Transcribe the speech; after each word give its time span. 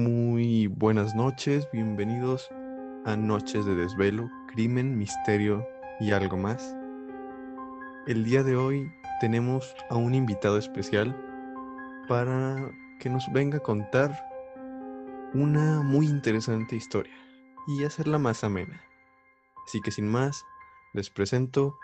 Muy 0.00 0.66
buenas 0.66 1.14
noches, 1.14 1.68
bienvenidos 1.74 2.48
a 3.04 3.16
Noches 3.16 3.66
de 3.66 3.74
Desvelo, 3.74 4.30
Crimen, 4.46 4.96
Misterio 4.96 5.68
y 6.00 6.12
algo 6.12 6.38
más. 6.38 6.74
El 8.06 8.24
día 8.24 8.42
de 8.42 8.56
hoy 8.56 8.90
tenemos 9.20 9.74
a 9.90 9.96
un 9.96 10.14
invitado 10.14 10.56
especial 10.56 11.14
para 12.08 12.72
que 12.98 13.10
nos 13.10 13.30
venga 13.34 13.58
a 13.58 13.62
contar 13.62 14.26
una 15.34 15.82
muy 15.82 16.06
interesante 16.06 16.76
historia 16.76 17.14
y 17.66 17.84
hacerla 17.84 18.16
más 18.16 18.42
amena. 18.42 18.80
Así 19.66 19.82
que 19.82 19.90
sin 19.90 20.08
más, 20.08 20.42
les 20.94 21.10
presento 21.10 21.76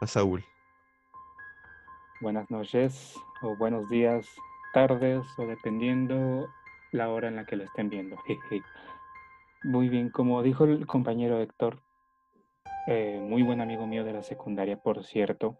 a 0.00 0.06
Saúl. 0.06 0.44
Buenas 2.20 2.48
noches 2.52 3.16
o 3.42 3.56
buenos 3.56 3.88
días, 3.88 4.28
tardes 4.72 5.26
o 5.38 5.42
dependiendo 5.44 6.48
la 6.92 7.10
hora 7.10 7.28
en 7.28 7.36
la 7.36 7.44
que 7.44 7.56
lo 7.56 7.64
estén 7.64 7.88
viendo. 7.90 8.16
Muy 9.64 9.88
bien, 9.88 10.10
como 10.10 10.42
dijo 10.42 10.64
el 10.64 10.86
compañero 10.86 11.40
Héctor, 11.40 11.82
eh, 12.86 13.20
muy 13.20 13.42
buen 13.42 13.60
amigo 13.60 13.86
mío 13.86 14.04
de 14.04 14.12
la 14.12 14.22
secundaria, 14.22 14.78
por 14.78 15.04
cierto. 15.04 15.58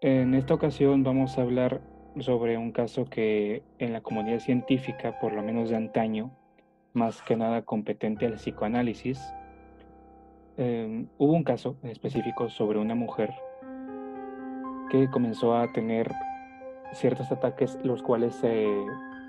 En 0.00 0.34
esta 0.34 0.54
ocasión 0.54 1.02
vamos 1.02 1.38
a 1.38 1.42
hablar 1.42 1.80
sobre 2.18 2.58
un 2.58 2.72
caso 2.72 3.04
que 3.04 3.62
en 3.78 3.92
la 3.92 4.02
comunidad 4.02 4.40
científica, 4.40 5.18
por 5.20 5.32
lo 5.32 5.42
menos 5.42 5.70
de 5.70 5.76
antaño, 5.76 6.36
más 6.92 7.22
que 7.22 7.36
nada 7.36 7.62
competente 7.62 8.26
al 8.26 8.34
psicoanálisis, 8.34 9.32
em, 10.56 11.08
hubo 11.16 11.32
un 11.32 11.44
caso 11.44 11.76
en 11.82 11.90
específico 11.90 12.48
sobre 12.50 12.78
una 12.78 12.94
mujer 12.94 13.32
que 14.90 15.08
comenzó 15.10 15.56
a 15.56 15.72
tener 15.72 16.12
ciertos 16.92 17.30
ataques, 17.32 17.78
los 17.82 18.02
cuales 18.02 18.34
se 18.34 18.66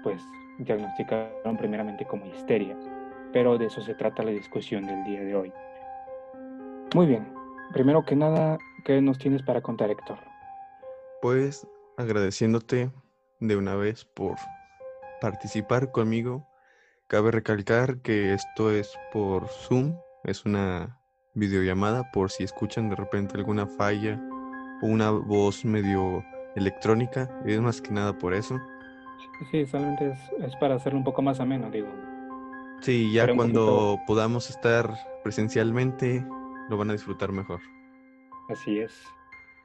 pues, 0.03 0.21
diagnosticaron 0.59 1.57
primeramente 1.57 2.05
como 2.05 2.25
histeria, 2.25 2.75
pero 3.33 3.57
de 3.57 3.65
eso 3.65 3.81
se 3.81 3.93
trata 3.95 4.23
la 4.23 4.31
discusión 4.31 4.85
del 4.85 5.03
día 5.03 5.21
de 5.21 5.35
hoy. 5.35 5.53
Muy 6.95 7.05
bien, 7.05 7.27
primero 7.73 8.03
que 8.03 8.15
nada, 8.15 8.57
¿qué 8.85 9.01
nos 9.01 9.17
tienes 9.17 9.43
para 9.43 9.61
contar, 9.61 9.91
Héctor? 9.91 10.17
Pues 11.21 11.67
agradeciéndote 11.97 12.91
de 13.39 13.55
una 13.55 13.75
vez 13.75 14.05
por 14.05 14.35
participar 15.21 15.91
conmigo. 15.91 16.47
Cabe 17.07 17.31
recalcar 17.31 18.01
que 18.01 18.33
esto 18.33 18.71
es 18.71 18.97
por 19.11 19.47
Zoom, 19.47 19.95
es 20.23 20.45
una 20.45 20.99
videollamada 21.33 22.09
por 22.11 22.31
si 22.31 22.43
escuchan 22.43 22.89
de 22.89 22.95
repente 22.95 23.37
alguna 23.37 23.65
falla 23.65 24.19
o 24.81 24.87
una 24.87 25.11
voz 25.11 25.63
medio 25.63 26.23
electrónica, 26.55 27.29
es 27.45 27.61
más 27.61 27.81
que 27.81 27.91
nada 27.91 28.17
por 28.17 28.33
eso. 28.33 28.59
Sí, 29.51 29.65
solamente 29.65 30.15
es, 30.39 30.55
para 30.57 30.75
hacerlo 30.75 30.99
un 30.99 31.03
poco 31.05 31.21
más 31.21 31.39
ameno, 31.39 31.69
digo. 31.69 31.87
Sí, 32.81 33.11
ya 33.11 33.33
cuando 33.35 33.99
podamos 34.05 34.49
estar 34.49 34.93
presencialmente, 35.23 36.25
lo 36.69 36.77
van 36.77 36.89
a 36.89 36.93
disfrutar 36.93 37.31
mejor. 37.31 37.59
Así 38.49 38.79
es. 38.79 38.93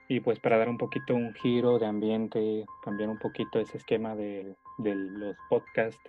Y 0.08 0.20
pues 0.20 0.38
para 0.40 0.58
dar 0.58 0.68
un 0.68 0.78
poquito 0.78 1.14
un 1.14 1.32
giro 1.34 1.78
de 1.78 1.86
ambiente, 1.86 2.64
cambiar 2.82 3.08
un 3.08 3.18
poquito 3.18 3.60
ese 3.60 3.78
esquema 3.78 4.14
de, 4.14 4.56
de 4.78 4.94
los 4.94 5.36
podcasts, 5.48 6.00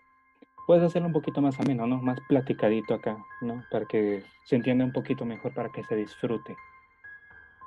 puedes 0.65 0.83
hacerlo 0.83 1.07
un 1.07 1.13
poquito 1.13 1.41
más 1.41 1.59
ameno, 1.59 1.87
¿no? 1.87 2.01
Más 2.01 2.19
platicadito 2.27 2.93
acá, 2.93 3.17
¿no? 3.41 3.63
Para 3.71 3.85
que 3.85 4.23
se 4.45 4.55
entienda 4.55 4.85
un 4.85 4.93
poquito 4.93 5.25
mejor, 5.25 5.53
para 5.53 5.69
que 5.69 5.83
se 5.83 5.95
disfrute. 5.95 6.55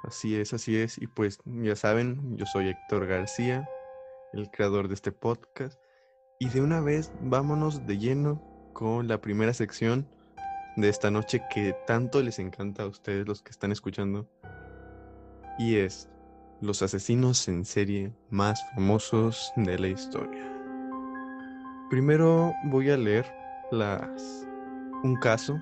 Así 0.03 0.37
es, 0.37 0.53
así 0.53 0.77
es. 0.77 0.99
Y 1.01 1.07
pues 1.07 1.41
ya 1.45 1.77
saben, 1.77 2.37
yo 2.37 2.47
soy 2.47 2.69
Héctor 2.69 3.07
García, 3.07 3.69
el 4.39 4.51
creador 4.51 4.89
de 4.89 4.95
este 4.95 5.13
podcast. 5.13 5.79
Y 6.39 6.49
de 6.49 6.61
una 6.61 6.81
vez 6.81 7.13
vámonos 7.21 7.87
de 7.87 7.99
lleno 7.99 8.43
con 8.73 9.09
la 9.09 9.21
primera 9.21 9.55
sección 9.55 10.07
de 10.77 10.89
esta 10.89 11.11
noche 11.11 11.43
que 11.53 11.75
tanto 11.87 12.23
les 12.23 12.39
encanta 12.39 12.83
a 12.83 12.87
ustedes 12.87 13.27
los 13.27 13.43
que 13.43 13.51
están 13.51 13.73
escuchando. 13.73 14.29
Y 15.59 15.77
es 15.77 16.09
los 16.61 16.83
asesinos 16.83 17.49
en 17.49 17.65
serie 17.65 18.13
más 18.31 18.63
famosos 18.75 19.53
de 19.57 19.79
la 19.79 19.89
historia. 19.89 20.53
Primero 21.89 22.53
voy 22.65 22.91
a 22.91 22.97
leer 22.97 23.27
las, 23.71 24.47
un 25.03 25.17
caso 25.17 25.59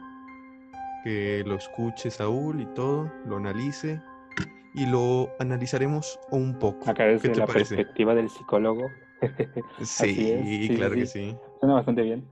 que 1.04 1.44
lo 1.46 1.56
escuche 1.56 2.10
Saúl 2.10 2.60
y 2.60 2.66
todo, 2.74 3.12
lo 3.26 3.36
analice 3.36 4.00
y 4.74 4.86
lo 4.86 5.30
analizaremos 5.38 6.18
un 6.30 6.58
poco. 6.58 6.90
Acá 6.90 7.04
desde 7.04 7.34
la 7.34 7.46
perspectiva 7.46 8.14
del 8.14 8.28
psicólogo. 8.28 8.88
sí, 9.82 10.68
claro 10.76 10.94
que 10.94 11.06
sí. 11.06 11.36
Suena 11.60 11.74
bastante 11.74 12.02
bien. 12.02 12.28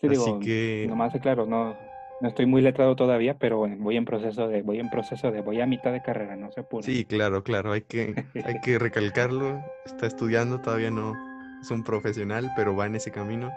Sí, 0.00 0.06
Así 0.06 0.16
digo, 0.16 0.40
que... 0.40 0.86
nomás 0.88 1.12
claro, 1.20 1.46
no, 1.46 1.76
no 2.20 2.28
estoy 2.28 2.46
muy 2.46 2.62
letrado 2.62 2.96
todavía, 2.96 3.38
pero 3.38 3.58
voy 3.58 3.96
en 3.96 4.04
proceso 4.04 4.48
de, 4.48 4.62
voy 4.62 4.78
en 4.78 4.88
proceso 4.90 5.30
de, 5.30 5.40
voy 5.40 5.60
a 5.60 5.66
mitad 5.66 5.92
de 5.92 6.02
carrera, 6.02 6.36
no 6.36 6.50
se 6.52 6.62
puede. 6.62 6.84
Sí, 6.84 7.04
claro, 7.04 7.42
claro, 7.42 7.72
hay 7.72 7.82
que, 7.82 8.14
hay 8.44 8.60
que 8.60 8.78
recalcarlo. 8.78 9.62
Está 9.84 10.06
estudiando, 10.06 10.60
todavía 10.60 10.90
no 10.90 11.14
es 11.60 11.70
un 11.70 11.82
profesional, 11.82 12.50
pero 12.56 12.76
va 12.76 12.86
en 12.86 12.96
ese 12.96 13.10
camino. 13.10 13.50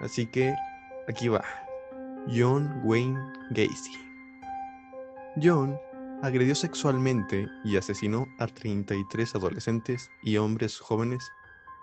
Así 0.00 0.26
que 0.26 0.54
aquí 1.08 1.28
va. 1.28 1.44
John 2.28 2.80
Wayne 2.84 3.18
Gacy. 3.50 4.11
John 5.40 5.80
agredió 6.22 6.54
sexualmente 6.54 7.48
y 7.64 7.76
asesinó 7.76 8.26
a 8.38 8.46
33 8.46 9.34
adolescentes 9.34 10.10
y 10.22 10.36
hombres 10.36 10.78
jóvenes 10.78 11.30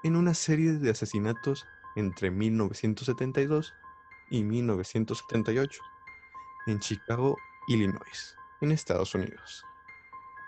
en 0.04 0.16
una 0.16 0.34
serie 0.34 0.74
de 0.74 0.92
asesinatos 0.92 1.66
entre 1.96 2.32
1972 2.32 3.74
y 4.30 4.44
1978 4.44 5.82
en 6.68 6.80
Chicago, 6.80 7.38
Illinois, 7.68 8.36
en 8.62 8.72
Estados 8.72 9.16
Unidos. 9.16 9.64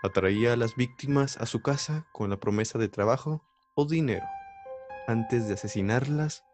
Atraía 0.04 0.52
a 0.52 0.56
las 0.56 0.76
víctimas 0.76 1.36
a 1.38 1.46
su 1.46 1.60
casa 1.60 2.06
con 2.12 2.30
la 2.30 2.38
promesa 2.38 2.78
de 2.78 2.88
trabajo 2.88 3.44
o 3.74 3.84
dinero 3.84 4.26
antes 5.08 5.48
de 5.48 5.54
asesinarlas 5.54 6.44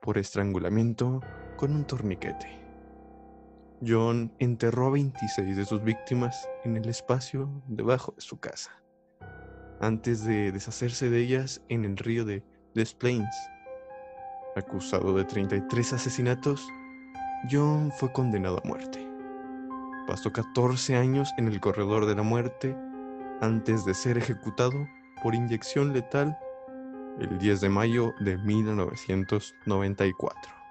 por 0.00 0.18
estrangulamiento 0.18 1.20
con 1.56 1.74
un 1.74 1.84
torniquete. 1.84 2.65
John 3.84 4.32
enterró 4.38 4.86
a 4.86 4.90
26 4.90 5.56
de 5.56 5.64
sus 5.64 5.82
víctimas 5.82 6.48
en 6.64 6.76
el 6.76 6.88
espacio 6.88 7.50
debajo 7.66 8.12
de 8.12 8.22
su 8.22 8.38
casa, 8.38 8.70
antes 9.80 10.24
de 10.24 10.52
deshacerse 10.52 11.10
de 11.10 11.20
ellas 11.20 11.60
en 11.68 11.84
el 11.84 11.96
río 11.96 12.24
de 12.24 12.44
Des 12.74 12.94
Plaines. 12.94 13.34
Acusado 14.56 15.14
de 15.14 15.24
33 15.24 15.92
asesinatos, 15.92 16.66
John 17.50 17.92
fue 17.98 18.10
condenado 18.12 18.60
a 18.64 18.66
muerte. 18.66 19.06
Pasó 20.06 20.32
14 20.32 20.96
años 20.96 21.30
en 21.36 21.48
el 21.48 21.60
corredor 21.60 22.06
de 22.06 22.14
la 22.14 22.22
muerte 22.22 22.74
antes 23.40 23.84
de 23.84 23.92
ser 23.92 24.16
ejecutado 24.16 24.88
por 25.22 25.34
inyección 25.34 25.92
letal 25.92 26.38
el 27.20 27.38
10 27.38 27.60
de 27.60 27.68
mayo 27.68 28.14
de 28.20 28.38
1994. 28.38 30.65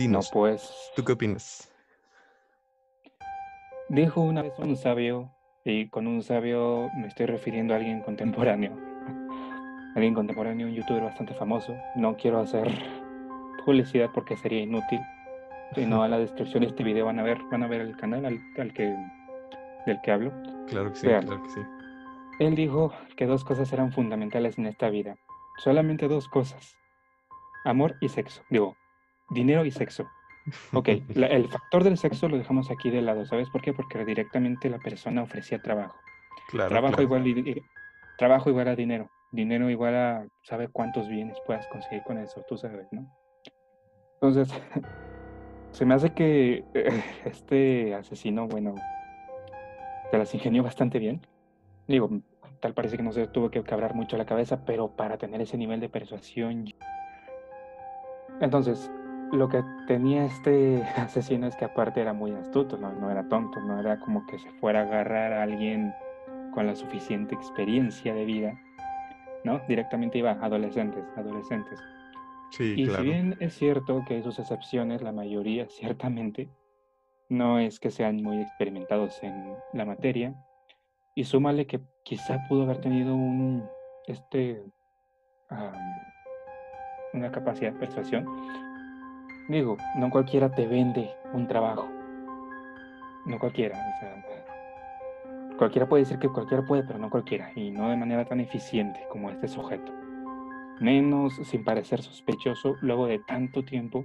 Dinos, 0.00 0.30
pues. 0.32 0.90
¿Tú 0.96 1.04
qué 1.04 1.12
opinas? 1.12 1.70
Dijo 3.90 4.22
una 4.22 4.40
vez 4.40 4.58
un 4.58 4.74
sabio, 4.74 5.30
y 5.62 5.90
con 5.90 6.06
un 6.06 6.22
sabio 6.22 6.88
me 6.96 7.06
estoy 7.06 7.26
refiriendo 7.26 7.74
a 7.74 7.76
alguien 7.76 8.00
contemporáneo. 8.00 8.72
Alguien 9.94 10.14
contemporáneo, 10.14 10.68
un 10.68 10.72
youtuber 10.72 11.02
bastante 11.02 11.34
famoso. 11.34 11.76
No 11.96 12.16
quiero 12.16 12.40
hacer 12.40 12.66
publicidad 13.66 14.08
porque 14.14 14.38
sería 14.38 14.60
inútil. 14.60 15.00
Si 15.74 15.84
no, 15.84 16.02
a 16.02 16.08
la 16.08 16.18
descripción 16.24 16.62
de 16.62 16.68
este 16.68 16.82
video 16.82 17.04
van 17.04 17.18
a 17.18 17.22
ver, 17.22 17.36
van 17.50 17.62
a 17.62 17.66
ver 17.66 17.82
el 17.82 17.94
canal 17.94 18.24
al, 18.24 18.72
que, 18.72 18.96
del 19.84 20.00
que 20.00 20.12
hablo. 20.12 20.32
Claro 20.68 20.92
que 20.92 20.98
sí, 20.98 21.08
claro 21.08 21.42
que 21.42 21.50
sí. 21.50 21.60
Él 22.38 22.54
dijo 22.54 22.90
que 23.18 23.26
dos 23.26 23.44
cosas 23.44 23.70
eran 23.74 23.92
fundamentales 23.92 24.56
en 24.56 24.64
esta 24.64 24.88
vida. 24.88 25.18
Solamente 25.58 26.08
dos 26.08 26.26
cosas. 26.26 26.74
Amor 27.66 27.96
y 28.00 28.08
sexo. 28.08 28.40
Digo, 28.48 28.76
dinero 29.30 29.64
y 29.64 29.70
sexo. 29.70 30.06
Ok, 30.72 30.88
el 31.14 31.48
factor 31.48 31.84
del 31.84 31.96
sexo 31.96 32.28
lo 32.28 32.38
dejamos 32.38 32.70
aquí 32.70 32.90
de 32.90 33.02
lado, 33.02 33.24
¿sabes 33.24 33.48
por 33.50 33.62
qué? 33.62 33.72
Porque 33.72 34.04
directamente 34.04 34.68
la 34.68 34.78
persona 34.78 35.22
ofrecía 35.22 35.60
trabajo. 35.60 35.96
Claro, 36.48 36.70
trabajo, 36.70 37.02
Igual, 37.02 37.24
trabajo 38.18 38.50
igual 38.50 38.68
a 38.68 38.76
dinero. 38.76 39.08
Dinero 39.32 39.70
igual 39.70 39.94
a, 39.94 40.26
¿sabe 40.42 40.68
cuántos 40.68 41.08
bienes 41.08 41.38
puedas 41.46 41.66
conseguir 41.68 42.02
con 42.02 42.18
eso? 42.18 42.44
Tú 42.48 42.56
sabes, 42.56 42.88
¿no? 42.90 43.06
Entonces, 44.14 44.52
se 45.72 45.86
me 45.86 45.94
hace 45.94 46.10
que 46.10 46.64
eh, 46.74 47.02
este 47.24 47.94
asesino, 47.94 48.48
bueno, 48.48 48.74
se 50.10 50.18
las 50.18 50.34
ingenió 50.34 50.62
bastante 50.62 50.98
bien. 50.98 51.20
Digo, 51.86 52.10
tal 52.60 52.74
parece 52.74 52.96
que 52.96 53.02
no 53.02 53.12
se 53.12 53.26
tuvo 53.28 53.50
que 53.50 53.62
cabrar 53.62 53.94
mucho 53.94 54.16
la 54.16 54.26
cabeza, 54.26 54.64
pero 54.64 54.88
para 54.88 55.16
tener 55.16 55.40
ese 55.40 55.56
nivel 55.56 55.80
de 55.80 55.88
persuasión. 55.88 56.66
Entonces, 58.40 58.90
lo 59.32 59.48
que 59.48 59.62
tenía 59.86 60.24
este 60.24 60.82
asesino 60.96 61.46
es 61.46 61.56
que 61.56 61.64
aparte 61.64 62.00
era 62.00 62.12
muy 62.12 62.32
astuto, 62.32 62.76
¿no? 62.76 63.10
era 63.10 63.28
tonto, 63.28 63.60
no 63.60 63.78
era 63.78 63.98
como 64.00 64.26
que 64.26 64.38
se 64.38 64.50
fuera 64.52 64.80
a 64.80 64.82
agarrar 64.84 65.32
a 65.32 65.42
alguien 65.42 65.92
con 66.54 66.66
la 66.66 66.74
suficiente 66.74 67.34
experiencia 67.34 68.12
de 68.12 68.24
vida 68.24 68.58
¿no? 69.44 69.60
Directamente 69.68 70.18
iba 70.18 70.32
adolescentes, 70.32 71.04
adolescentes. 71.16 71.78
Sí, 72.50 72.74
Y 72.76 72.86
si 72.86 73.02
bien 73.02 73.36
es 73.40 73.54
cierto 73.54 74.02
que 74.06 74.14
hay 74.14 74.22
sus 74.22 74.38
excepciones, 74.38 75.02
la 75.02 75.12
mayoría 75.12 75.66
ciertamente 75.70 76.48
no 77.28 77.58
es 77.58 77.78
que 77.78 77.90
sean 77.90 78.22
muy 78.22 78.40
experimentados 78.40 79.22
en 79.22 79.54
la 79.72 79.84
materia. 79.84 80.34
Y 81.14 81.24
súmale 81.24 81.66
que 81.66 81.80
quizá 82.04 82.38
pudo 82.48 82.62
haber 82.62 82.80
tenido 82.80 83.14
un, 83.14 83.68
este, 84.06 84.62
una 87.12 87.30
capacidad 87.30 87.72
de 87.72 87.78
persuasión. 87.78 88.26
Digo, 89.50 89.76
no 89.96 90.10
cualquiera 90.10 90.48
te 90.54 90.64
vende 90.64 91.10
un 91.32 91.48
trabajo. 91.48 91.88
No 93.26 93.36
cualquiera. 93.40 93.76
O 93.76 93.98
sea, 93.98 95.56
cualquiera 95.58 95.88
puede 95.88 96.04
decir 96.04 96.20
que 96.20 96.28
cualquiera 96.28 96.64
puede, 96.64 96.84
pero 96.84 97.00
no 97.00 97.10
cualquiera. 97.10 97.50
Y 97.56 97.72
no 97.72 97.90
de 97.90 97.96
manera 97.96 98.24
tan 98.24 98.38
eficiente 98.38 99.00
como 99.10 99.28
este 99.28 99.48
sujeto. 99.48 99.92
Menos 100.78 101.34
sin 101.42 101.64
parecer 101.64 102.00
sospechoso 102.00 102.76
luego 102.80 103.08
de 103.08 103.18
tanto 103.18 103.64
tiempo 103.64 104.04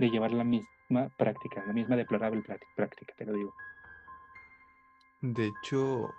de 0.00 0.10
llevar 0.10 0.32
la 0.32 0.42
misma 0.42 1.08
práctica, 1.16 1.62
la 1.64 1.72
misma 1.72 1.94
deplorable 1.94 2.42
prácti- 2.42 2.66
práctica, 2.74 3.14
te 3.16 3.26
lo 3.26 3.34
digo. 3.34 3.54
De 5.20 5.46
hecho, 5.46 6.10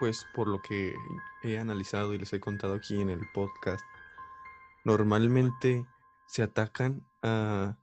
pues 0.00 0.26
por 0.34 0.48
lo 0.48 0.62
que 0.62 0.94
he 1.42 1.58
analizado 1.58 2.14
y 2.14 2.18
les 2.18 2.32
he 2.32 2.40
contado 2.40 2.76
aquí 2.76 2.98
en 2.98 3.10
el 3.10 3.20
podcast, 3.34 3.84
normalmente 4.84 5.84
se 6.26 6.42
atacan 6.42 7.02
a 7.22 7.76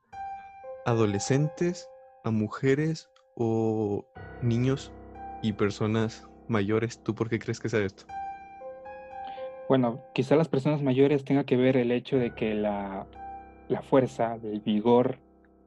adolescentes, 0.86 1.90
a 2.24 2.32
mujeres 2.32 3.10
o 3.36 4.06
niños 4.42 4.92
y 5.42 5.54
personas 5.54 6.28
mayores. 6.48 7.02
¿Tú 7.04 7.16
por 7.16 7.30
qué 7.30 7.40
crees 7.40 7.60
que 7.60 7.70
sea 7.70 7.82
esto? 7.82 8.06
Bueno, 9.68 10.00
quizá 10.14 10.36
las 10.36 10.48
personas 10.48 10.82
mayores 10.82 11.26
tenga 11.26 11.44
que 11.44 11.58
ver 11.58 11.76
el 11.76 11.92
hecho 11.92 12.18
de 12.18 12.36
que 12.36 12.54
la, 12.54 13.08
la 13.68 13.82
fuerza, 13.82 14.38
el 14.44 14.62
vigor 14.62 15.18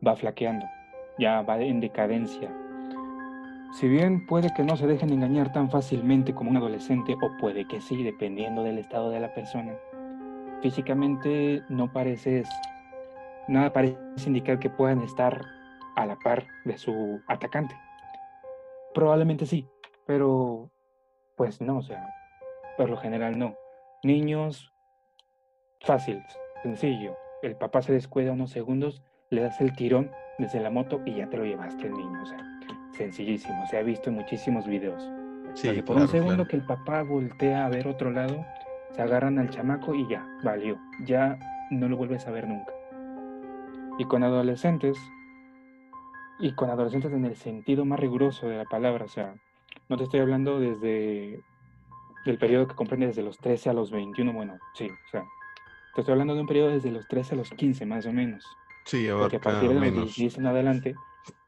va 0.06 0.14
flaqueando, 0.14 0.66
ya 1.18 1.42
va 1.42 1.60
en 1.60 1.80
decadencia. 1.80 2.48
Si 3.72 3.88
bien 3.88 4.24
puede 4.26 4.54
que 4.54 4.62
no 4.62 4.76
se 4.76 4.86
dejen 4.86 5.12
engañar 5.12 5.52
tan 5.52 5.70
fácilmente 5.70 6.32
como 6.32 6.50
un 6.50 6.56
adolescente, 6.56 7.14
o 7.20 7.36
puede 7.38 7.66
que 7.66 7.80
sí, 7.80 8.02
dependiendo 8.02 8.62
del 8.62 8.78
estado 8.78 9.10
de 9.10 9.20
la 9.20 9.34
persona, 9.34 9.74
físicamente 10.62 11.62
no 11.68 11.92
pareces, 11.92 12.48
nada 13.48 13.72
parece 13.72 13.98
indicar 14.26 14.58
que 14.58 14.70
puedan 14.70 15.02
estar 15.02 15.40
a 15.96 16.06
la 16.06 16.16
par 16.16 16.46
de 16.64 16.78
su 16.78 17.20
atacante. 17.26 17.74
Probablemente 18.94 19.46
sí, 19.46 19.66
pero 20.06 20.70
pues 21.36 21.60
no, 21.60 21.78
o 21.78 21.82
sea, 21.82 22.06
por 22.76 22.90
lo 22.90 22.96
general 22.96 23.38
no. 23.38 23.56
Niños, 24.02 24.72
fácil, 25.80 26.22
sencillo. 26.62 27.16
El 27.42 27.56
papá 27.56 27.82
se 27.82 27.92
descuida 27.92 28.32
unos 28.32 28.50
segundos, 28.50 29.02
le 29.30 29.42
das 29.42 29.60
el 29.60 29.74
tirón 29.74 30.10
desde 30.38 30.60
la 30.60 30.70
moto 30.70 31.00
y 31.04 31.16
ya 31.16 31.28
te 31.28 31.36
lo 31.36 31.44
llevaste 31.44 31.86
el 31.86 31.92
niño. 31.92 32.22
O 32.22 32.26
sea, 32.26 32.38
sencillísimo. 32.92 33.66
Se 33.66 33.78
ha 33.78 33.82
visto 33.82 34.10
en 34.10 34.16
muchísimos 34.16 34.66
videos. 34.66 35.02
Sí, 35.54 35.68
Porque 35.68 35.82
por 35.82 35.96
claro, 35.96 36.02
un 36.02 36.08
segundo 36.08 36.34
claro. 36.34 36.48
que 36.48 36.56
el 36.56 36.66
papá 36.66 37.02
voltea 37.02 37.66
a 37.66 37.68
ver 37.68 37.88
otro 37.88 38.10
lado, 38.10 38.44
se 38.92 39.02
agarran 39.02 39.38
al 39.38 39.50
chamaco 39.50 39.94
y 39.94 40.06
ya, 40.08 40.26
valió. 40.42 40.78
Ya 41.04 41.38
no 41.70 41.88
lo 41.88 41.96
vuelves 41.96 42.26
a 42.26 42.30
ver 42.30 42.46
nunca. 42.46 42.72
Y 43.98 44.04
con 44.04 44.22
adolescentes, 44.22 44.96
y 46.38 46.52
con 46.54 46.70
adolescentes 46.70 47.12
en 47.12 47.24
el 47.24 47.36
sentido 47.36 47.84
más 47.84 47.98
riguroso 47.98 48.48
de 48.48 48.56
la 48.56 48.64
palabra, 48.64 49.04
o 49.04 49.08
sea, 49.08 49.34
no 49.88 49.96
te 49.96 50.04
estoy 50.04 50.20
hablando 50.20 50.60
desde 50.60 51.42
el 52.24 52.38
periodo 52.38 52.68
que 52.68 52.74
comprende 52.74 53.08
desde 53.08 53.22
los 53.22 53.38
13 53.38 53.70
a 53.70 53.72
los 53.72 53.90
21, 53.90 54.32
bueno, 54.32 54.58
sí, 54.74 54.88
o 54.88 55.10
sea, 55.10 55.24
te 55.94 56.02
estoy 56.02 56.12
hablando 56.12 56.34
de 56.34 56.42
un 56.42 56.46
periodo 56.46 56.70
desde 56.70 56.90
los 56.90 57.08
13 57.08 57.34
a 57.34 57.38
los 57.38 57.50
15 57.50 57.86
más 57.86 58.06
o 58.06 58.12
menos. 58.12 58.44
Sí, 58.84 59.08
Porque 59.10 59.36
a 59.36 59.38
abarca 59.38 59.40
partir 59.40 59.68
de 59.68 59.74
los 59.74 59.82
menos. 59.82 60.04
16 60.04 60.38
en 60.38 60.46
adelante, 60.46 60.94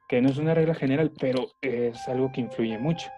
que 0.08 0.20
no 0.20 0.28
es 0.28 0.38
una 0.38 0.54
regla 0.54 0.74
general, 0.74 1.12
pero 1.20 1.46
es 1.60 2.08
algo 2.08 2.32
que 2.32 2.40
influye 2.40 2.78
mucho. 2.78 3.08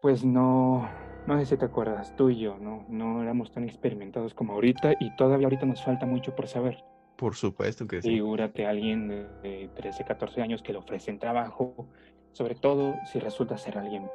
Pues 0.00 0.24
no, 0.24 0.88
no 1.26 1.38
sé 1.38 1.46
si 1.46 1.56
te 1.56 1.64
acuerdas, 1.64 2.14
tú 2.16 2.30
y 2.30 2.38
yo, 2.38 2.58
¿no? 2.58 2.84
No 2.88 3.22
éramos 3.22 3.50
tan 3.50 3.64
experimentados 3.64 4.34
como 4.34 4.52
ahorita 4.52 4.92
y 5.00 5.16
todavía 5.16 5.46
ahorita 5.46 5.66
nos 5.66 5.82
falta 5.82 6.06
mucho 6.06 6.34
por 6.36 6.46
saber. 6.46 6.84
Por 7.16 7.34
supuesto 7.34 7.86
que 7.86 8.02
sí. 8.02 8.08
Figúrate 8.08 8.66
a 8.66 8.70
alguien 8.70 9.08
de, 9.08 9.26
de 9.42 9.70
13, 9.74 10.04
14 10.04 10.42
años 10.42 10.62
que 10.62 10.72
le 10.72 10.78
ofrecen 10.78 11.18
trabajo, 11.18 11.88
sobre 12.32 12.54
todo 12.54 12.94
si 13.12 13.18
resulta 13.18 13.56
ser 13.56 13.78
alguien 13.78 14.10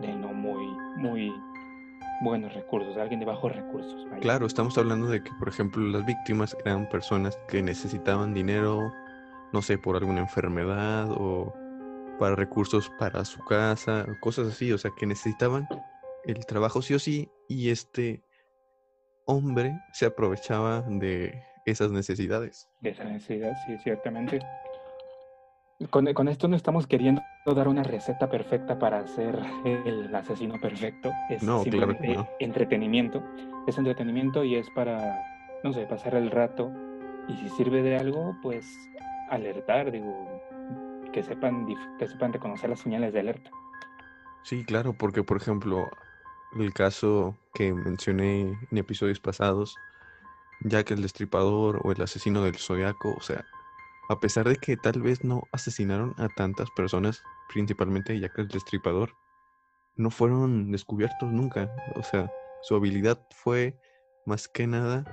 de 0.00 0.14
no 0.14 0.32
muy, 0.32 0.66
muy 0.96 1.32
buenos 2.20 2.52
recursos, 2.54 2.96
alguien 2.96 3.20
de 3.20 3.26
bajos 3.26 3.54
recursos. 3.54 4.04
vaya. 4.06 4.20
Claro, 4.20 4.46
estamos 4.46 4.76
hablando 4.78 5.08
de 5.08 5.22
que, 5.22 5.30
por 5.38 5.48
ejemplo, 5.48 5.82
las 5.82 6.04
víctimas 6.04 6.56
eran 6.64 6.88
personas 6.88 7.38
que 7.48 7.62
necesitaban 7.62 8.34
dinero, 8.34 8.92
no 9.52 9.62
sé, 9.62 9.78
por 9.78 9.96
alguna 9.96 10.20
enfermedad 10.20 11.10
o 11.10 11.52
para 12.18 12.36
recursos 12.36 12.90
para 12.98 13.24
su 13.24 13.42
casa, 13.44 14.06
cosas 14.20 14.48
así, 14.48 14.72
o 14.72 14.78
sea, 14.78 14.90
que 14.96 15.06
necesitaban 15.06 15.66
el 16.24 16.44
trabajo 16.44 16.82
sí 16.82 16.94
o 16.94 16.98
sí 16.98 17.30
y 17.48 17.70
este 17.70 18.22
hombre 19.24 19.72
se 19.92 20.06
aprovechaba 20.06 20.82
de 20.82 21.42
esas 21.66 21.90
necesidades. 21.92 22.68
de 22.80 22.90
esa 22.90 23.04
necesidad, 23.04 23.52
sí, 23.66 23.76
ciertamente. 23.78 24.40
Con, 25.88 26.12
con 26.12 26.28
esto 26.28 26.46
no 26.46 26.56
estamos 26.56 26.86
queriendo 26.86 27.22
dar 27.46 27.66
una 27.66 27.82
receta 27.82 28.28
perfecta 28.28 28.78
para 28.78 29.06
ser 29.06 29.38
el 29.64 30.14
asesino 30.14 30.60
perfecto. 30.60 31.10
Es 31.30 31.42
No, 31.42 31.62
claro 31.62 31.64
simplemente 31.64 32.14
no. 32.14 32.28
entretenimiento. 32.38 33.22
Es 33.66 33.78
entretenimiento 33.78 34.44
y 34.44 34.56
es 34.56 34.68
para, 34.70 35.22
no 35.64 35.72
sé, 35.72 35.86
pasar 35.86 36.14
el 36.16 36.30
rato. 36.30 36.70
Y 37.28 37.36
si 37.36 37.48
sirve 37.50 37.82
de 37.82 37.96
algo, 37.96 38.36
pues 38.42 38.66
alertar, 39.30 39.90
digo, 39.90 40.42
que 41.12 41.22
sepan, 41.22 41.66
que 41.98 42.06
sepan 42.06 42.32
reconocer 42.34 42.68
las 42.68 42.80
señales 42.80 43.12
de 43.14 43.20
alerta. 43.20 43.50
Sí, 44.42 44.64
claro, 44.64 44.92
porque 44.92 45.22
por 45.22 45.38
ejemplo, 45.38 45.88
el 46.58 46.74
caso 46.74 47.36
que 47.54 47.72
mencioné 47.72 48.58
en 48.70 48.78
episodios 48.78 49.20
pasados, 49.20 49.74
Jack 50.62 50.90
el 50.90 51.02
Destripador 51.02 51.80
o 51.84 51.92
el 51.92 52.02
asesino 52.02 52.42
del 52.42 52.56
Zodiaco, 52.56 53.14
o 53.16 53.20
sea, 53.20 53.44
a 54.08 54.18
pesar 54.18 54.48
de 54.48 54.56
que 54.56 54.76
tal 54.76 55.00
vez 55.02 55.24
no 55.24 55.42
asesinaron 55.52 56.14
a 56.18 56.28
tantas 56.28 56.68
personas, 56.72 57.22
principalmente 57.48 58.18
Jack 58.18 58.38
el 58.38 58.48
Destripador, 58.48 59.14
no 59.96 60.10
fueron 60.10 60.70
descubiertos 60.72 61.30
nunca. 61.32 61.70
O 61.94 62.02
sea, 62.02 62.30
su 62.62 62.74
habilidad 62.74 63.20
fue 63.30 63.78
más 64.26 64.48
que 64.48 64.66
nada 64.66 65.04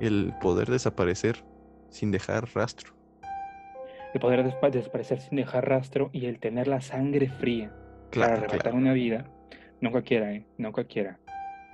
el 0.00 0.34
poder 0.40 0.68
desaparecer 0.68 1.44
sin 1.90 2.10
dejar 2.10 2.48
rastro. 2.54 2.92
El 4.12 4.20
poder 4.20 4.44
desaparecer 4.72 5.20
sin 5.20 5.36
dejar 5.36 5.68
rastro 5.68 6.10
y 6.12 6.26
el 6.26 6.38
tener 6.38 6.68
la 6.68 6.80
sangre 6.80 7.28
fría 7.28 7.68
para 7.68 8.10
Claro, 8.10 8.32
arrebatar 8.34 8.62
claro. 8.62 8.76
una 8.76 8.92
vida, 8.92 9.30
no 9.80 9.90
cualquiera, 9.90 10.32
¿eh? 10.32 10.46
No 10.56 10.72
cualquiera. 10.72 11.18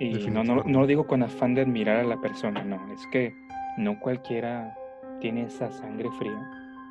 Y 0.03 0.31
no, 0.31 0.43
no, 0.43 0.63
no 0.63 0.79
lo 0.79 0.87
digo 0.87 1.05
con 1.05 1.21
afán 1.21 1.53
de 1.53 1.61
admirar 1.61 1.97
a 1.97 2.03
la 2.03 2.19
persona, 2.19 2.63
no, 2.63 2.91
es 2.91 3.05
que 3.11 3.35
no 3.77 3.99
cualquiera 3.99 4.75
tiene 5.19 5.43
esa 5.43 5.71
sangre 5.71 6.09
fría. 6.17 6.49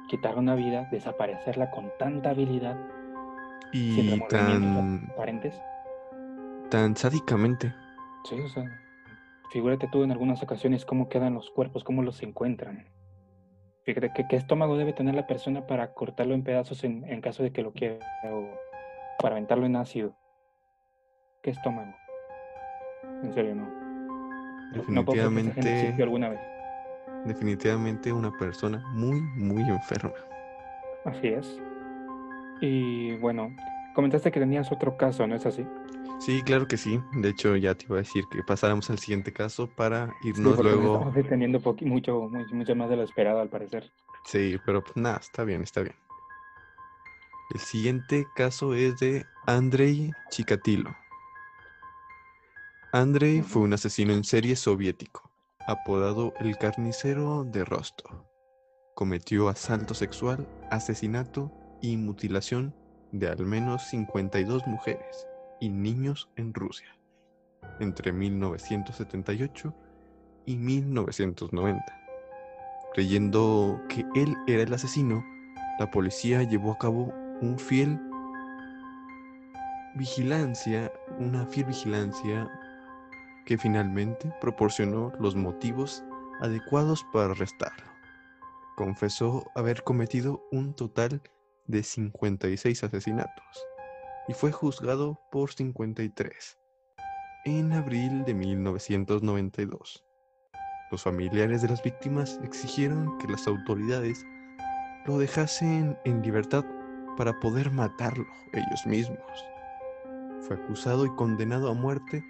Quitar 0.09 0.39
una 0.39 0.55
vida, 0.55 0.89
desaparecerla 0.93 1.73
con 1.73 1.91
tanta 1.99 2.31
habilidad, 2.31 2.79
sin 3.73 4.07
Y 4.07 4.11
remordimientos 4.11 4.75
tan, 4.75 5.11
aparentes. 5.11 5.61
tan 6.71 6.97
sádicamente. 6.97 7.75
Sí, 8.29 8.37
o 8.41 8.49
sea, 8.49 8.65
figúrate 9.51 9.89
tú 9.89 10.05
en 10.05 10.13
algunas 10.13 10.41
ocasiones 10.45 10.85
cómo 10.85 11.09
quedan 11.09 11.35
los 11.35 11.51
cuerpos, 11.51 11.83
cómo 11.83 12.05
los 12.05 12.23
encuentran. 12.23 12.87
Fíjate 13.85 14.13
qué 14.29 14.37
estómago 14.37 14.77
debe 14.77 14.93
tener 14.93 15.17
la 15.17 15.27
persona 15.27 15.67
para 15.67 15.95
cortarlo 15.95 16.35
en 16.35 16.45
pedazos 16.45 16.85
en, 16.85 17.05
en 17.09 17.21
caso 17.21 17.43
de 17.43 17.53
que 17.53 17.63
lo 17.63 17.73
quiera, 17.73 17.99
o 18.31 18.47
para 19.21 19.35
aventarlo 19.35 19.67
en 19.67 19.75
ácido. 19.75 20.15
¿Qué 21.43 21.51
estómago? 21.51 21.93
En 23.23 23.33
serio, 23.33 23.55
no. 23.55 23.65
Gente 24.73 24.79
Definitivamente, 24.79 26.03
alguna 26.03 26.29
vez. 26.31 26.41
definitivamente 27.25 28.13
una 28.13 28.31
persona 28.39 28.79
muy, 28.93 29.21
muy 29.21 29.63
enferma. 29.63 30.13
Así 31.05 31.29
es. 31.29 31.59
Y 32.61 33.17
bueno, 33.17 33.55
comentaste 33.95 34.31
que 34.31 34.41
tenías 34.41 34.71
otro 34.71 34.97
caso, 34.97 35.27
¿no 35.27 35.35
es 35.35 35.45
así? 35.47 35.67
Sí, 36.21 36.43
claro 36.43 36.69
que 36.69 36.77
sí. 36.77 37.01
De 37.15 37.31
hecho, 37.31 37.57
ya 37.57 37.75
te 37.75 37.87
iba 37.87 37.97
a 37.97 37.99
decir 38.01 38.25
que 38.31 38.43
pasáramos 38.43 38.91
al 38.91 38.99
siguiente 38.99 39.33
caso 39.33 39.67
para 39.69 40.15
irnos 40.23 40.59
luego. 40.59 40.95
estamos 40.95 41.15
deteniendo 41.15 41.59
mucho, 41.59 42.29
mucho, 42.29 42.55
mucho 42.55 42.77
más 42.77 42.91
de 42.91 42.97
lo 42.97 43.03
esperado, 43.03 43.41
al 43.41 43.49
parecer. 43.49 43.91
Sí, 44.27 44.59
pero 44.67 44.85
pues 44.85 44.97
nada, 44.97 45.17
está 45.17 45.45
bien, 45.45 45.63
está 45.63 45.81
bien. 45.81 45.97
El 47.55 47.61
siguiente 47.61 48.27
caso 48.37 48.75
es 48.75 48.99
de 49.01 49.25
Andrei 49.47 50.13
Chikatilo. 50.31 50.95
Andrei 52.93 53.41
fue 53.41 53.63
un 53.63 53.73
asesino 53.73 54.13
en 54.13 54.25
serie 54.25 54.57
soviético, 54.57 55.31
apodado 55.65 56.35
el 56.41 56.59
carnicero 56.59 57.45
de 57.45 57.65
Rostov. 57.65 58.25
Cometió 58.97 59.49
asalto 59.49 59.95
sexual, 59.95 60.45
asesinato 60.73 61.53
y 61.81 61.97
mutilación 61.97 62.75
de 63.13 63.29
al 63.29 63.47
menos 63.47 63.85
52 63.85 64.67
mujeres 64.67 65.29
y 65.61 65.69
niños 65.69 66.31
en 66.35 66.53
Rusia. 66.53 66.89
entre 67.79 68.11
1978 68.11 69.73
y 70.47 70.57
1990. 70.57 71.85
Creyendo 72.93 73.81
que 73.89 74.05
él 74.17 74.37
era 74.49 74.65
el 74.65 74.75
asesino, 74.75 75.25
la 75.79 75.89
policía 75.91 76.43
llevó 76.43 76.73
a 76.73 76.79
cabo 76.79 77.15
un 77.41 77.57
fiel 77.57 78.01
vigilancia, 79.95 80.93
una 81.19 81.47
fiel 81.47 81.67
vigilancia 81.67 82.51
que 83.47 83.59
finalmente 83.59 84.33
proporcionó 84.41 85.13
los 85.19 85.35
motivos 85.37 86.05
adecuados 86.41 87.05
para 87.13 87.33
arrestarlo. 87.33 87.91
Confesó 88.77 89.51
haber 89.55 89.83
cometido 89.83 90.43
un 90.51 90.75
total 90.75 91.23
de 91.67 91.83
56 91.83 92.85
asesinatos 92.85 93.67
y 94.29 94.33
fue 94.33 94.53
juzgado 94.53 95.21
por 95.31 95.53
53 95.53 96.59
en 97.45 97.73
abril 97.73 98.25
de 98.25 98.35
1992. 98.35 100.05
Los 100.91 101.03
familiares 101.03 101.63
de 101.63 101.69
las 101.69 101.83
víctimas 101.83 102.39
exigieron 102.43 103.17
que 103.19 103.29
las 103.29 103.47
autoridades 103.47 104.27
lo 105.07 105.19
dejasen 105.19 105.99
en 106.05 106.23
libertad 106.23 106.65
para 107.17 107.39
poder 107.41 107.71
matarlo 107.71 108.27
ellos 108.53 108.87
mismos. 108.87 109.45
Fue 110.41 110.57
acusado 110.57 111.07
y 111.07 111.15
condenado 111.17 111.71
a 111.71 111.75
muerte 111.75 112.25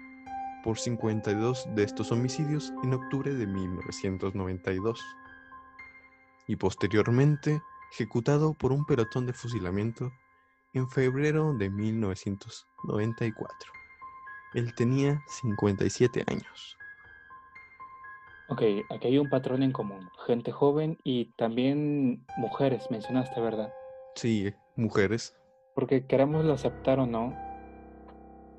por 0.63 0.77
52 0.77 1.67
de 1.75 1.83
estos 1.83 2.11
homicidios 2.11 2.71
en 2.83 2.93
octubre 2.93 3.33
de 3.33 3.47
1992 3.47 5.01
y 6.47 6.55
posteriormente 6.55 7.61
ejecutado 7.91 8.53
por 8.53 8.71
un 8.71 8.85
pelotón 8.85 9.25
de 9.25 9.33
fusilamiento 9.33 10.11
en 10.73 10.87
febrero 10.89 11.53
de 11.53 11.69
1994. 11.69 13.71
Él 14.53 14.73
tenía 14.75 15.21
57 15.27 16.23
años. 16.27 16.77
Ok, 18.49 18.61
aquí 18.89 19.07
hay 19.07 19.17
un 19.17 19.29
patrón 19.29 19.63
en 19.63 19.71
común. 19.71 20.09
Gente 20.27 20.51
joven 20.51 20.97
y 21.03 21.25
también 21.37 22.25
mujeres, 22.37 22.91
mencionaste, 22.91 23.39
¿verdad? 23.39 23.73
Sí, 24.15 24.53
mujeres. 24.75 25.33
Porque 25.73 26.05
queramos 26.05 26.45
aceptar 26.47 26.99
o 26.99 27.05
no, 27.05 27.33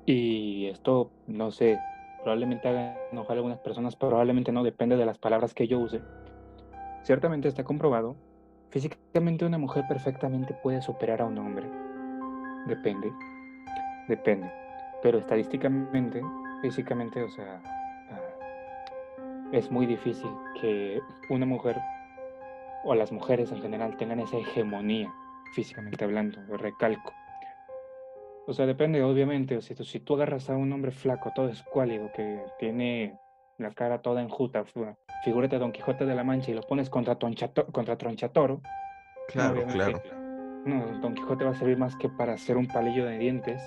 y 0.05 0.67
esto, 0.67 1.11
no 1.27 1.51
sé, 1.51 1.79
probablemente 2.23 2.67
haga 2.67 2.97
enojar 3.11 3.35
a 3.35 3.39
algunas 3.39 3.59
personas, 3.59 3.95
probablemente 3.95 4.51
no, 4.51 4.63
depende 4.63 4.97
de 4.97 5.05
las 5.05 5.17
palabras 5.17 5.53
que 5.53 5.67
yo 5.67 5.79
use. 5.79 6.01
Ciertamente 7.03 7.47
está 7.47 7.63
comprobado, 7.63 8.15
físicamente 8.69 9.45
una 9.45 9.57
mujer 9.57 9.83
perfectamente 9.87 10.53
puede 10.53 10.81
superar 10.81 11.21
a 11.21 11.25
un 11.25 11.37
hombre. 11.37 11.69
Depende, 12.65 13.11
depende. 14.07 14.51
Pero 15.01 15.19
estadísticamente, 15.19 16.21
físicamente, 16.61 17.21
o 17.21 17.29
sea, 17.29 17.61
ah, 18.09 18.19
es 19.51 19.69
muy 19.69 19.85
difícil 19.85 20.31
que 20.59 21.01
una 21.29 21.45
mujer 21.45 21.77
o 22.85 22.95
las 22.95 23.11
mujeres 23.11 23.51
en 23.51 23.61
general 23.61 23.97
tengan 23.97 24.19
esa 24.19 24.37
hegemonía, 24.37 25.13
físicamente 25.53 26.03
hablando, 26.03 26.39
recalco. 26.57 27.13
O 28.45 28.53
sea, 28.53 28.65
depende, 28.65 29.01
obviamente. 29.03 29.61
Si 29.61 29.75
tú, 29.75 29.83
si 29.83 29.99
tú 29.99 30.15
agarras 30.15 30.49
a 30.49 30.55
un 30.55 30.71
hombre 30.73 30.91
flaco, 30.91 31.31
todo 31.33 31.49
escuálido, 31.49 32.11
que 32.13 32.43
tiene 32.59 33.17
la 33.57 33.71
cara 33.71 34.01
toda 34.01 34.21
enjuta, 34.21 34.63
figúrate 35.23 35.57
Don 35.57 35.71
Quijote 35.71 36.05
de 36.05 36.15
la 36.15 36.23
Mancha 36.23 36.51
y 36.51 36.53
lo 36.53 36.61
pones 36.61 36.89
contra, 36.89 37.17
contra 37.17 37.97
Tronchatoro. 37.97 38.61
Claro, 39.29 39.65
claro. 39.67 40.01
No, 40.65 40.85
Don 40.99 41.13
Quijote 41.13 41.45
va 41.45 41.51
a 41.51 41.55
servir 41.55 41.77
más 41.77 41.95
que 41.95 42.09
para 42.09 42.33
hacer 42.33 42.57
un 42.57 42.67
palillo 42.67 43.05
de 43.05 43.17
dientes. 43.17 43.61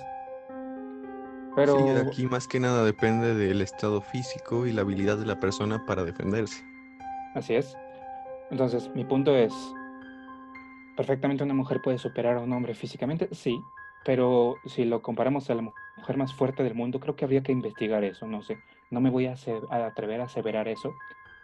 Pero... 1.55 1.77
Sí, 1.77 2.07
aquí 2.07 2.25
más 2.27 2.47
que 2.47 2.59
nada 2.59 2.83
depende 2.83 3.33
del 3.33 3.61
estado 3.61 4.01
físico 4.01 4.67
y 4.67 4.73
la 4.73 4.81
habilidad 4.81 5.17
de 5.17 5.25
la 5.25 5.39
persona 5.39 5.83
para 5.87 6.03
defenderse. 6.03 6.63
Así 7.33 7.55
es. 7.55 7.75
Entonces, 8.51 8.91
mi 8.93 9.03
punto 9.03 9.35
es, 9.35 9.53
¿perfectamente 10.95 11.43
una 11.43 11.55
mujer 11.55 11.81
puede 11.81 11.97
superar 11.97 12.37
a 12.37 12.41
un 12.41 12.53
hombre 12.53 12.75
físicamente? 12.75 13.27
Sí, 13.31 13.59
pero 14.03 14.55
si 14.65 14.85
lo 14.85 15.01
comparamos 15.01 15.49
a 15.49 15.55
la 15.55 15.61
mujer 15.61 16.17
más 16.17 16.33
fuerte 16.33 16.63
del 16.63 16.75
mundo, 16.75 16.99
creo 16.99 17.15
que 17.15 17.25
habría 17.25 17.43
que 17.43 17.51
investigar 17.51 18.03
eso, 18.03 18.25
no 18.27 18.41
sé. 18.41 18.57
No 18.89 19.01
me 19.01 19.09
voy 19.09 19.25
a, 19.25 19.35
atrever 19.69 20.21
a 20.21 20.25
aseverar 20.25 20.67
eso 20.67 20.93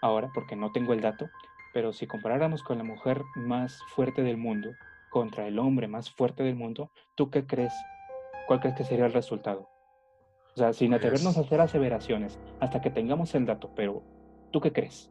ahora 0.02 0.32
porque 0.34 0.56
no 0.56 0.72
tengo 0.72 0.94
el 0.94 1.02
dato, 1.02 1.30
pero 1.74 1.92
si 1.92 2.08
comparáramos 2.08 2.64
con 2.64 2.78
la 2.78 2.84
mujer 2.84 3.24
más 3.36 3.82
fuerte 3.96 4.24
del 4.24 4.38
mundo 4.38 4.72
contra 5.10 5.48
el 5.48 5.60
hombre 5.60 5.88
más 5.88 6.10
fuerte 6.10 6.44
del 6.44 6.56
mundo, 6.56 6.92
¿tú 7.16 7.30
qué 7.30 7.46
crees? 7.46 7.74
¿Cuál 8.48 8.60
crees 8.60 8.76
que 8.76 8.84
sería 8.84 9.06
el 9.06 9.14
resultado? 9.14 9.70
O 10.56 10.58
sea, 10.58 10.74
sin 10.74 10.94
atrevernos 10.94 11.36
a 11.36 11.42
pues 11.42 11.48
hacer 11.48 11.62
aseveraciones 11.62 12.40
hasta 12.60 12.82
que 12.82 12.90
tengamos 12.90 13.34
el 13.36 13.46
dato, 13.46 13.72
pero 13.76 14.04
¿tú 14.52 14.62
qué 14.62 14.72
crees? 14.72 15.10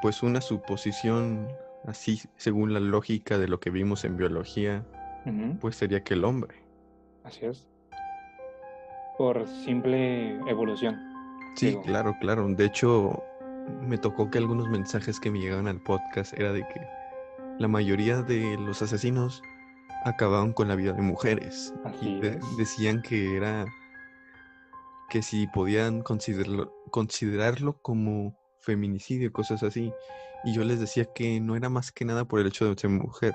Pues 0.00 0.22
una 0.22 0.40
suposición 0.40 1.48
así, 1.86 2.20
según 2.36 2.72
la 2.72 2.80
lógica 2.80 3.38
de 3.38 3.48
lo 3.48 3.60
que 3.60 3.70
vimos 3.70 4.04
en 4.04 4.16
biología, 4.16 4.84
pues 5.60 5.76
sería 5.76 6.04
que 6.04 6.14
el 6.14 6.24
hombre. 6.24 6.65
Así 7.26 7.44
es. 7.44 7.66
Por 9.18 9.46
simple 9.48 10.38
evolución. 10.48 10.96
Sí, 11.56 11.76
claro, 11.84 12.14
claro. 12.20 12.46
De 12.48 12.66
hecho, 12.66 13.22
me 13.82 13.98
tocó 13.98 14.30
que 14.30 14.38
algunos 14.38 14.68
mensajes 14.68 15.18
que 15.18 15.30
me 15.30 15.40
llegaban 15.40 15.66
al 15.66 15.82
podcast 15.82 16.38
era 16.38 16.52
de 16.52 16.60
que 16.60 16.86
la 17.58 17.66
mayoría 17.66 18.22
de 18.22 18.56
los 18.58 18.80
asesinos 18.80 19.42
acababan 20.04 20.52
con 20.52 20.68
la 20.68 20.76
vida 20.76 20.92
de 20.92 21.02
mujeres. 21.02 21.74
y 22.00 22.20
decían 22.58 23.02
que 23.02 23.36
era 23.36 23.66
que 25.08 25.22
si 25.22 25.48
podían 25.48 26.02
considerarlo, 26.02 26.72
considerarlo 26.90 27.78
como 27.82 28.38
feminicidio, 28.60 29.32
cosas 29.32 29.64
así. 29.64 29.92
Y 30.44 30.52
yo 30.52 30.62
les 30.62 30.78
decía 30.78 31.06
que 31.12 31.40
no 31.40 31.56
era 31.56 31.70
más 31.70 31.90
que 31.90 32.04
nada 32.04 32.24
por 32.24 32.38
el 32.38 32.46
hecho 32.46 32.66
de 32.66 32.78
ser 32.78 32.90
mujer, 32.90 33.34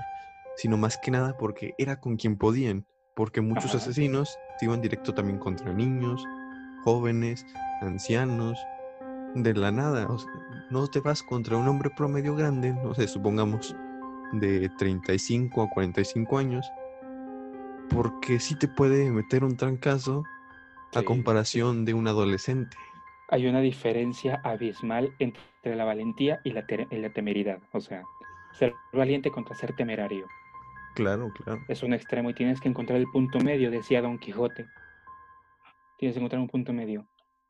sino 0.55 0.77
más 0.77 0.97
que 0.97 1.11
nada 1.11 1.35
porque 1.37 1.73
era 1.77 1.99
con 1.99 2.15
quien 2.15 2.37
podían, 2.37 2.85
porque 3.15 3.41
muchos 3.41 3.75
asesinos 3.75 4.37
iban 4.61 4.81
directo 4.81 5.13
también 5.13 5.39
contra 5.39 5.73
niños, 5.73 6.23
jóvenes, 6.83 7.45
ancianos, 7.81 8.57
de 9.35 9.53
la 9.53 9.71
nada. 9.71 10.07
no 10.69 10.87
te 10.87 10.99
vas 10.99 11.23
contra 11.23 11.57
un 11.57 11.67
hombre 11.67 11.89
promedio 11.89 12.35
grande, 12.35 12.73
no 12.73 12.93
sé, 12.93 13.07
supongamos 13.07 13.75
de 14.33 14.69
35 14.77 15.63
a 15.63 15.69
45 15.69 16.37
años, 16.37 16.71
porque 17.89 18.39
sí 18.39 18.55
te 18.55 18.67
puede 18.67 19.09
meter 19.09 19.43
un 19.43 19.57
trancazo 19.57 20.23
a 20.93 21.03
comparación 21.03 21.85
de 21.85 21.93
un 21.93 22.07
adolescente. 22.07 22.75
Hay 23.29 23.47
una 23.47 23.61
diferencia 23.61 24.41
abismal 24.43 25.13
entre 25.19 25.75
la 25.75 25.85
valentía 25.85 26.41
y 26.43 26.51
la, 26.51 26.65
temeridad. 27.13 27.59
O 27.71 27.79
sea, 27.79 28.03
ser 28.51 28.73
valiente 28.91 29.31
contra 29.31 29.55
ser 29.55 29.73
temerario. 29.75 30.27
Claro, 30.95 31.31
claro. 31.33 31.61
Es 31.67 31.83
un 31.83 31.93
extremo 31.93 32.29
y 32.29 32.33
tienes 32.33 32.59
que 32.59 32.69
encontrar 32.69 32.99
el 32.99 33.07
punto 33.07 33.39
medio, 33.39 33.71
decía 33.71 34.01
Don 34.01 34.17
Quijote. 34.17 34.67
Tienes 35.97 36.15
que 36.15 36.19
encontrar 36.19 36.41
un 36.41 36.49
punto 36.49 36.73
medio. 36.73 37.05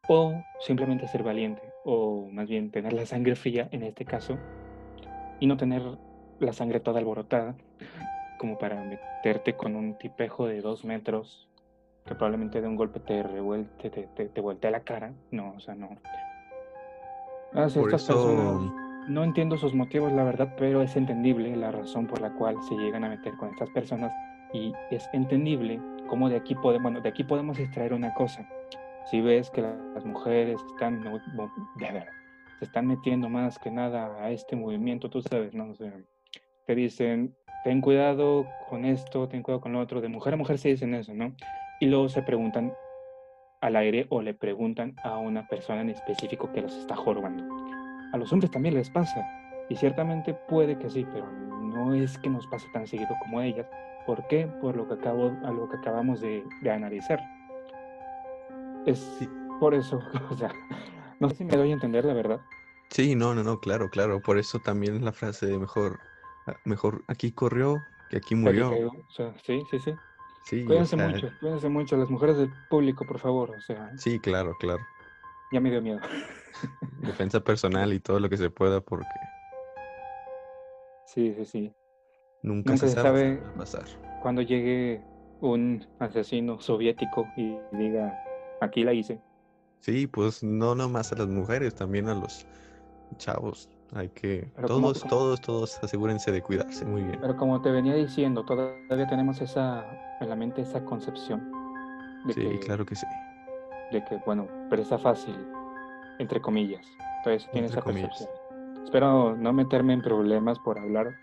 O 0.07 0.33
simplemente 0.59 1.07
ser 1.07 1.23
valiente, 1.23 1.61
o 1.85 2.27
más 2.31 2.49
bien 2.49 2.71
tener 2.71 2.93
la 2.93 3.05
sangre 3.05 3.35
fría 3.35 3.69
en 3.71 3.83
este 3.83 4.03
caso, 4.03 4.37
y 5.39 5.47
no 5.47 5.57
tener 5.57 5.83
la 6.39 6.53
sangre 6.53 6.79
toda 6.79 6.99
alborotada, 6.99 7.55
como 8.39 8.57
para 8.57 8.83
meterte 8.83 9.55
con 9.55 9.75
un 9.75 9.97
tipejo 9.97 10.47
de 10.47 10.61
dos 10.61 10.83
metros 10.83 11.47
que 12.05 12.15
probablemente 12.15 12.61
de 12.61 12.67
un 12.67 12.75
golpe 12.75 12.99
te 12.99 13.21
revuelte, 13.21 13.91
te, 13.91 14.07
te, 14.07 14.25
te 14.27 14.41
voltea 14.41 14.71
la 14.71 14.81
cara. 14.81 15.13
No, 15.29 15.53
o 15.55 15.59
sea, 15.59 15.75
no. 15.75 15.89
Ah, 17.53 17.67
Por 17.73 17.93
eso... 17.93 18.90
no 19.07 19.23
entiendo 19.23 19.57
sus 19.57 19.73
motivos, 19.73 20.11
la 20.11 20.23
verdad, 20.23 20.55
pero 20.57 20.81
es 20.81 20.95
entendible 20.95 21.55
la 21.55 21.71
razón 21.71 22.07
por 22.07 22.21
la 22.21 22.33
cual 22.33 22.57
se 22.67 22.75
llegan 22.75 23.03
a 23.03 23.09
meter 23.09 23.35
con 23.37 23.49
estas 23.49 23.69
personas 23.69 24.11
y 24.53 24.73
es 24.89 25.09
entendible 25.13 25.79
cómo 26.07 26.29
de 26.29 26.37
aquí 26.37 26.55
podemos, 26.55 26.83
bueno, 26.83 27.01
de 27.01 27.09
aquí 27.09 27.23
podemos 27.23 27.59
extraer 27.59 27.93
una 27.93 28.13
cosa. 28.13 28.47
Si 29.09 29.21
ves 29.21 29.49
que 29.49 29.61
las 29.61 30.05
mujeres 30.05 30.61
están, 30.71 31.03
de 31.03 31.91
ver, 31.91 32.07
se 32.59 32.65
están 32.65 32.87
metiendo 32.87 33.29
más 33.29 33.57
que 33.59 33.71
nada 33.71 34.15
a 34.23 34.29
este 34.31 34.55
movimiento, 34.55 35.09
tú 35.09 35.21
sabes, 35.21 35.53
¿no? 35.53 35.69
O 35.69 35.75
sea, 35.75 35.93
te 36.67 36.75
dicen, 36.75 37.35
ten 37.63 37.81
cuidado 37.81 38.45
con 38.69 38.85
esto, 38.85 39.27
ten 39.27 39.41
cuidado 39.41 39.61
con 39.61 39.73
lo 39.73 39.79
otro, 39.79 40.01
de 40.01 40.09
mujer 40.09 40.35
a 40.35 40.37
mujer 40.37 40.57
se 40.57 40.69
dicen 40.69 40.93
eso, 40.93 41.13
¿no? 41.13 41.33
y 41.81 41.87
luego 41.87 42.07
se 42.09 42.21
preguntan 42.21 42.73
al 43.59 43.75
aire 43.75 44.05
o 44.09 44.21
le 44.21 44.35
preguntan 44.35 44.95
a 45.03 45.17
una 45.17 45.47
persona 45.47 45.81
en 45.81 45.89
específico 45.89 46.51
que 46.53 46.61
los 46.61 46.77
está 46.77 46.95
jorobando. 46.95 47.43
A 48.11 48.17
los 48.17 48.31
hombres 48.33 48.51
también 48.51 48.75
les 48.75 48.89
pasa, 48.89 49.25
y 49.69 49.75
ciertamente 49.75 50.33
puede 50.33 50.77
que 50.77 50.89
sí, 50.89 51.05
pero 51.13 51.31
no 51.31 51.93
es 51.93 52.17
que 52.17 52.29
nos 52.29 52.45
pase 52.47 52.67
tan 52.73 52.85
seguido 52.85 53.15
como 53.21 53.39
a 53.39 53.45
ellas. 53.45 53.67
¿Por 54.05 54.27
qué? 54.27 54.47
Por 54.59 54.75
lo 54.75 54.87
que, 54.87 54.95
acabo, 54.95 55.37
a 55.43 55.51
lo 55.51 55.69
que 55.69 55.77
acabamos 55.77 56.19
de, 56.19 56.43
analizar. 56.69 57.19
Es 58.85 58.99
por 59.59 59.73
eso, 59.73 59.99
o 60.29 60.35
sea, 60.35 60.51
no 61.19 61.29
sé 61.29 61.35
si 61.35 61.45
me 61.45 61.55
doy 61.55 61.69
a 61.69 61.73
entender 61.73 62.03
la 62.03 62.13
verdad. 62.13 62.41
Sí, 62.89 63.15
no, 63.15 63.33
no, 63.33 63.43
no, 63.43 63.59
claro, 63.59 63.89
claro. 63.89 64.21
Por 64.21 64.37
eso 64.37 64.59
también 64.59 65.05
la 65.05 65.13
frase 65.13 65.45
de 65.45 65.57
mejor, 65.57 65.99
ah, 66.47 66.57
mejor 66.65 67.03
aquí 67.07 67.31
corrió 67.31 67.81
que 68.09 68.17
aquí 68.17 68.35
murió. 68.35 68.91
sí, 69.45 69.63
sí, 69.69 69.79
sí. 69.79 69.93
Sí, 70.43 70.65
cuídense 70.65 70.97
mucho, 70.97 71.29
cuídense 71.39 71.69
mucho, 71.69 71.97
las 71.97 72.09
mujeres 72.09 72.35
del 72.35 72.51
público, 72.69 73.05
por 73.05 73.19
favor, 73.19 73.51
o 73.51 73.61
sea. 73.61 73.91
Sí, 73.95 74.19
claro, 74.19 74.57
claro. 74.59 74.81
Ya 75.51 75.59
me 75.59 75.69
dio 75.69 75.81
miedo. 75.81 75.99
Defensa 77.01 77.39
personal 77.43 77.91
y 77.93 77.99
todo 77.99 78.19
lo 78.19 78.29
que 78.29 78.37
se 78.37 78.49
pueda 78.49 78.81
porque 78.81 79.19
Sí, 81.05 81.33
sí, 81.35 81.45
sí. 81.45 81.73
nunca, 82.41 82.71
Nunca 82.73 82.77
se 82.87 82.93
se 82.93 83.01
sabe 83.01 83.41
pasar. 83.57 83.83
cuando 84.21 84.41
llegue 84.41 85.01
un 85.41 85.85
asesino 85.99 86.59
soviético 86.61 87.27
y 87.35 87.57
diga, 87.73 88.17
aquí 88.61 88.83
la 88.83 88.93
hice. 88.93 89.19
Sí, 89.81 90.07
pues 90.07 90.43
no 90.43 90.75
nomás 90.75 91.11
a 91.11 91.15
las 91.17 91.27
mujeres, 91.27 91.73
también 91.75 92.07
a 92.07 92.13
los 92.13 92.45
chavos. 93.17 93.67
Hay 93.93 94.07
que, 94.09 94.49
Pero 94.55 94.67
como- 94.69 94.93
todos, 94.93 95.03
todos, 95.03 95.41
todos 95.41 95.83
asegúrense 95.83 96.31
de 96.31 96.41
cuidarse 96.41 96.85
muy 96.85 97.01
bien. 97.01 97.19
Pero 97.19 97.35
como 97.35 97.61
te 97.61 97.71
venía 97.71 97.95
diciendo, 97.95 98.45
todavía 98.45 99.07
tenemos 99.07 99.41
esa 99.41 99.85
en 100.21 100.29
la 100.29 100.35
mente 100.35 100.61
esa 100.61 100.85
concepción 100.85 101.41
de, 102.25 102.33
Sí, 102.33 102.41
que, 102.41 102.59
claro 102.59 102.85
que 102.85 102.95
sí. 102.95 103.07
De 103.91 104.03
que, 104.05 104.17
bueno, 104.25 104.47
presa 104.69 104.97
fácil, 104.97 105.35
entre 106.19 106.41
comillas. 106.41 106.85
Entonces 107.17 107.49
tiene 107.51 107.67
esa 107.67 107.81
comillas. 107.81 108.09
percepción. 108.09 108.83
Espero 108.83 109.35
no 109.35 109.53
meterme 109.53 109.93
en 109.93 110.01
problemas 110.01 110.59
por 110.59 110.79
hablar 110.79 111.15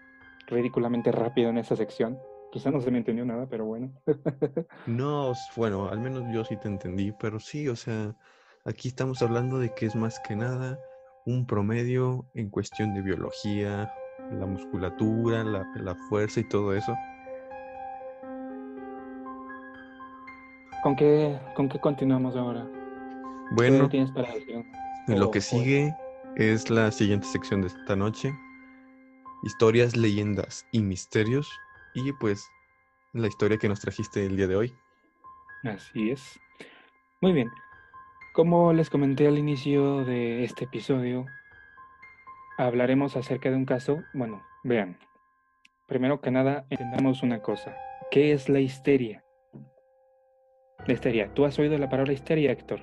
ridículamente 0.46 1.12
rápido 1.12 1.50
en 1.50 1.58
esa 1.58 1.76
sección. 1.76 2.18
Quizá 2.50 2.70
no 2.70 2.80
se 2.80 2.90
me 2.90 2.98
entendió 2.98 3.24
nada, 3.24 3.46
pero 3.48 3.66
bueno. 3.66 3.92
No, 4.86 5.32
bueno, 5.56 5.88
al 5.88 6.00
menos 6.00 6.24
yo 6.32 6.44
sí 6.44 6.56
te 6.56 6.68
entendí, 6.68 7.12
pero 7.20 7.38
sí, 7.40 7.68
o 7.68 7.76
sea, 7.76 8.14
aquí 8.64 8.88
estamos 8.88 9.20
hablando 9.22 9.58
de 9.58 9.74
que 9.74 9.86
es 9.86 9.94
más 9.94 10.18
que 10.20 10.34
nada 10.34 10.78
un 11.26 11.46
promedio 11.46 12.24
en 12.34 12.48
cuestión 12.48 12.94
de 12.94 13.02
biología, 13.02 13.92
la 14.30 14.46
musculatura, 14.46 15.44
la, 15.44 15.66
la 15.76 15.94
fuerza 16.08 16.40
y 16.40 16.48
todo 16.48 16.74
eso. 16.74 16.94
¿Con 20.82 20.94
qué, 20.96 21.38
¿Con 21.54 21.68
qué 21.68 21.78
continuamos 21.80 22.36
ahora? 22.36 22.66
¿Qué 22.70 23.54
Bueno, 23.54 23.88
tienes 23.88 24.10
para 24.12 24.32
decir? 24.32 24.64
lo 25.08 25.30
que 25.30 25.40
sigue 25.40 25.94
es 26.36 26.70
la 26.70 26.90
siguiente 26.92 27.26
sección 27.26 27.62
de 27.62 27.68
esta 27.68 27.96
noche. 27.96 28.32
Historias, 29.42 29.96
leyendas 29.96 30.66
y 30.72 30.80
misterios. 30.80 31.50
Y 31.94 32.12
pues 32.12 32.48
la 33.12 33.26
historia 33.26 33.58
que 33.58 33.68
nos 33.68 33.80
trajiste 33.80 34.24
el 34.24 34.36
día 34.36 34.46
de 34.46 34.56
hoy. 34.56 34.74
Así 35.64 36.10
es. 36.10 36.38
Muy 37.20 37.32
bien. 37.32 37.50
Como 38.34 38.72
les 38.72 38.90
comenté 38.90 39.26
al 39.26 39.38
inicio 39.38 40.04
de 40.04 40.44
este 40.44 40.66
episodio, 40.66 41.26
hablaremos 42.56 43.16
acerca 43.16 43.50
de 43.50 43.56
un 43.56 43.64
caso. 43.64 44.04
Bueno, 44.14 44.42
vean. 44.62 44.96
Primero 45.86 46.20
que 46.20 46.30
nada, 46.30 46.66
entendamos 46.70 47.22
una 47.22 47.40
cosa. 47.40 47.74
¿Qué 48.10 48.32
es 48.32 48.48
la 48.48 48.60
histeria? 48.60 49.24
La 50.86 50.94
histeria. 50.94 51.32
¿Tú 51.34 51.44
has 51.44 51.58
oído 51.58 51.76
la 51.78 51.88
palabra 51.88 52.12
histeria, 52.12 52.52
Héctor? 52.52 52.80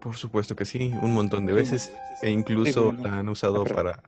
Por 0.00 0.16
supuesto 0.16 0.54
que 0.54 0.64
sí, 0.64 0.92
un 1.02 1.14
montón 1.14 1.46
de 1.46 1.52
veces. 1.52 1.92
E 2.22 2.30
incluso 2.30 2.92
la 2.92 3.18
han 3.18 3.28
usado 3.28 3.62
pero- 3.64 3.74
para, 3.74 4.02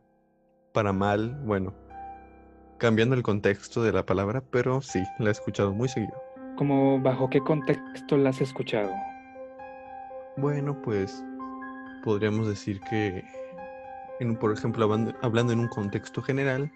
para 0.73 0.93
mal, 0.93 1.41
bueno, 1.45 1.75
cambiando 2.79 3.15
el 3.15 3.23
contexto 3.23 3.83
de 3.83 3.93
la 3.93 4.05
palabra, 4.05 4.43
pero 4.51 4.81
sí, 4.83 5.03
la 5.19 5.29
he 5.29 5.33
escuchado 5.33 5.73
muy 5.73 5.89
seguido. 5.89 6.15
¿Cómo, 6.57 7.01
bajo 7.01 7.29
qué 7.31 7.41
contexto 7.41 8.17
la 8.19 8.31
has 8.31 8.41
escuchado? 8.41 8.93
Bueno, 10.37 10.81
pues 10.83 11.25
podríamos 12.05 12.49
decir 12.49 12.81
que, 12.89 13.25
en, 14.21 14.37
por 14.37 14.53
ejemplo, 14.53 14.89
hablando 15.23 15.53
en 15.53 15.61
un 15.61 15.69
contexto 15.69 16.23
general, 16.23 16.71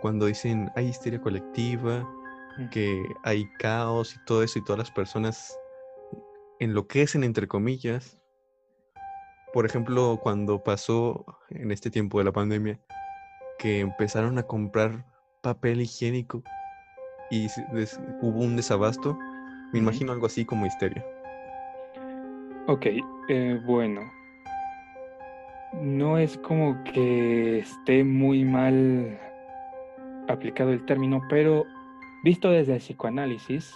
cuando 0.00 0.26
dicen 0.26 0.70
hay 0.76 0.88
histeria 0.88 1.20
colectiva, 1.20 2.06
Mm. 2.56 2.68
que 2.68 3.02
hay 3.24 3.48
caos 3.58 4.14
y 4.14 4.24
todo 4.26 4.42
eso, 4.42 4.58
y 4.58 4.64
todas 4.64 4.78
las 4.78 4.90
personas 4.90 5.58
enloquecen, 6.60 7.24
entre 7.24 7.48
comillas. 7.48 8.18
Por 9.52 9.66
ejemplo, 9.66 10.18
cuando 10.22 10.62
pasó 10.62 11.24
en 11.50 11.70
este 11.70 11.90
tiempo 11.90 12.18
de 12.18 12.24
la 12.24 12.32
pandemia, 12.32 12.80
que 13.58 13.80
empezaron 13.80 14.38
a 14.38 14.42
comprar 14.44 15.04
papel 15.42 15.80
higiénico 15.80 16.42
y 17.30 17.46
hubo 18.20 18.40
un 18.40 18.56
desabasto, 18.56 19.16
me 19.72 19.78
imagino 19.78 20.12
algo 20.12 20.26
así 20.26 20.44
como 20.44 20.66
histeria. 20.66 21.04
Ok, 22.66 22.86
eh, 23.28 23.60
bueno. 23.64 24.00
No 25.80 26.18
es 26.18 26.38
como 26.38 26.82
que 26.84 27.58
esté 27.58 28.04
muy 28.04 28.44
mal 28.44 29.18
aplicado 30.28 30.70
el 30.70 30.84
término, 30.86 31.20
pero 31.28 31.66
visto 32.24 32.50
desde 32.50 32.72
el 32.72 32.78
psicoanálisis, 32.78 33.74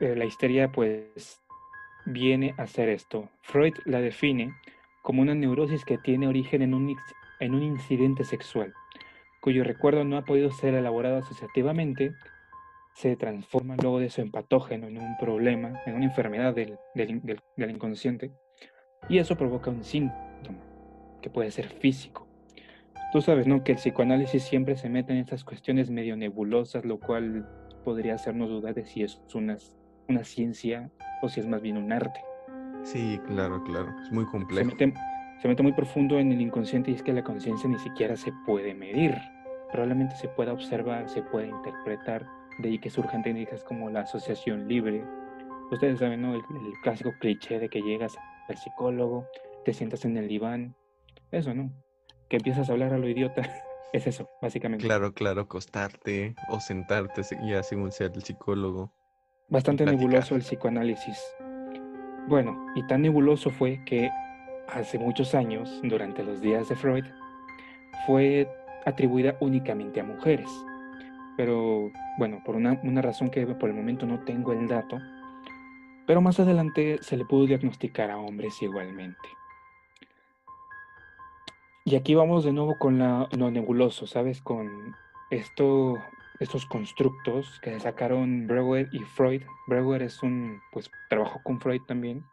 eh, 0.00 0.16
la 0.16 0.24
histeria 0.24 0.72
pues 0.72 1.40
viene 2.04 2.52
a 2.58 2.66
ser 2.66 2.88
esto. 2.88 3.30
Freud 3.42 3.74
la 3.84 4.00
define 4.00 4.52
como 5.00 5.22
una 5.22 5.36
neurosis 5.36 5.84
que 5.84 5.98
tiene 5.98 6.26
origen 6.26 6.62
en 6.62 6.74
un, 6.74 7.62
incidente 7.62 8.24
sexual, 8.24 8.74
cuyo 9.40 9.62
recuerdo 9.62 10.02
no 10.02 10.16
ha 10.16 10.24
podido 10.24 10.50
ser 10.50 10.74
elaborado 10.74 11.18
asociativamente, 11.18 12.12
se 12.94 13.14
transforma 13.14 13.76
luego 13.76 14.00
de 14.00 14.06
eso 14.06 14.20
en 14.20 14.32
patógeno, 14.32 14.88
en 14.88 14.98
un 14.98 15.16
problema, 15.18 15.80
en 15.86 15.94
una 15.94 16.06
enfermedad 16.06 16.54
del 16.54 17.70
inconsciente, 17.70 18.32
y 19.08 19.18
eso 19.18 19.36
provoca 19.36 19.70
un 19.70 19.84
síntoma, 19.84 20.58
que 21.22 21.30
puede 21.30 21.52
ser 21.52 21.68
físico. 21.68 22.23
Tú 23.14 23.22
sabes, 23.22 23.46
¿no? 23.46 23.62
Que 23.62 23.70
el 23.70 23.78
psicoanálisis 23.78 24.42
siempre 24.42 24.76
se 24.76 24.88
mete 24.88 25.12
en 25.12 25.20
estas 25.20 25.44
cuestiones 25.44 25.88
medio 25.88 26.16
nebulosas, 26.16 26.84
lo 26.84 26.98
cual 26.98 27.46
podría 27.84 28.16
hacernos 28.16 28.48
dudar 28.48 28.74
de 28.74 28.84
si 28.84 29.04
es 29.04 29.22
una, 29.32 29.56
una 30.08 30.24
ciencia 30.24 30.90
o 31.22 31.28
si 31.28 31.38
es 31.38 31.46
más 31.46 31.62
bien 31.62 31.76
un 31.76 31.92
arte. 31.92 32.20
Sí, 32.82 33.20
claro, 33.28 33.62
claro, 33.62 33.94
es 34.02 34.10
muy 34.10 34.24
Se 34.24 34.30
complejo. 34.32 34.66
mete, 34.66 34.92
se 35.40 35.46
mete 35.46 35.62
muy 35.62 35.70
profundo 35.74 36.18
en 36.18 36.32
el 36.32 36.40
inconsciente 36.40 36.90
y 36.90 36.94
es 36.94 37.04
que 37.04 37.12
la 37.12 37.22
conciencia 37.22 37.70
ni 37.70 37.78
siquiera 37.78 38.16
se 38.16 38.32
puede 38.44 38.74
medir. 38.74 39.14
Probablemente 39.70 40.16
se 40.16 40.26
pueda 40.26 40.52
observar, 40.52 41.08
se 41.08 41.22
puede 41.22 41.46
interpretar, 41.46 42.26
de 42.58 42.68
ahí 42.70 42.80
que 42.80 42.90
surjan 42.90 43.22
técnicas 43.22 43.62
como 43.62 43.90
la 43.90 44.00
asociación 44.00 44.66
libre. 44.66 45.04
Ustedes 45.70 46.00
saben, 46.00 46.20
¿no? 46.20 46.34
El, 46.34 46.40
el 46.40 46.72
clásico 46.82 47.12
cliché 47.20 47.60
de 47.60 47.68
que 47.68 47.80
llegas 47.80 48.16
al 48.48 48.56
psicólogo, 48.56 49.24
te 49.64 49.72
sientas 49.72 50.04
en 50.04 50.16
el 50.16 50.26
diván, 50.26 50.74
eso, 51.30 51.54
¿no? 51.54 51.70
Que 52.28 52.36
empiezas 52.36 52.68
a 52.68 52.72
hablar 52.72 52.92
a 52.92 52.98
lo 52.98 53.08
idiota. 53.08 53.42
Es 53.92 54.08
eso, 54.08 54.28
básicamente. 54.42 54.84
Claro, 54.84 55.12
claro, 55.14 55.42
acostarte 55.42 56.34
o 56.48 56.58
sentarte, 56.58 57.22
se- 57.22 57.38
ya 57.46 57.62
según 57.62 57.92
sea 57.92 58.08
el 58.08 58.24
psicólogo. 58.24 58.92
Bastante 59.48 59.84
nebuloso 59.86 60.34
el 60.34 60.40
psicoanálisis. 60.40 61.16
Bueno, 62.26 62.66
y 62.74 62.84
tan 62.88 63.02
nebuloso 63.02 63.50
fue 63.50 63.84
que 63.86 64.10
hace 64.66 64.98
muchos 64.98 65.32
años, 65.36 65.80
durante 65.84 66.24
los 66.24 66.40
días 66.40 66.68
de 66.68 66.74
Freud, 66.74 67.04
fue 68.04 68.48
atribuida 68.84 69.36
únicamente 69.38 70.00
a 70.00 70.04
mujeres. 70.04 70.50
Pero 71.36 71.92
bueno, 72.18 72.42
por 72.44 72.56
una, 72.56 72.80
una 72.82 73.00
razón 73.00 73.30
que 73.30 73.46
por 73.46 73.68
el 73.70 73.76
momento 73.76 74.06
no 74.06 74.24
tengo 74.24 74.52
el 74.52 74.66
dato, 74.66 74.98
pero 76.04 76.20
más 76.20 76.40
adelante 76.40 76.98
se 77.00 77.16
le 77.16 77.24
pudo 77.26 77.46
diagnosticar 77.46 78.10
a 78.10 78.18
hombres 78.18 78.60
igualmente. 78.60 79.28
Y 81.86 81.96
aquí 81.96 82.14
vamos 82.14 82.44
de 82.44 82.52
nuevo 82.52 82.78
con 82.78 82.98
la- 82.98 83.28
lo 83.36 83.50
nebuloso, 83.50 84.06
¿sabes? 84.06 84.40
Con 84.40 84.94
esto, 85.30 85.98
estos 86.40 86.64
constructos 86.64 87.60
que 87.60 87.78
sacaron 87.78 88.46
Breuer 88.46 88.88
y 88.92 89.00
Freud. 89.00 89.42
Breuer 89.66 90.02
es 90.02 90.22
un, 90.22 90.60
pues, 90.72 90.90
trabajó 91.10 91.42
con 91.42 91.60
Freud 91.60 91.82
también. 91.86 92.24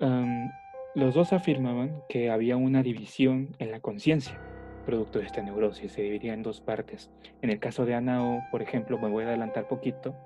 Am, 0.00 0.50
los 0.96 1.14
dos 1.14 1.32
afirmaban 1.32 2.02
que 2.08 2.30
había 2.30 2.56
una 2.56 2.82
división 2.82 3.54
en 3.60 3.70
la 3.70 3.78
conciencia, 3.78 4.40
producto 4.86 5.20
de 5.20 5.26
esta 5.26 5.42
neurosis, 5.42 5.92
se 5.92 6.02
dividía 6.02 6.34
en 6.34 6.42
dos 6.42 6.60
partes. 6.60 7.12
En 7.42 7.50
el 7.50 7.60
caso 7.60 7.84
de 7.86 7.94
Anao, 7.94 8.40
por 8.50 8.60
ejemplo, 8.60 8.98
me 8.98 9.08
voy 9.08 9.22
a 9.22 9.28
adelantar 9.28 9.68
poquito, 9.68 10.16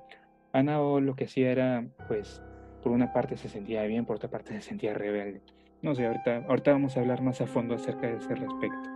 Anao 0.54 1.00
lo 1.00 1.16
que 1.16 1.24
hacía 1.24 1.50
era, 1.50 1.86
pues, 2.08 2.40
por 2.82 2.92
una 2.92 3.12
parte 3.12 3.36
se 3.36 3.50
sentía 3.50 3.82
bien, 3.82 4.06
por 4.06 4.16
otra 4.16 4.30
parte 4.30 4.54
se 4.54 4.62
sentía 4.62 4.94
rebelde. 4.94 5.42
No 5.84 5.94
sé, 5.94 6.06
ahorita, 6.06 6.72
vamos 6.72 6.96
a 6.96 7.00
hablar 7.00 7.20
más 7.20 7.42
a 7.42 7.46
fondo 7.46 7.74
acerca 7.74 8.06
de 8.06 8.16
ese 8.16 8.34
respecto. 8.34 8.90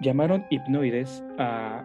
Llamaron 0.00 0.46
hipnoides 0.50 1.24
a 1.36 1.84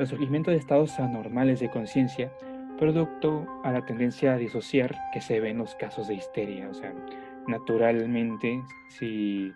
al 0.00 0.06
surgimiento 0.08 0.50
de 0.50 0.56
estados 0.56 0.98
anormales 0.98 1.60
de 1.60 1.70
conciencia, 1.70 2.32
producto 2.78 3.46
a 3.62 3.70
la 3.70 3.84
tendencia 3.86 4.32
a 4.32 4.36
disociar 4.36 4.96
que 5.12 5.20
se 5.20 5.38
ve 5.38 5.50
en 5.50 5.58
los 5.58 5.76
casos 5.76 6.08
de 6.08 6.14
histeria. 6.14 6.68
O 6.68 6.74
sea, 6.74 6.92
naturalmente, 7.46 8.60
si 8.88 9.52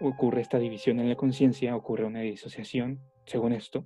ocurre 0.00 0.40
esta 0.40 0.58
división 0.58 1.00
en 1.00 1.10
la 1.10 1.16
conciencia, 1.16 1.76
ocurre 1.76 2.06
una 2.06 2.20
disociación, 2.20 3.00
según 3.26 3.52
esto, 3.52 3.84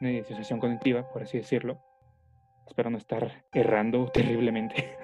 una 0.00 0.10
disociación 0.10 0.58
cognitiva, 0.58 1.08
por 1.08 1.22
así 1.22 1.38
decirlo. 1.38 1.78
Espero 2.66 2.90
no 2.90 2.98
estar 2.98 3.44
errando 3.52 4.06
terriblemente. 4.12 5.01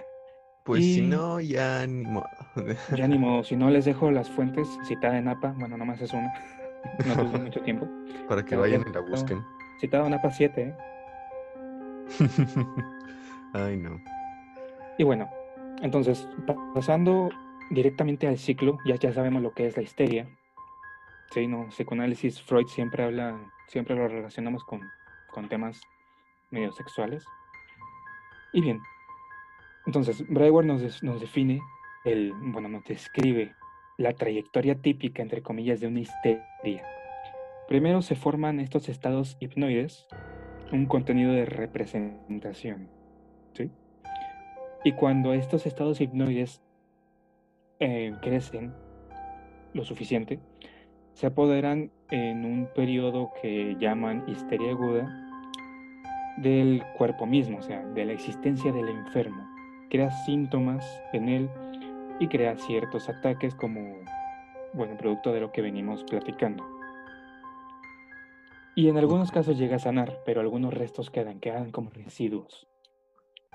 Pues 0.69 0.85
si 0.85 1.01
no, 1.01 1.41
ya 1.41 1.87
ni 1.87 2.05
modo. 2.05 2.29
Ya 2.95 3.09
ni 3.09 3.17
modo, 3.17 3.43
si 3.43 3.57
no 3.57 3.71
les 3.71 3.87
dejo 3.87 4.11
las 4.11 4.29
fuentes 4.29 4.69
citada 4.85 5.17
en 5.17 5.27
APA, 5.27 5.55
bueno, 5.57 5.79
nomás 5.79 5.99
es 6.03 6.13
una, 6.13 6.31
no 7.07 7.15
tuvo 7.15 7.39
mucho 7.39 7.63
tiempo. 7.63 7.89
Para 8.29 8.43
que 8.43 8.51
Pero 8.51 8.61
vayan 8.61 8.85
ya 8.85 8.91
y 8.91 8.93
la 8.93 9.01
busquen. 9.01 9.43
Citada 9.81 10.07
en 10.07 10.13
APA 10.13 10.31
7, 10.31 10.61
¿eh? 10.61 10.77
Ay, 13.55 13.79
no. 13.79 13.99
Y 14.99 15.05
bueno, 15.05 15.31
Entonces, 15.81 16.29
pasando 16.75 17.31
directamente 17.71 18.27
al 18.27 18.37
ciclo, 18.37 18.77
ya, 18.85 18.97
ya 18.97 19.11
sabemos 19.15 19.41
lo 19.43 19.55
que 19.55 19.69
es 19.69 19.77
la 19.77 19.83
histeria. 19.83 20.29
Sí, 21.31 21.47
no, 21.47 21.69
psicoanálisis, 21.71 22.43
Freud 22.43 22.67
siempre 22.67 23.05
habla, 23.05 23.41
siempre 23.69 23.97
lo 23.97 24.07
relacionamos 24.07 24.63
con, 24.65 24.83
con 25.31 25.49
temas 25.49 25.81
medio 26.51 26.73
sexuales. 26.73 27.25
Y 28.53 28.61
bien, 28.61 28.83
entonces, 29.89 30.23
Brewer 30.29 30.67
nos, 30.67 30.83
define, 31.19 31.63
el, 32.05 32.35
bueno, 32.35 32.69
nos 32.69 32.85
describe 32.85 33.55
la 33.97 34.13
trayectoria 34.13 34.75
típica, 34.75 35.23
entre 35.23 35.41
comillas, 35.41 35.81
de 35.81 35.87
una 35.87 36.01
histeria. 36.01 36.85
Primero 37.69 38.03
se 38.03 38.15
forman 38.15 38.61
estos 38.61 38.91
estados 38.91 39.39
hipnoides, 39.41 40.07
un 40.73 40.85
contenido 40.85 41.33
de 41.33 41.47
representación. 41.47 42.91
¿sí? 43.55 43.71
Y 44.85 44.93
cuando 44.93 45.33
estos 45.33 45.65
estados 45.65 46.03
hipnoides 46.03 46.61
eh, 47.81 48.13
crecen 48.21 48.75
lo 49.73 49.87
suficiente, 49.87 50.39
se 51.15 51.29
apoderan 51.29 51.91
en 52.11 52.45
un 52.45 52.69
periodo 52.75 53.31
que 53.41 53.75
llaman 53.81 54.25
histeria 54.29 54.73
aguda 54.73 55.09
del 56.37 56.85
cuerpo 56.99 57.25
mismo, 57.25 57.57
o 57.57 57.63
sea, 57.63 57.87
de 57.87 58.05
la 58.05 58.13
existencia 58.13 58.71
del 58.71 58.91
enfermo. 58.91 59.48
Crea 59.91 60.11
síntomas 60.11 60.85
en 61.13 61.29
él 61.29 61.51
y 62.21 62.29
crea 62.29 62.57
ciertos 62.57 63.09
ataques 63.09 63.55
como, 63.55 63.99
bueno, 64.75 64.97
producto 64.97 65.33
de 65.33 65.41
lo 65.41 65.53
que 65.53 65.63
venimos 65.63 66.05
platicando. 66.05 66.65
Y 68.75 68.89
en 68.89 68.97
algunos 68.97 69.33
casos 69.33 69.59
llega 69.59 69.77
a 69.77 69.81
sanar, 69.81 70.21
pero 70.25 70.41
algunos 70.41 70.73
restos 70.73 71.11
quedan, 71.11 71.41
quedan 71.41 71.73
como 71.73 71.91
residuos. 71.91 72.69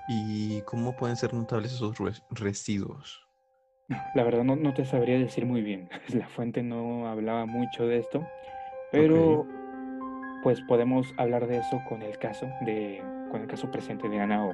¿Y 0.08 0.60
cómo 0.62 0.94
pueden 0.96 1.16
ser 1.16 1.32
notables 1.32 1.72
esos 1.72 1.96
residuos? 2.30 3.26
La 4.14 4.22
verdad 4.22 4.44
no, 4.44 4.56
no, 4.56 4.74
te 4.74 4.84
sabría 4.84 5.18
decir 5.18 5.46
muy 5.46 5.62
bien. 5.62 5.88
La 6.14 6.28
fuente 6.28 6.62
no 6.62 7.08
hablaba 7.08 7.46
mucho 7.46 7.86
de 7.86 7.98
esto, 7.98 8.26
pero 8.90 9.46
pues 10.42 10.60
podemos 10.62 11.14
hablar 11.16 11.46
de 11.46 11.58
eso 11.58 11.82
con 11.88 12.02
el 12.02 12.18
caso 12.18 12.46
de 12.62 13.02
con 13.30 13.40
el 13.40 13.46
caso 13.46 13.70
presente 13.70 14.08
de 14.08 14.20
Ana 14.20 14.44
O. 14.44 14.52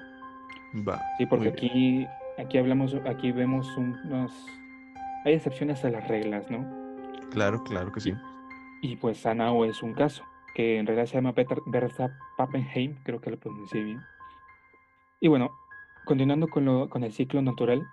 Va. 0.87 1.01
Sí, 1.19 1.27
porque 1.27 1.49
aquí 1.49 2.07
aquí 2.39 2.59
hablamos 2.59 2.95
aquí 3.07 3.33
vemos 3.33 3.77
unos 3.77 4.33
hay 5.25 5.35
excepciones 5.35 5.85
a 5.85 5.91
las 5.91 6.09
reglas, 6.09 6.51
¿no? 6.51 6.67
Claro, 7.31 7.63
claro 7.65 7.93
que 7.93 8.01
sí. 8.01 8.15
Y, 8.83 8.97
pues 8.97 9.27
Ana 9.27 9.53
O 9.53 9.65
es 9.65 9.83
un 9.83 9.93
caso 9.93 10.25
que 10.55 10.79
en 10.79 10.87
realidad 10.87 11.07
se 11.07 11.15
llama 11.15 11.33
Bertha 11.67 12.19
Pappenheim, 12.37 12.97
creo 13.05 13.21
que 13.21 13.31
lo 13.31 13.39
pronuncié 13.39 13.83
bien. 13.83 14.01
Y 15.21 15.29
bueno, 15.29 15.51
continuando 16.07 16.49
con, 16.49 16.65
lo, 16.65 16.89
con 16.89 17.05
el 17.05 17.13
ciclo 17.13 17.43
natural, 17.43 17.87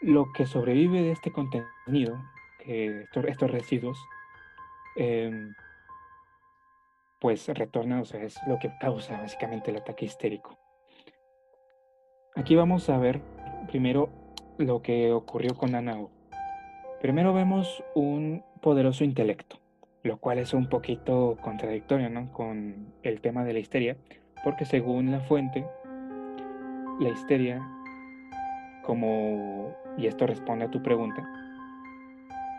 lo 0.00 0.32
que 0.32 0.46
sobrevive 0.46 1.02
de 1.02 1.12
este 1.12 1.32
contenido, 1.32 2.20
que 2.58 3.02
estos, 3.02 3.24
estos 3.26 3.50
residuos, 3.50 3.98
eh, 4.96 5.52
pues 7.20 7.48
retorna, 7.48 8.00
o 8.00 8.04
sea, 8.04 8.22
es 8.22 8.38
lo 8.46 8.58
que 8.58 8.70
causa 8.80 9.20
básicamente 9.20 9.70
el 9.70 9.78
ataque 9.78 10.06
histérico. 10.06 10.58
Aquí 12.38 12.54
vamos 12.54 12.88
a 12.88 12.96
ver 12.98 13.20
primero 13.66 14.10
lo 14.58 14.80
que 14.80 15.10
ocurrió 15.12 15.56
con 15.56 15.74
Anao. 15.74 16.08
Primero 17.00 17.34
vemos 17.34 17.82
un 17.96 18.44
poderoso 18.62 19.02
intelecto, 19.02 19.56
lo 20.04 20.18
cual 20.18 20.38
es 20.38 20.54
un 20.54 20.68
poquito 20.68 21.36
contradictorio 21.40 22.08
¿no? 22.10 22.32
con 22.32 22.92
el 23.02 23.20
tema 23.20 23.42
de 23.42 23.54
la 23.54 23.58
histeria, 23.58 23.96
porque 24.44 24.66
según 24.66 25.10
la 25.10 25.18
fuente, 25.18 25.66
la 27.00 27.08
histeria, 27.08 27.60
como, 28.84 29.74
y 29.96 30.06
esto 30.06 30.24
responde 30.24 30.66
a 30.66 30.70
tu 30.70 30.80
pregunta, 30.80 31.28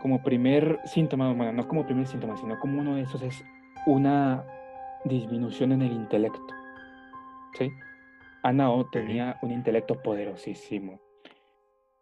como 0.02 0.22
primer 0.22 0.78
síntoma, 0.84 1.32
bueno, 1.32 1.54
no 1.54 1.66
como 1.66 1.86
primer 1.86 2.06
síntoma, 2.06 2.36
sino 2.36 2.58
como 2.58 2.82
uno 2.82 2.96
de 2.96 3.02
esos 3.02 3.22
es 3.22 3.42
una 3.86 4.44
disminución 5.06 5.72
en 5.72 5.80
el 5.80 5.92
intelecto. 5.92 6.54
¿sí? 7.56 7.72
Anao 8.42 8.88
tenía 8.90 9.38
un 9.42 9.52
intelecto 9.52 10.00
poderosísimo. 10.02 11.00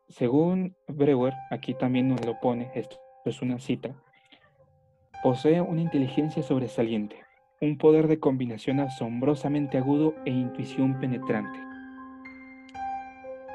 Según 0.09 0.77
Brewer, 0.87 1.35
aquí 1.51 1.75
también 1.75 2.09
nos 2.09 2.25
lo 2.25 2.39
pone, 2.41 2.71
esto 2.75 2.97
es 3.25 3.43
una 3.43 3.59
cita, 3.59 3.95
posee 5.23 5.61
una 5.61 5.83
inteligencia 5.83 6.43
sobresaliente, 6.43 7.17
un 7.61 7.77
poder 7.77 8.07
de 8.07 8.21
combinación 8.21 8.81
asombrosamente 8.81 9.77
agudo 9.77 10.15
e 10.25 10.31
intuición 10.31 10.99
penetrante. 11.01 11.59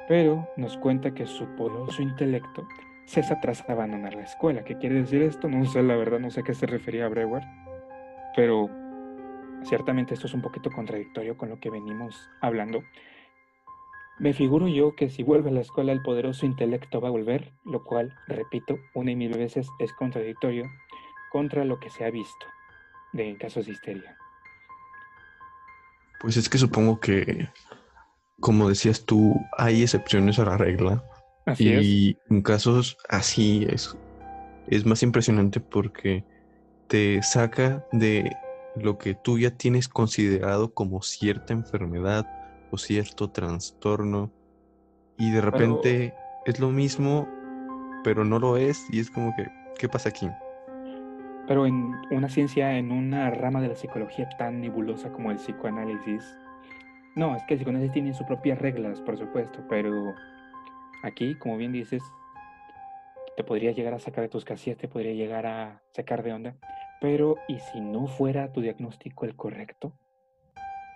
Pero 0.07 0.49
nos 0.57 0.77
cuenta 0.77 1.13
que 1.13 1.25
su 1.25 1.45
poderoso 1.55 2.01
intelecto 2.01 2.67
cesa 3.05 3.39
tras 3.39 3.67
abandonar 3.69 4.13
la 4.13 4.23
escuela. 4.23 4.63
¿Qué 4.63 4.77
quiere 4.77 4.95
decir 4.95 5.21
esto? 5.21 5.47
No 5.47 5.65
sé, 5.65 5.81
la 5.81 5.95
verdad, 5.95 6.19
no 6.19 6.29
sé 6.29 6.41
a 6.41 6.43
qué 6.43 6.53
se 6.53 6.65
refería 6.65 7.07
Brewer. 7.07 7.43
Pero 8.35 8.69
ciertamente 9.63 10.13
esto 10.13 10.27
es 10.27 10.33
un 10.33 10.41
poquito 10.41 10.69
contradictorio 10.71 11.37
con 11.37 11.49
lo 11.49 11.59
que 11.59 11.69
venimos 11.69 12.29
hablando. 12.41 12.83
Me 14.19 14.33
figuro 14.33 14.67
yo 14.67 14.95
que 14.95 15.09
si 15.09 15.23
vuelve 15.23 15.49
a 15.49 15.53
la 15.53 15.61
escuela 15.61 15.91
el 15.91 16.01
poderoso 16.01 16.45
intelecto 16.45 17.01
va 17.01 17.07
a 17.07 17.11
volver, 17.11 17.51
lo 17.65 17.83
cual, 17.83 18.15
repito, 18.27 18.77
una 18.93 19.11
y 19.11 19.15
mil 19.15 19.33
veces 19.33 19.67
es 19.79 19.91
contradictorio 19.93 20.65
contra 21.31 21.65
lo 21.65 21.79
que 21.79 21.89
se 21.89 22.05
ha 22.05 22.11
visto 22.11 22.45
de 23.11 23.35
casos 23.37 23.65
de 23.65 23.71
histeria. 23.71 24.15
Pues 26.19 26.37
es 26.37 26.47
que 26.47 26.57
supongo 26.57 26.99
que, 26.99 27.49
como 28.39 28.69
decías 28.69 29.05
tú, 29.05 29.35
hay 29.57 29.81
excepciones 29.81 30.39
a 30.39 30.45
la 30.45 30.57
regla. 30.57 31.03
y 31.57 32.15
en 32.29 32.41
casos 32.41 32.97
así 33.09 33.65
es, 33.69 33.97
es 34.67 34.85
más 34.85 35.03
impresionante 35.03 35.59
porque 35.59 36.23
te 36.87 37.21
saca 37.23 37.85
de 37.91 38.31
lo 38.75 38.97
que 38.97 39.15
tú 39.15 39.37
ya 39.37 39.51
tienes 39.51 39.87
considerado 39.87 40.73
como 40.73 41.01
cierta 41.01 41.53
enfermedad 41.53 42.25
o 42.71 42.77
cierto 42.77 43.29
trastorno 43.29 44.31
y 45.17 45.31
de 45.31 45.41
repente 45.41 46.13
es 46.45 46.59
lo 46.59 46.69
mismo, 46.69 47.27
pero 48.03 48.25
no 48.25 48.39
lo 48.39 48.57
es 48.57 48.85
y 48.91 48.99
es 48.99 49.11
como 49.11 49.35
que, 49.35 49.47
¿qué 49.77 49.87
pasa 49.87 50.09
aquí? 50.09 50.29
Pero 51.47 51.65
en 51.65 51.93
una 52.09 52.29
ciencia, 52.29 52.77
en 52.77 52.91
una 52.91 53.29
rama 53.29 53.61
de 53.61 53.67
la 53.67 53.75
psicología 53.75 54.27
tan 54.37 54.61
nebulosa 54.61 55.11
como 55.11 55.29
el 55.29 55.37
psicoanálisis, 55.37 56.23
no, 57.15 57.35
es 57.35 57.43
que 57.43 57.53
el 57.53 57.59
psicoanálisis 57.59 57.93
tiene 57.93 58.13
sus 58.13 58.25
propias 58.25 58.57
reglas, 58.59 59.01
por 59.01 59.17
supuesto, 59.17 59.59
pero 59.69 60.15
aquí, 61.03 61.35
como 61.35 61.57
bien 61.57 61.73
dices, 61.73 62.01
te 63.35 63.43
podría 63.43 63.71
llegar 63.71 63.93
a 63.93 63.99
sacar 63.99 64.23
de 64.23 64.29
tus 64.29 64.45
casillas, 64.45 64.77
te 64.77 64.87
podría 64.87 65.13
llegar 65.13 65.45
a 65.45 65.81
sacar 65.91 66.23
de 66.23 66.33
onda. 66.33 66.55
Pero, 67.03 67.35
¿y 67.49 67.59
si 67.59 67.81
no 67.81 68.07
fuera 68.07 68.53
tu 68.53 68.61
diagnóstico 68.61 69.25
el 69.25 69.35
correcto? 69.35 69.91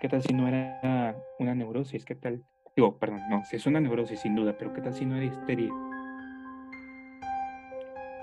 ¿Qué 0.00 0.08
tal 0.08 0.22
si 0.22 0.32
no 0.32 0.48
era 0.48 1.14
una 1.38 1.54
neurosis? 1.54 2.06
¿Qué 2.06 2.14
tal? 2.14 2.46
Digo, 2.74 2.96
perdón, 2.98 3.20
no, 3.28 3.44
si 3.44 3.56
es 3.56 3.66
una 3.66 3.78
neurosis 3.78 4.20
sin 4.20 4.34
duda, 4.34 4.56
pero 4.58 4.72
¿qué 4.72 4.80
tal 4.80 4.94
si 4.94 5.04
no 5.04 5.16
era 5.16 5.26
histeria? 5.26 5.70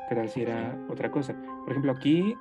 ¿Qué 0.10 0.16
tal 0.16 0.28
si 0.30 0.42
era 0.42 0.76
otra 0.90 1.12
cosa? 1.12 1.36
Por 1.36 1.70
ejemplo, 1.70 1.92
aquí 1.92 2.34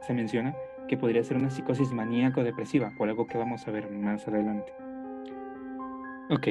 se 0.00 0.12
menciona 0.14 0.52
que 0.88 0.96
podría 0.96 1.22
ser 1.22 1.36
una 1.36 1.50
psicosis 1.50 1.92
maníaco-depresiva, 1.92 2.90
por 2.98 3.08
algo 3.08 3.28
que 3.28 3.38
vamos 3.38 3.68
a 3.68 3.70
ver 3.70 3.88
más 3.88 4.26
adelante. 4.26 4.72
Ok, 6.30 6.48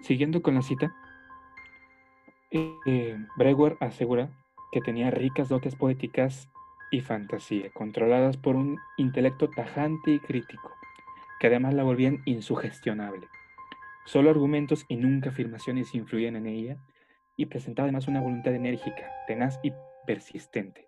siguiendo 0.00 0.42
con 0.42 0.54
la 0.54 0.62
cita, 0.62 0.94
eh, 2.52 3.16
Brewer 3.36 3.76
asegura 3.80 4.30
que 4.70 4.80
tenía 4.80 5.10
ricas 5.10 5.48
dotes 5.48 5.74
poéticas 5.74 6.53
y 6.94 7.00
fantasía, 7.00 7.70
controladas 7.70 8.36
por 8.36 8.54
un 8.54 8.78
intelecto 8.96 9.50
tajante 9.50 10.12
y 10.12 10.20
crítico, 10.20 10.70
que 11.40 11.48
además 11.48 11.74
la 11.74 11.82
volvían 11.82 12.22
insugestionable. 12.24 13.26
Solo 14.06 14.30
argumentos 14.30 14.84
y 14.88 14.94
nunca 14.94 15.30
afirmaciones 15.30 15.92
influían 15.92 16.36
en 16.36 16.46
ella, 16.46 16.76
y 17.36 17.46
presentaba 17.46 17.86
además 17.86 18.06
una 18.06 18.20
voluntad 18.20 18.54
enérgica, 18.54 19.10
tenaz 19.26 19.58
y 19.64 19.72
persistente. 20.06 20.86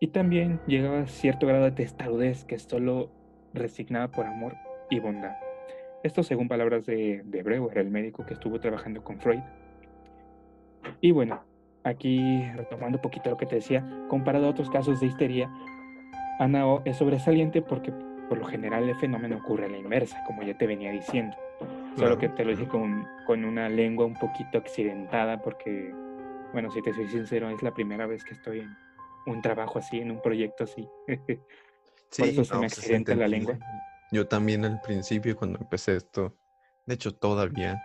Y 0.00 0.06
también 0.06 0.58
llegaba 0.66 1.00
a 1.00 1.06
cierto 1.06 1.46
grado 1.46 1.64
de 1.64 1.72
testarudez 1.72 2.46
que 2.46 2.58
solo 2.58 3.10
resignaba 3.52 4.10
por 4.10 4.24
amor 4.24 4.54
y 4.88 5.00
bondad. 5.00 5.36
Esto 6.02 6.22
según 6.22 6.48
palabras 6.48 6.86
de, 6.86 7.20
de 7.26 7.42
Breuer, 7.42 7.76
el 7.76 7.90
médico 7.90 8.24
que 8.24 8.32
estuvo 8.32 8.58
trabajando 8.58 9.04
con 9.04 9.20
Freud. 9.20 9.42
Y 11.02 11.10
bueno, 11.10 11.44
aquí 11.84 12.44
retomando 12.54 12.98
un 12.98 13.02
poquito 13.02 13.30
lo 13.30 13.36
que 13.36 13.46
te 13.46 13.56
decía, 13.56 13.86
comparado 14.08 14.46
a 14.46 14.50
otros 14.50 14.70
casos 14.70 15.00
de 15.00 15.06
histeria, 15.06 15.50
Anao 16.38 16.82
es 16.84 16.96
sobresaliente 16.96 17.62
porque 17.62 17.92
por 18.28 18.38
lo 18.38 18.46
general 18.46 18.88
el 18.88 18.96
fenómeno 18.96 19.36
ocurre 19.36 19.66
a 19.66 19.68
la 19.68 19.76
inversa, 19.76 20.22
como 20.26 20.42
ya 20.42 20.56
te 20.56 20.66
venía 20.66 20.90
diciendo. 20.90 21.36
Solo 21.96 22.18
que 22.18 22.28
te 22.28 22.44
lo 22.44 22.50
dije 22.50 22.66
con, 22.66 23.06
con, 23.26 23.44
una 23.44 23.68
lengua 23.68 24.04
un 24.04 24.14
poquito 24.14 24.58
accidentada 24.58 25.40
porque, 25.40 25.94
bueno, 26.52 26.70
si 26.70 26.82
te 26.82 26.92
soy 26.92 27.06
sincero, 27.06 27.50
es 27.50 27.62
la 27.62 27.72
primera 27.72 28.06
vez 28.06 28.24
que 28.24 28.34
estoy 28.34 28.60
en 28.60 28.76
un 29.26 29.40
trabajo 29.40 29.78
así, 29.78 30.00
en 30.00 30.10
un 30.10 30.20
proyecto 30.20 30.64
así. 30.64 30.88
por 32.18 32.28
eso 32.28 32.44
se 32.44 32.56
me 32.56 32.66
accidenta 32.66 33.14
la 33.14 33.28
lengua. 33.28 33.56
Yo 34.10 34.26
también 34.26 34.64
al 34.64 34.80
principio 34.80 35.36
cuando 35.36 35.58
empecé 35.60 35.96
esto, 35.96 36.36
de 36.86 36.94
hecho 36.94 37.14
todavía, 37.14 37.80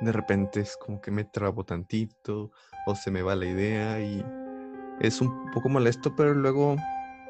de 0.00 0.12
repente 0.12 0.60
es 0.60 0.76
como 0.76 1.00
que 1.00 1.10
me 1.10 1.24
trabo 1.24 1.64
tantito 1.64 2.50
o 2.86 2.94
se 2.94 3.10
me 3.10 3.22
va 3.22 3.34
la 3.34 3.46
idea 3.46 4.00
y 4.00 4.24
es 5.00 5.20
un 5.20 5.50
poco 5.50 5.68
molesto, 5.68 6.14
pero 6.14 6.34
luego 6.34 6.76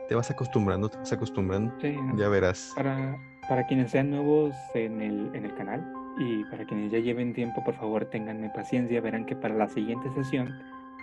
te 0.09 0.14
vas 0.14 0.31
acostumbrando, 0.31 0.88
te 0.88 0.98
vas 0.98 1.12
acostumbrando. 1.12 1.74
Ya 2.16 2.29
verás. 2.29 2.72
Para, 2.76 3.16
para 3.48 3.66
quienes 3.66 3.90
sean 3.90 4.11
nuevos 4.11 4.55
en 4.74 5.00
el, 5.00 5.35
en 5.35 5.44
el 5.44 5.55
canal 5.55 5.92
y 6.18 6.44
para 6.44 6.64
quienes 6.64 6.90
ya 6.92 6.98
lleven 6.98 7.35
tiempo, 7.35 7.62
por 7.64 7.74
favor 7.74 8.07
tenganme 8.07 8.50
paciencia, 8.50 9.00
verán 9.00 9.26
que 9.26 9.37
para 9.37 9.55
la 9.55 9.68
siguiente 9.68 10.11
sesión, 10.11 10.48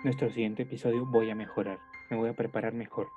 nuestro 0.04 0.30
siguiente 0.30 0.64
episodio, 0.64 1.06
voy 1.06 1.30
a 1.30 1.36
mejorar, 1.36 1.80
me 2.10 2.18
voy 2.18 2.30
a 2.30 2.34
preparar 2.34 2.74
mejor. 2.74 3.08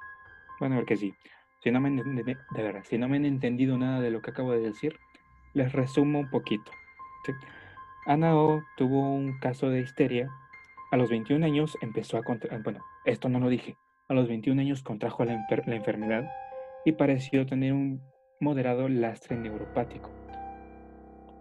Bueno, 0.61 0.77
a 0.77 0.79
ver 0.79 0.87
que 0.87 0.97
sí. 0.97 1.15
Si 1.63 1.71
no 1.71 1.81
me 1.81 1.91
de 1.91 2.63
verdad, 2.63 2.83
si 2.85 2.99
no 2.99 3.09
me 3.09 3.17
han 3.17 3.25
entendido 3.25 3.77
nada 3.77 4.01
de 4.01 4.11
lo 4.11 4.23
que 4.23 4.31
acabo 4.31 4.53
de 4.53 4.61
decir, 4.61 4.97
les 5.55 5.73
resumo 5.73 6.21
un 6.21 6.31
poquito. 6.31 6.71
Ana 8.07 8.37
O 8.37 8.63
tuvo 8.77 9.01
un 9.01 9.37
caso 9.41 9.69
de 9.69 9.81
histeria. 9.81 10.31
A 10.93 10.97
los 10.97 11.11
21 11.11 11.45
años 11.45 11.77
empezó 11.83 12.17
a 12.17 12.23
contraer, 12.23 12.63
bueno, 12.63 12.79
esto 13.05 13.29
no 13.29 13.41
lo 13.41 13.49
dije, 13.49 13.77
a 14.09 14.15
los 14.15 14.29
21 14.29 14.61
años 14.61 14.85
contrajo 14.85 15.25
la, 15.25 15.45
la 15.67 15.75
enfermedad 15.75 16.31
y 16.85 16.93
pareció 16.93 17.47
tener 17.47 17.73
un 17.73 18.01
moderado 18.39 18.89
lastre 18.89 19.37
neuropático. 19.37 20.09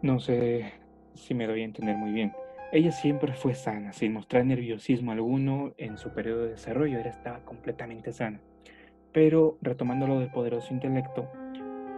No 0.01 0.19
sé 0.19 0.73
si 1.13 1.35
me 1.35 1.45
doy 1.45 1.61
a 1.61 1.65
entender 1.65 1.95
muy 1.97 2.11
bien. 2.11 2.33
Ella 2.71 2.91
siempre 2.91 3.33
fue 3.33 3.53
sana, 3.53 3.93
sin 3.93 4.13
mostrar 4.13 4.43
nerviosismo 4.43 5.11
alguno 5.11 5.73
en 5.77 5.99
su 5.99 6.09
periodo 6.15 6.45
de 6.45 6.51
desarrollo, 6.51 6.99
ella 6.99 7.11
estaba 7.11 7.45
completamente 7.45 8.11
sana. 8.11 8.39
Pero 9.11 9.59
retomando 9.61 10.07
lo 10.07 10.19
del 10.19 10.31
poderoso 10.31 10.73
intelecto, 10.73 11.29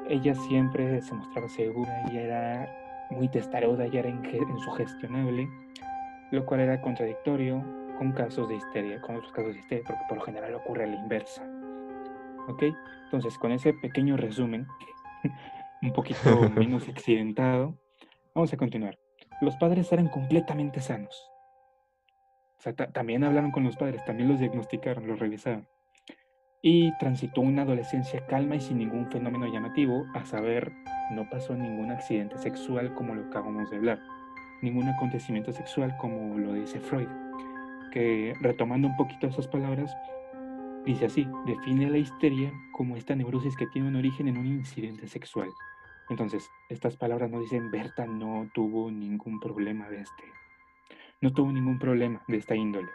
ella 0.10 0.36
siempre 0.36 1.02
se 1.02 1.14
mostraba 1.14 1.48
segura 1.48 2.04
y 2.12 2.18
era 2.18 2.87
muy 3.10 3.30
testaruda, 3.30 3.88
y 3.88 3.98
era 3.98 4.10
insugestionable, 4.10 5.50
lo 6.32 6.46
cual 6.46 6.62
era 6.62 6.82
contradictorio 6.82 7.64
con 7.98 8.12
casos 8.12 8.48
de 8.50 8.56
histeria, 8.56 9.02
con 9.02 9.16
otros 9.16 9.32
casos 9.32 9.54
de 9.54 9.60
histeria, 9.60 9.84
porque 9.88 10.04
por 10.08 10.18
lo 10.18 10.24
general 10.24 10.54
ocurre 10.56 10.84
a 10.84 10.88
la 10.88 10.96
inversa. 10.96 11.44
¿Ok? 12.48 12.64
Entonces, 13.06 13.38
con 13.38 13.52
ese 13.52 13.74
pequeño 13.74 14.18
resumen, 14.18 14.68
un 15.82 15.94
poquito 15.94 16.50
menos 16.56 16.88
accidentado, 16.88 17.78
vamos 18.36 18.54
a 18.54 18.58
continuar. 18.58 18.98
Los 19.42 19.56
padres 19.58 19.92
eran 19.92 20.08
completamente 20.08 20.82
sanos. 20.82 21.32
O 22.58 22.62
sea, 22.62 22.74
también 22.74 23.24
hablaron 23.24 23.52
con 23.52 23.64
los 23.64 23.78
padres, 23.78 24.04
también 24.06 24.30
los 24.30 24.40
diagnosticaron, 24.40 25.08
los 25.08 25.20
revisaron 25.20 25.68
y 26.62 26.92
transitó 26.98 27.42
una 27.42 27.62
adolescencia 27.62 28.26
calma 28.26 28.56
y 28.56 28.62
sin 28.62 28.80
ningún 28.80 29.10
fenómeno 29.12 29.52
llamativo, 29.52 30.06
a 30.16 30.26
saber, 30.26 30.72
no 31.12 31.30
pasó 31.30 31.56
ningún 31.56 31.92
accidente 31.92 32.38
sexual 32.38 32.94
como 32.94 33.16
lo 33.16 33.26
acabamos 33.26 33.70
de 33.70 33.78
hablar, 33.78 34.02
ningún 34.62 34.88
acontecimiento 34.88 35.52
sexual 35.52 35.96
como 35.98 36.38
lo 36.38 36.54
dice 36.54 36.80
Freud, 36.80 37.08
que 37.92 38.34
retomando 38.42 38.88
un 38.88 38.98
poquito 38.98 39.28
esas 39.28 39.48
palabras, 39.48 39.96
dice 40.86 41.06
así, 41.06 41.28
define 41.46 41.90
la 41.90 42.00
histeria 42.00 42.52
como 42.72 42.96
esta 42.96 43.16
neurosis 43.16 43.56
que 43.56 43.68
tiene 43.68 43.90
un 43.90 43.96
origen 43.96 44.28
en 44.28 44.38
un 44.38 44.48
incidente 44.48 45.08
sexual. 45.08 45.50
Entonces, 46.10 46.50
estas 46.70 46.96
palabras 46.96 47.30
no 47.30 47.42
dicen 47.42 47.70
Berta 47.70 48.06
no 48.06 48.50
tuvo 48.54 48.90
ningún 48.90 49.40
problema 49.40 49.90
de 49.90 50.02
este, 50.02 50.24
no 51.22 51.34
tuvo 51.34 51.52
ningún 51.52 51.78
problema 51.78 52.24
de 52.28 52.38
esta 52.38 52.56
índole. 52.56 52.90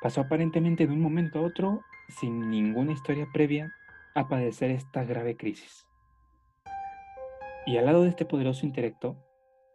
Pasó 0.00 0.20
aparentemente 0.20 0.86
de 0.86 0.92
un 0.92 1.00
momento 1.00 1.40
a 1.40 1.42
otro 1.42 1.82
sin 2.08 2.50
ninguna 2.50 2.92
historia 2.92 3.28
previa, 3.32 3.72
a 4.14 4.28
padecer 4.28 4.70
esta 4.70 5.04
grave 5.04 5.36
crisis. 5.36 5.86
Y 7.66 7.76
al 7.76 7.86
lado 7.86 8.02
de 8.02 8.08
este 8.08 8.24
poderoso 8.24 8.66
intelecto, 8.66 9.16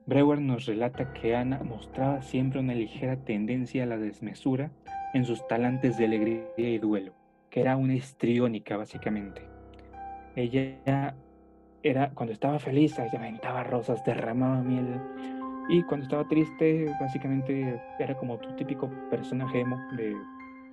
Breuer 0.05 0.41
nos 0.41 0.65
relata 0.65 1.13
que 1.13 1.35
Ana 1.35 1.61
mostraba 1.63 2.21
siempre 2.21 2.59
una 2.59 2.73
ligera 2.73 3.23
tendencia 3.23 3.83
a 3.83 3.85
la 3.85 3.97
desmesura 3.97 4.71
en 5.13 5.25
sus 5.25 5.47
talantes 5.47 5.97
de 5.97 6.05
alegría 6.05 6.43
y 6.57 6.77
duelo, 6.79 7.13
que 7.49 7.61
era 7.61 7.77
una 7.77 7.93
histriónica 7.93 8.75
básicamente. 8.75 9.43
Ella 10.35 11.15
era, 11.83 12.11
cuando 12.15 12.33
estaba 12.33 12.59
feliz, 12.59 12.97
ella 12.97 13.19
aventaba 13.19 13.63
rosas, 13.63 14.03
derramaba 14.03 14.61
miel, 14.61 14.99
y 15.69 15.83
cuando 15.83 16.05
estaba 16.05 16.27
triste, 16.27 16.93
básicamente 16.99 17.81
era 17.99 18.17
como 18.17 18.37
tu 18.39 18.53
típico 18.55 18.89
personaje 19.09 19.59
de 19.59 20.15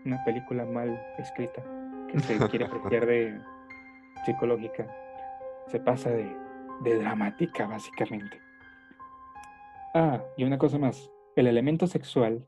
una 0.05 0.23
película 0.25 0.65
mal 0.65 1.01
escrita 1.19 1.63
que 2.09 2.21
se 2.21 2.39
quiere 2.51 2.67
apreciar 2.67 3.07
de 3.07 3.41
psicológica, 4.25 4.87
se 5.69 5.81
pasa 5.81 6.11
de, 6.11 6.35
de 6.83 6.99
dramática 6.99 7.67
básicamente. 7.67 8.41
Ah, 9.95 10.23
y 10.37 10.45
una 10.45 10.59
cosa 10.59 10.79
más, 10.79 11.11
el 11.37 11.47
elemento 11.47 11.87
sexual, 11.87 12.47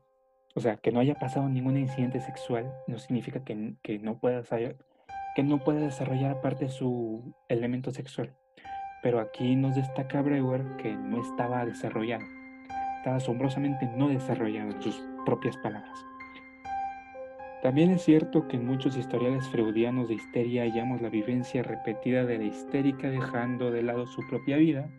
o 0.55 0.59
sea, 0.59 0.77
que 0.77 0.91
no 0.91 0.99
haya 0.99 1.15
pasado 1.15 1.49
ningún 1.49 1.77
incidente 1.77 2.21
sexual, 2.21 2.71
no 2.87 2.97
significa 2.99 3.43
que, 3.43 3.75
que 3.81 3.99
no 3.99 4.17
pueda 4.19 4.43
que 5.35 5.43
no 5.43 5.63
pueda 5.63 5.79
desarrollar 5.79 6.31
aparte 6.31 6.69
su 6.69 7.33
elemento 7.49 7.91
sexual. 7.91 8.35
Pero 9.01 9.19
aquí 9.19 9.55
nos 9.55 9.75
destaca 9.75 10.21
Breuer 10.21 10.77
que 10.77 10.95
no 10.95 11.21
estaba 11.21 11.65
desarrollado, 11.65 12.23
estaba 12.97 13.17
asombrosamente 13.17 13.87
no 13.87 14.07
desarrollado 14.07 14.71
en 14.71 14.81
sus 14.81 15.03
propias 15.25 15.57
palabras. 15.57 16.05
También 17.63 17.91
es 17.91 18.03
cierto 18.03 18.45
que 18.49 18.57
en 18.57 18.67
muchos 18.67 18.97
historiales 18.97 19.47
freudianos 19.47 20.09
de 20.09 20.15
histeria 20.15 20.63
hallamos 20.63 21.01
la 21.01 21.07
vivencia 21.07 21.63
repetida 21.63 22.25
de 22.25 22.37
la 22.37 22.43
histérica 22.43 23.09
dejando 23.09 23.71
de 23.71 23.81
lado 23.81 24.05
su 24.05 24.21
propia 24.27 24.57
vida 24.57 24.91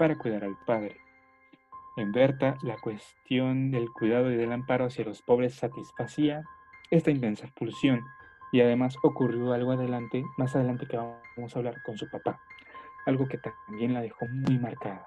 para 0.00 0.18
cuidar 0.18 0.42
al 0.42 0.56
padre. 0.66 0.96
En 1.96 2.10
Berta, 2.10 2.56
la 2.62 2.76
cuestión 2.78 3.70
del 3.70 3.88
cuidado 3.92 4.32
y 4.32 4.36
del 4.36 4.50
amparo 4.50 4.86
hacia 4.86 5.04
los 5.04 5.22
pobres 5.22 5.54
satisfacía 5.54 6.42
esta 6.90 7.12
intensa 7.12 7.46
pulsión 7.54 8.00
y 8.50 8.62
además 8.62 8.96
ocurrió 9.04 9.52
algo 9.52 9.70
adelante, 9.70 10.24
más 10.38 10.56
adelante 10.56 10.86
que 10.86 10.96
vamos 10.96 11.54
a 11.54 11.58
hablar 11.60 11.80
con 11.84 11.96
su 11.96 12.10
papá, 12.10 12.40
algo 13.06 13.28
que 13.28 13.38
también 13.38 13.94
la 13.94 14.00
dejó 14.00 14.26
muy 14.26 14.58
marcada. 14.58 15.06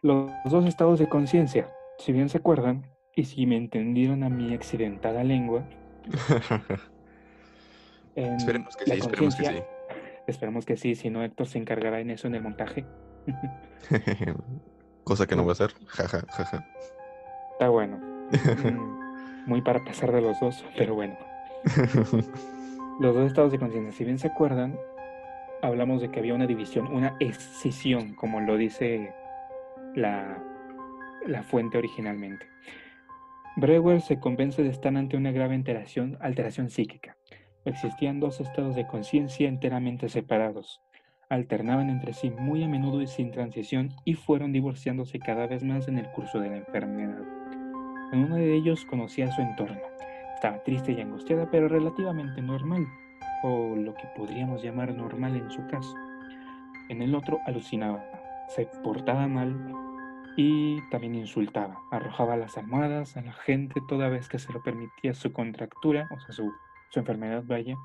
Los 0.00 0.32
dos 0.46 0.66
estados 0.66 0.98
de 0.98 1.08
conciencia, 1.08 1.72
si 1.98 2.10
bien 2.10 2.28
se 2.28 2.38
acuerdan, 2.38 2.90
y 3.14 3.24
si 3.24 3.46
me 3.46 3.56
entendieron 3.56 4.24
a 4.24 4.28
mi 4.28 4.54
accidentada 4.54 5.24
lengua. 5.24 5.64
esperemos 8.16 8.76
que 8.76 8.84
sí, 8.84 8.92
esperemos 8.92 9.36
que 9.36 9.44
sí. 9.44 9.62
Esperemos 10.26 10.66
que 10.66 10.76
sí, 10.76 10.94
si 10.94 11.10
no 11.10 11.22
Héctor 11.22 11.46
se 11.46 11.58
encargará 11.58 12.00
en 12.00 12.10
eso 12.10 12.28
en 12.28 12.36
el 12.36 12.42
montaje. 12.42 12.86
Cosa 15.04 15.26
que 15.26 15.34
no 15.34 15.44
va 15.44 15.50
a 15.50 15.52
hacer. 15.52 15.72
Jaja, 15.86 16.24
jaja. 16.28 16.66
Está 17.52 17.68
bueno. 17.68 17.98
Muy 19.46 19.60
para 19.60 19.84
pasar 19.84 20.12
de 20.12 20.20
los 20.20 20.38
dos, 20.40 20.64
pero 20.76 20.94
bueno. 20.94 21.16
los 23.00 23.14
dos 23.14 23.26
estados 23.26 23.52
de 23.52 23.58
conciencia, 23.58 23.92
si 23.92 24.04
bien 24.04 24.18
se 24.18 24.28
acuerdan, 24.28 24.78
hablamos 25.62 26.00
de 26.00 26.10
que 26.10 26.20
había 26.20 26.34
una 26.34 26.46
división, 26.46 26.86
una 26.86 27.16
escisión, 27.18 28.14
como 28.14 28.40
lo 28.40 28.56
dice 28.56 29.12
la, 29.96 30.38
la 31.26 31.42
fuente 31.42 31.78
originalmente. 31.78 32.46
Breuer 33.54 34.00
se 34.00 34.18
convence 34.18 34.62
de 34.62 34.70
estar 34.70 34.96
ante 34.96 35.18
una 35.18 35.30
grave 35.30 35.54
alteración, 35.54 36.16
alteración 36.22 36.70
psíquica. 36.70 37.18
Existían 37.66 38.18
dos 38.18 38.40
estados 38.40 38.74
de 38.74 38.86
conciencia 38.86 39.46
enteramente 39.46 40.08
separados. 40.08 40.80
Alternaban 41.28 41.90
entre 41.90 42.14
sí 42.14 42.30
muy 42.30 42.64
a 42.64 42.68
menudo 42.68 43.02
y 43.02 43.06
sin 43.06 43.30
transición 43.30 43.90
y 44.06 44.14
fueron 44.14 44.52
divorciándose 44.52 45.18
cada 45.18 45.46
vez 45.46 45.62
más 45.62 45.86
en 45.86 45.98
el 45.98 46.10
curso 46.12 46.40
de 46.40 46.48
la 46.48 46.56
enfermedad. 46.56 47.22
En 48.12 48.24
uno 48.24 48.36
de 48.36 48.54
ellos 48.54 48.86
conocía 48.86 49.30
su 49.30 49.42
entorno. 49.42 49.80
Estaba 50.34 50.62
triste 50.62 50.92
y 50.92 51.00
angustiada, 51.02 51.50
pero 51.50 51.68
relativamente 51.68 52.40
normal, 52.40 52.86
o 53.42 53.76
lo 53.76 53.94
que 53.94 54.08
podríamos 54.16 54.62
llamar 54.62 54.94
normal 54.94 55.36
en 55.36 55.50
su 55.50 55.66
caso. 55.66 55.94
En 56.88 57.02
el 57.02 57.14
otro 57.14 57.38
alucinaba, 57.46 58.02
se 58.48 58.66
portaba 58.82 59.28
mal, 59.28 59.54
y 60.36 60.80
también 60.90 61.14
insultaba, 61.14 61.82
arrojaba 61.90 62.36
las 62.36 62.56
almohadas 62.56 63.16
a 63.16 63.22
la 63.22 63.32
gente 63.32 63.80
toda 63.88 64.08
vez 64.08 64.28
que 64.28 64.38
se 64.38 64.52
lo 64.52 64.62
permitía 64.62 65.14
su 65.14 65.32
contractura, 65.32 66.08
o 66.10 66.20
sea, 66.20 66.32
su, 66.32 66.52
su 66.90 66.98
enfermedad, 66.98 67.42
vaya. 67.46 67.76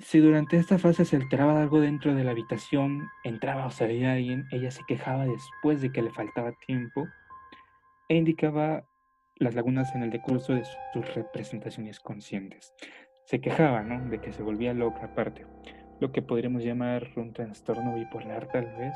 Si 0.00 0.18
durante 0.18 0.56
esta 0.56 0.78
fase 0.78 1.04
se 1.04 1.16
alteraba 1.16 1.62
algo 1.62 1.80
dentro 1.80 2.14
de 2.14 2.24
la 2.24 2.32
habitación, 2.32 3.08
entraba 3.22 3.66
o 3.66 3.70
salía 3.70 4.12
alguien, 4.12 4.46
ella 4.50 4.70
se 4.70 4.82
quejaba 4.86 5.24
después 5.24 5.80
de 5.80 5.92
que 5.92 6.02
le 6.02 6.10
faltaba 6.10 6.52
tiempo 6.66 7.06
e 8.08 8.16
indicaba 8.16 8.84
las 9.36 9.54
lagunas 9.54 9.94
en 9.94 10.02
el 10.02 10.10
decurso 10.10 10.52
de 10.52 10.64
sus 10.92 11.14
representaciones 11.14 12.00
conscientes. 12.00 12.74
Se 13.24 13.40
quejaba, 13.40 13.82
¿no? 13.82 14.08
De 14.10 14.20
que 14.20 14.32
se 14.32 14.42
volvía 14.42 14.74
loca 14.74 15.06
aparte, 15.06 15.46
lo 16.00 16.12
que 16.12 16.22
podríamos 16.22 16.62
llamar 16.62 17.10
un 17.16 17.32
trastorno 17.32 17.94
bipolar 17.94 18.48
tal 18.48 18.66
vez, 18.76 18.94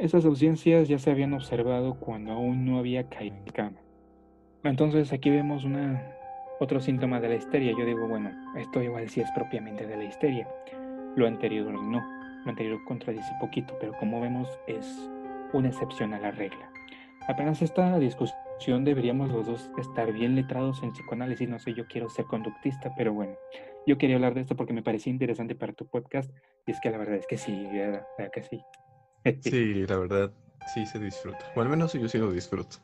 esas 0.00 0.24
ausencias 0.24 0.88
ya 0.88 0.98
se 0.98 1.10
habían 1.10 1.34
observado 1.34 1.94
cuando 1.94 2.32
aún 2.32 2.64
no 2.64 2.78
había 2.78 3.08
caído 3.08 3.36
en 3.36 3.52
cama. 3.52 3.78
Entonces 4.64 5.12
aquí 5.12 5.30
vemos 5.30 5.64
una, 5.64 6.02
otro 6.58 6.80
síntoma 6.80 7.20
de 7.20 7.28
la 7.28 7.34
histeria. 7.36 7.72
Yo 7.78 7.84
digo, 7.84 8.08
bueno, 8.08 8.30
esto 8.56 8.82
igual 8.82 9.08
sí 9.08 9.20
es 9.20 9.30
propiamente 9.32 9.86
de 9.86 9.96
la 9.96 10.04
histeria. 10.04 10.48
Lo 11.16 11.26
anterior 11.26 11.72
no. 11.72 12.02
Lo 12.44 12.50
anterior 12.50 12.82
contradice 12.86 13.30
poquito, 13.40 13.76
pero 13.78 13.92
como 13.98 14.20
vemos 14.20 14.48
es 14.66 15.10
una 15.52 15.68
excepción 15.68 16.14
a 16.14 16.20
la 16.20 16.30
regla. 16.30 16.70
Apenas 17.28 17.60
esta 17.60 17.98
discusión 17.98 18.84
deberíamos 18.84 19.30
los 19.30 19.46
dos 19.46 19.70
estar 19.78 20.12
bien 20.12 20.34
letrados 20.34 20.82
en 20.82 20.92
psicoanálisis, 20.92 21.48
no 21.48 21.58
sé, 21.58 21.74
yo 21.74 21.86
quiero 21.86 22.08
ser 22.08 22.24
conductista, 22.24 22.92
pero 22.96 23.12
bueno, 23.12 23.34
yo 23.86 23.98
quería 23.98 24.16
hablar 24.16 24.34
de 24.34 24.40
esto 24.40 24.56
porque 24.56 24.72
me 24.72 24.82
parecía 24.82 25.12
interesante 25.12 25.54
para 25.54 25.74
tu 25.74 25.86
podcast 25.86 26.30
y 26.66 26.72
es 26.72 26.80
que 26.80 26.90
la 26.90 26.98
verdad 26.98 27.16
es 27.16 27.26
que 27.26 27.36
sí, 27.36 27.68
verdad 27.70 28.06
que 28.32 28.42
sí. 28.42 28.62
Sí, 29.40 29.86
la 29.86 29.98
verdad, 29.98 30.32
sí 30.74 30.86
se 30.86 30.98
disfruta, 30.98 31.44
o 31.54 31.60
al 31.60 31.68
menos 31.68 31.92
yo 31.92 32.08
sí 32.08 32.18
lo 32.18 32.32
disfruto. 32.32 32.76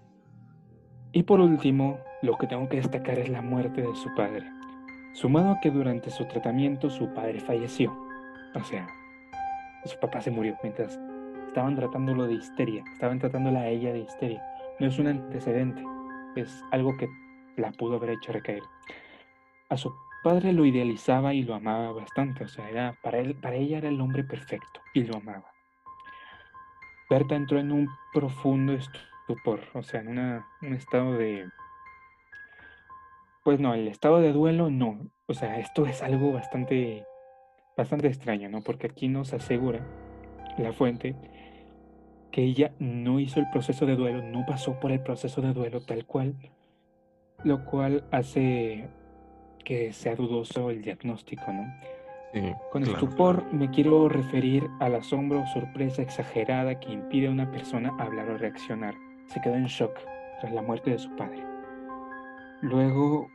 Y 1.12 1.22
por 1.22 1.40
último, 1.40 1.98
lo 2.22 2.36
que 2.36 2.46
tengo 2.46 2.68
que 2.68 2.76
destacar 2.76 3.18
es 3.18 3.30
la 3.30 3.40
muerte 3.40 3.80
de 3.80 3.94
su 3.94 4.14
padre, 4.14 4.44
sumado 5.14 5.52
a 5.52 5.60
que 5.60 5.70
durante 5.70 6.10
su 6.10 6.26
tratamiento 6.26 6.90
su 6.90 7.12
padre 7.14 7.40
falleció. 7.40 7.96
O 8.54 8.62
sea, 8.64 8.86
su 9.84 9.98
papá 9.98 10.20
se 10.20 10.30
murió 10.30 10.56
mientras 10.62 10.98
estaban 11.46 11.74
tratándolo 11.74 12.26
de 12.26 12.34
histeria, 12.34 12.84
estaban 12.92 13.18
tratándola 13.18 13.60
a 13.60 13.68
ella 13.68 13.92
de 13.92 14.00
histeria. 14.00 14.44
No 14.78 14.88
es 14.88 14.98
un 14.98 15.06
antecedente, 15.06 15.82
es 16.36 16.62
algo 16.70 16.94
que 16.98 17.08
la 17.56 17.72
pudo 17.72 17.96
haber 17.96 18.10
hecho 18.10 18.32
recaer. 18.32 18.62
A 19.70 19.76
su 19.78 19.90
padre 20.22 20.52
lo 20.52 20.66
idealizaba 20.66 21.32
y 21.32 21.44
lo 21.44 21.54
amaba 21.54 21.92
bastante, 21.92 22.44
o 22.44 22.48
sea, 22.48 22.68
era, 22.68 22.98
para, 23.02 23.20
él, 23.20 23.36
para 23.36 23.56
ella 23.56 23.78
era 23.78 23.88
el 23.88 24.00
hombre 24.02 24.22
perfecto 24.22 24.80
y 24.92 25.04
lo 25.04 25.16
amaba. 25.16 25.55
Berta 27.08 27.36
entró 27.36 27.58
en 27.58 27.72
un 27.72 27.88
profundo 28.12 28.72
estupor, 28.72 29.60
o 29.74 29.82
sea, 29.82 30.00
en 30.00 30.18
un 30.62 30.74
estado 30.74 31.12
de... 31.14 31.48
Pues 33.44 33.60
no, 33.60 33.74
el 33.74 33.86
estado 33.86 34.20
de 34.20 34.32
duelo 34.32 34.70
no, 34.70 35.08
o 35.26 35.34
sea, 35.34 35.58
esto 35.58 35.86
es 35.86 36.02
algo 36.02 36.32
bastante, 36.32 37.04
bastante 37.76 38.08
extraño, 38.08 38.48
¿no? 38.48 38.60
Porque 38.60 38.88
aquí 38.88 39.08
nos 39.08 39.32
asegura 39.32 39.80
la 40.58 40.72
fuente 40.72 41.14
que 42.32 42.42
ella 42.42 42.72
no 42.78 43.20
hizo 43.20 43.40
el 43.40 43.48
proceso 43.50 43.86
de 43.86 43.96
duelo, 43.96 44.22
no 44.22 44.44
pasó 44.46 44.78
por 44.80 44.90
el 44.92 45.00
proceso 45.00 45.40
de 45.40 45.52
duelo 45.52 45.80
tal 45.80 46.04
cual, 46.06 46.34
lo 47.44 47.64
cual 47.64 48.04
hace 48.10 48.88
que 49.64 49.92
sea 49.92 50.14
dudoso 50.14 50.70
el 50.70 50.82
diagnóstico, 50.82 51.52
¿no? 51.52 51.64
Con 52.70 52.82
estupor 52.82 53.50
me 53.52 53.70
quiero 53.70 54.08
referir 54.08 54.68
al 54.80 54.94
asombro 54.96 55.40
o 55.40 55.46
sorpresa 55.46 56.02
exagerada 56.02 56.78
que 56.78 56.92
impide 56.92 57.28
a 57.28 57.30
una 57.30 57.50
persona 57.50 57.94
hablar 57.98 58.28
o 58.28 58.36
reaccionar. 58.36 58.94
Se 59.28 59.40
quedó 59.40 59.54
en 59.54 59.66
shock 59.66 59.98
tras 60.40 60.52
la 60.52 60.60
muerte 60.60 60.90
de 60.90 60.98
su 60.98 61.14
padre. 61.16 61.42
Luego, 62.60 63.28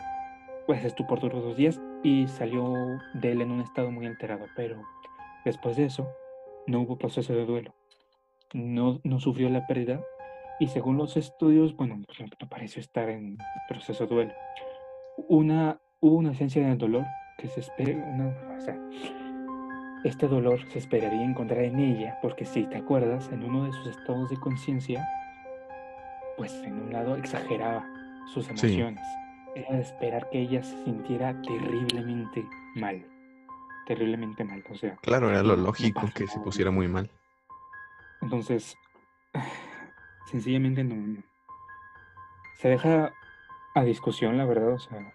pues 0.68 0.84
estupor 0.84 1.20
duró 1.20 1.42
dos 1.42 1.58
días 1.58 1.82
y 2.04 2.28
salió 2.28 2.74
de 3.16 3.32
él 3.32 3.42
en 3.42 3.52
un 3.52 3.62
estado 3.62 3.90
muy 3.92 4.06
alterado, 4.06 4.46
pero 4.56 4.82
después 5.46 5.78
de 5.78 5.86
eso 5.86 6.08
no 6.68 6.82
hubo 6.82 6.98
proceso 6.98 7.34
de 7.34 7.46
duelo. 7.46 7.74
No, 8.54 9.00
no 9.04 9.20
sufrió 9.20 9.50
la 9.50 9.66
pérdida 9.66 10.02
y 10.60 10.68
según 10.68 10.98
los 10.98 11.18
estudios, 11.18 11.76
bueno, 11.76 12.00
pues 12.06 12.20
no 12.20 12.50
pareció 12.50 12.82
estar 12.82 13.10
en 13.10 13.38
proceso 13.68 14.06
de 14.06 14.14
duelo. 14.14 14.34
Una, 15.28 15.80
hubo 16.00 16.18
una 16.18 16.34
esencia 16.34 16.64
de 16.64 16.76
dolor 16.76 17.06
que 17.42 17.48
se 17.48 17.62
espera, 17.62 17.98
una, 17.98 18.28
o 18.28 18.62
sea, 18.62 18.78
este 20.04 20.28
dolor 20.28 20.60
se 20.70 20.78
esperaría 20.78 21.24
encontrar 21.24 21.64
en 21.64 21.80
ella, 21.80 22.18
porque 22.22 22.46
si 22.46 22.68
te 22.68 22.78
acuerdas, 22.78 23.30
en 23.32 23.44
uno 23.44 23.66
de 23.66 23.72
sus 23.72 23.88
estados 23.88 24.30
de 24.30 24.38
conciencia, 24.38 25.04
pues 26.38 26.54
en 26.64 26.74
un 26.74 26.94
lado 26.94 27.16
exageraba 27.16 27.84
sus 28.32 28.48
emociones. 28.48 29.04
Era 29.56 29.76
de 29.76 29.82
esperar 29.82 30.30
que 30.30 30.40
ella 30.40 30.64
se 30.64 30.82
sintiera 30.84 31.40
terriblemente 31.42 32.46
mal. 32.76 33.06
Terriblemente 33.88 34.44
mal, 34.44 34.64
o 34.70 34.76
sea. 34.76 34.96
Claro, 34.98 35.30
era 35.30 35.44
lo 35.44 35.56
lógico 35.56 36.10
que 36.16 36.28
se 36.28 36.40
pusiera 36.40 36.72
muy 36.72 36.88
mal. 36.88 37.10
Entonces, 38.22 38.78
sencillamente 40.32 40.84
no, 40.84 41.22
Se 42.60 42.70
deja 42.70 43.12
a 43.74 43.84
discusión, 43.84 44.38
la 44.38 44.46
verdad, 44.46 44.74
o 44.74 44.80
sea, 44.80 45.14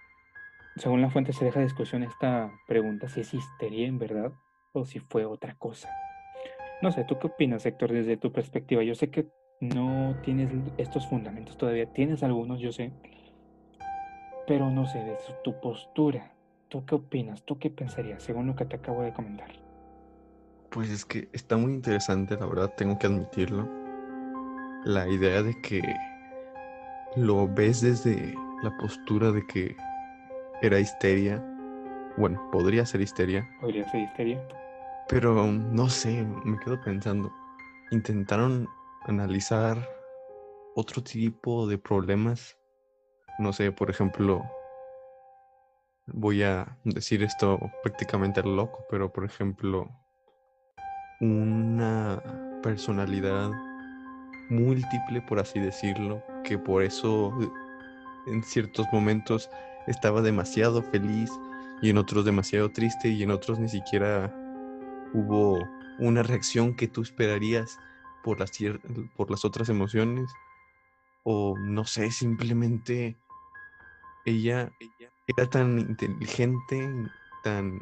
según 0.77 1.01
la 1.01 1.11
fuente 1.11 1.33
se 1.33 1.45
deja 1.45 1.61
a 1.61 1.63
discusión 1.63 2.03
esta 2.03 2.53
pregunta 2.67 3.09
si 3.09 3.21
es 3.21 3.35
en 3.61 3.99
verdad 3.99 4.33
o 4.73 4.85
si 4.85 4.99
fue 5.01 5.25
otra 5.25 5.55
cosa. 5.57 5.89
No 6.83 6.93
sé, 6.93 7.05
¿tú 7.05 7.19
qué 7.19 7.29
opinas, 7.29 7.65
Héctor, 7.65 7.93
desde 7.93 8.19
tu 8.19 8.31
perspectiva? 8.33 8.83
Yo 8.83 8.95
sé 8.95 9.11
que 9.11 9.27
no 9.61 10.15
tienes 10.23 10.51
estos 10.77 11.07
fundamentos 11.09 11.57
todavía, 11.57 11.91
tienes 11.93 12.23
algunos, 12.23 12.61
yo 12.61 12.73
sé, 12.73 12.93
pero 14.47 14.71
no 14.71 14.87
sé, 14.87 14.99
desde 14.99 15.35
tu 15.43 15.59
postura, 15.61 16.35
¿tú 16.69 16.85
qué 16.85 16.95
opinas? 16.95 17.43
¿Tú 17.45 17.59
qué 17.59 17.71
pensarías 17.71 18.23
según 18.23 18.47
lo 18.47 18.55
que 18.55 18.67
te 18.67 18.77
acabo 18.77 19.03
de 19.03 19.15
comentar? 19.15 19.51
Pues 20.71 20.91
es 20.91 21.07
que 21.07 21.31
está 21.33 21.57
muy 21.57 21.73
interesante, 21.73 22.37
la 22.37 22.45
verdad, 22.45 22.75
tengo 22.77 22.99
que 22.99 23.07
admitirlo. 23.07 23.67
La 24.85 25.09
idea 25.09 25.43
de 25.43 25.59
que 25.63 25.83
lo 27.17 27.49
ves 27.49 27.81
desde 27.81 28.35
la 28.63 28.77
postura 28.77 29.33
de 29.33 29.45
que 29.47 29.75
era 30.63 30.79
histeria. 30.79 31.43
Bueno, 32.17 32.51
podría 32.51 32.87
ser 32.87 33.01
histeria. 33.01 33.49
Podría 33.61 33.89
ser 33.91 34.01
histeria. 34.03 34.49
Pero 35.09 35.47
no 35.47 35.89
sé, 35.89 36.25
me 36.45 36.59
quedo 36.59 36.81
pensando. 36.81 37.33
Intentaron 37.91 38.69
analizar 39.05 39.77
otro 40.75 41.03
tipo 41.03 41.67
de 41.67 41.79
problemas. 41.79 42.57
No 43.39 43.53
sé, 43.53 43.71
por 43.71 43.91
ejemplo, 43.91 44.43
voy 46.07 46.43
a 46.43 46.77
decir 46.85 47.23
esto 47.23 47.59
prácticamente 47.83 48.43
loco, 48.43 48.85
pero 48.91 49.13
por 49.13 49.25
ejemplo, 49.25 49.89
una 51.21 52.23
personalidad 52.63 53.51
múltiple, 54.51 55.23
por 55.23 55.39
así 55.39 55.59
decirlo, 55.61 56.23
que 56.45 56.59
por 56.59 56.83
eso 56.83 57.33
en 58.27 58.43
ciertos 58.43 58.87
momentos 58.93 59.51
estaba 59.87 60.23
demasiado 60.23 60.83
feliz 60.83 61.31
y 61.83 61.91
en 61.91 61.99
otros 61.99 62.25
demasiado 62.25 62.71
triste 62.71 63.09
y 63.09 63.23
en 63.23 63.31
otros 63.31 63.59
ni 63.59 63.69
siquiera 63.69 64.33
hubo 65.13 65.59
una 65.99 66.23
reacción 66.23 66.75
que 66.75 66.89
tú 66.89 67.03
esperarías 67.03 67.79
por 68.23 68.41
las, 68.41 68.53
por 69.17 69.31
las 69.31 69.45
otras 69.45 69.69
emociones 69.69 70.31
o 71.25 71.57
no 71.59 71.85
sé, 71.85 72.11
simplemente 72.11 73.17
ella 74.25 74.71
era 75.27 75.49
tan 75.49 75.79
inteligente, 75.79 76.89
tan 77.43 77.81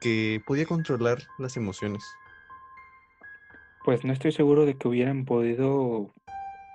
que 0.00 0.42
podía 0.46 0.66
controlar 0.66 1.18
las 1.38 1.56
emociones. 1.56 2.04
Pues 3.84 4.04
no 4.04 4.12
estoy 4.12 4.32
seguro 4.32 4.66
de 4.66 4.76
que 4.76 4.88
hubieran 4.88 5.24
podido 5.24 6.12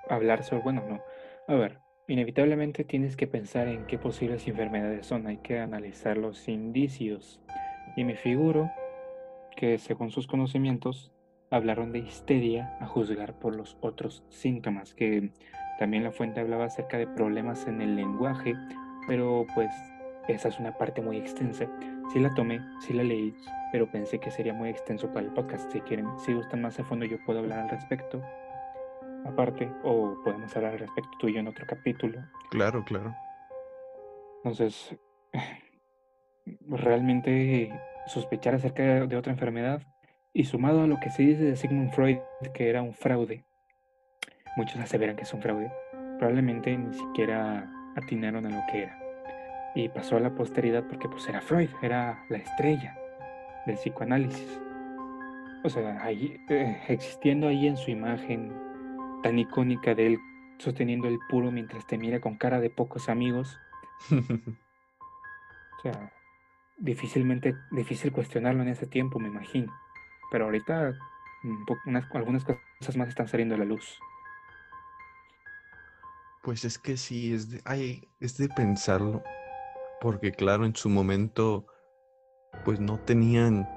hablar 0.10 0.44
sobre, 0.44 0.64
bueno, 0.64 0.84
no. 0.88 1.02
A 1.48 1.58
ver, 1.58 1.80
inevitablemente 2.08 2.84
tienes 2.84 3.18
que 3.18 3.28
pensar 3.28 3.68
en 3.68 3.86
qué 3.86 3.98
posibles 3.98 4.48
enfermedades 4.48 5.06
son, 5.06 5.28
hay 5.28 5.38
que 5.38 5.60
analizar 5.60 6.18
los 6.18 6.48
indicios. 6.48 7.42
Y 7.96 8.04
me 8.04 8.16
figuro 8.16 8.72
que 9.56 9.78
según 9.78 10.12
sus 10.12 10.28
conocimientos 10.28 11.12
hablaron 11.50 11.92
de 11.92 12.00
histeria 12.00 12.78
a 12.80 12.88
juzgar 12.88 13.38
por 13.40 13.56
los 13.56 13.78
otros 13.82 14.24
síntomas, 14.30 14.94
que 14.94 15.32
también 15.80 16.04
la 16.04 16.12
fuente 16.12 16.40
hablaba 16.40 16.66
acerca 16.66 16.98
de 16.98 17.08
problemas 17.08 17.68
en 17.68 17.82
el 17.82 17.96
lenguaje, 17.96 18.54
pero 19.08 19.46
pues 19.54 19.72
esa 20.28 20.50
es 20.50 20.60
una 20.60 20.78
parte 20.78 21.02
muy 21.02 21.18
extensa. 21.18 21.68
Sí 22.12 22.20
la 22.20 22.34
tomé, 22.34 22.62
sí 22.82 22.94
la 22.94 23.04
leí, 23.04 23.34
pero 23.72 23.90
pensé 23.90 24.20
que 24.20 24.32
sería 24.32 24.54
muy 24.54 24.70
extenso 24.70 25.12
para 25.12 25.26
el 25.26 25.34
podcast. 25.34 25.72
Si 25.72 25.82
quieren, 25.82 26.08
si 26.20 26.34
gustan 26.34 26.62
más 26.62 26.80
a 26.80 26.84
fondo, 26.84 27.06
yo 27.06 27.18
puedo 27.26 27.40
hablar 27.40 27.60
al 27.60 27.70
respecto. 27.70 28.22
Aparte, 29.28 29.70
o 29.84 30.16
podemos 30.24 30.56
hablar 30.56 30.74
al 30.74 30.80
respecto 30.80 31.12
tú 31.20 31.28
y 31.28 31.34
yo 31.34 31.40
en 31.40 31.48
otro 31.48 31.66
capítulo. 31.68 32.22
Claro, 32.50 32.84
claro. 32.86 33.16
Entonces, 34.44 34.96
realmente 36.68 37.72
sospechar 38.08 38.56
acerca 38.56 39.06
de 39.06 39.16
otra 39.18 39.34
enfermedad 39.34 39.82
y 40.34 40.46
sumado 40.46 40.82
a 40.82 40.88
lo 40.88 41.00
que 41.00 41.10
se 41.10 41.24
dice 41.24 41.44
de 41.44 41.56
Sigmund 41.56 41.92
Freud, 41.92 42.20
que 42.54 42.70
era 42.70 42.82
un 42.82 42.94
fraude, 42.94 43.46
muchos 44.56 44.80
aseveran 44.80 45.16
que 45.16 45.24
es 45.24 45.34
un 45.34 45.42
fraude, 45.42 45.72
probablemente 46.18 46.78
ni 46.78 46.94
siquiera 46.94 47.70
atinaron 47.96 48.46
a 48.46 48.50
lo 48.50 48.62
que 48.72 48.84
era 48.84 49.08
y 49.78 49.90
pasó 49.90 50.18
a 50.18 50.20
la 50.20 50.34
posteridad 50.34 50.84
porque 50.88 51.08
pues 51.08 51.28
era 51.30 51.40
Freud, 51.40 51.70
era 51.84 52.26
la 52.30 52.38
estrella 52.38 52.98
del 53.68 53.76
psicoanálisis. 53.76 54.60
O 55.64 55.70
sea, 55.70 56.04
ahí, 56.04 56.40
eh, 56.50 56.82
existiendo 56.88 57.48
ahí 57.48 57.68
en 57.68 57.78
su 57.78 57.92
imagen 57.92 58.52
tan 59.28 59.40
icónica 59.40 59.94
de 59.94 60.08
él 60.08 60.20
sosteniendo 60.58 61.10
el 61.10 61.20
puro 61.30 61.52
mientras 61.52 61.86
te 61.86 61.98
mira 61.98 62.22
con 62.22 62.38
cara 62.38 62.62
de 62.62 62.70
pocos 62.70 63.10
amigos. 63.10 63.60
o 64.10 65.82
sea, 65.82 66.14
difícilmente, 66.78 67.54
difícil 67.72 68.14
cuestionarlo 68.14 68.62
en 68.62 68.70
ese 68.70 68.88
tiempo, 68.88 69.20
me 69.20 69.28
imagino. 69.28 69.74
Pero 70.32 70.46
ahorita 70.46 70.98
algunas 72.14 72.46
cosas 72.46 72.96
más 72.96 73.10
están 73.10 73.28
saliendo 73.28 73.56
a 73.56 73.58
la 73.58 73.66
luz. 73.66 74.00
Pues 76.42 76.64
es 76.64 76.80
que 76.80 76.96
sí, 76.96 77.34
es 77.34 77.50
de, 77.50 77.62
ay, 77.66 78.10
es 78.22 78.38
de 78.38 78.48
pensarlo 78.48 79.22
porque 80.00 80.32
claro, 80.32 80.66
en 80.66 80.74
su 80.74 80.88
momento 80.88 81.66
pues 82.64 82.80
no 82.80 82.98
tenían 82.98 83.68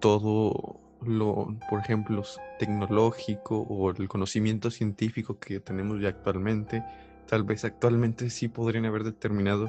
todo 0.00 0.81
lo, 1.04 1.56
por 1.68 1.80
ejemplo, 1.80 2.22
tecnológico 2.58 3.60
o 3.60 3.90
el 3.90 4.08
conocimiento 4.08 4.70
científico 4.70 5.38
que 5.38 5.60
tenemos 5.60 6.00
ya 6.00 6.08
actualmente, 6.08 6.84
tal 7.26 7.44
vez 7.44 7.64
actualmente 7.64 8.30
sí 8.30 8.48
podrían 8.48 8.86
haber 8.86 9.04
determinado 9.04 9.68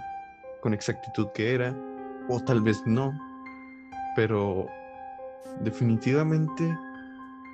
con 0.61 0.73
exactitud 0.73 1.27
qué 1.33 1.53
era, 1.53 1.75
o 2.29 2.39
tal 2.39 2.61
vez 2.61 2.83
no, 2.85 3.11
pero 4.15 4.67
definitivamente 5.61 6.77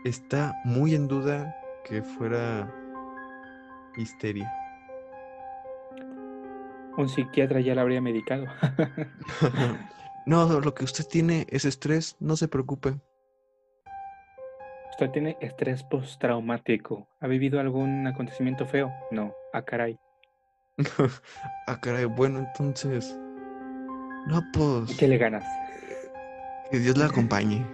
está 0.05 0.55
muy 0.63 0.95
en 0.95 1.07
duda 1.07 1.55
que 1.83 2.01
fuera 2.01 2.71
histeria. 3.97 4.51
Un 6.97 7.07
psiquiatra 7.07 7.61
ya 7.61 7.75
la 7.75 7.81
habría 7.81 8.01
medicado. 8.01 8.45
no, 10.25 10.59
lo 10.59 10.73
que 10.73 10.83
usted 10.83 11.05
tiene 11.05 11.47
es 11.49 11.65
estrés, 11.65 12.15
no 12.19 12.35
se 12.35 12.47
preocupe. 12.47 12.99
¿Usted 14.99 15.11
tiene 15.11 15.37
estrés 15.39 15.81
postraumático? 15.81 17.07
¿Ha 17.21 17.27
vivido 17.27 17.61
algún 17.61 18.05
acontecimiento 18.05 18.65
feo? 18.65 18.91
No. 19.11 19.33
Ah, 19.53 19.61
caray. 19.61 19.97
ah, 21.67 21.79
caray. 21.81 22.03
Bueno, 22.03 22.39
entonces. 22.39 23.17
No, 24.27 24.43
pues. 24.51 24.97
¿Qué 24.97 25.07
le 25.07 25.17
ganas? 25.17 25.45
Que 26.69 26.79
Dios 26.79 26.97
la 26.97 27.05
acompañe. 27.11 27.65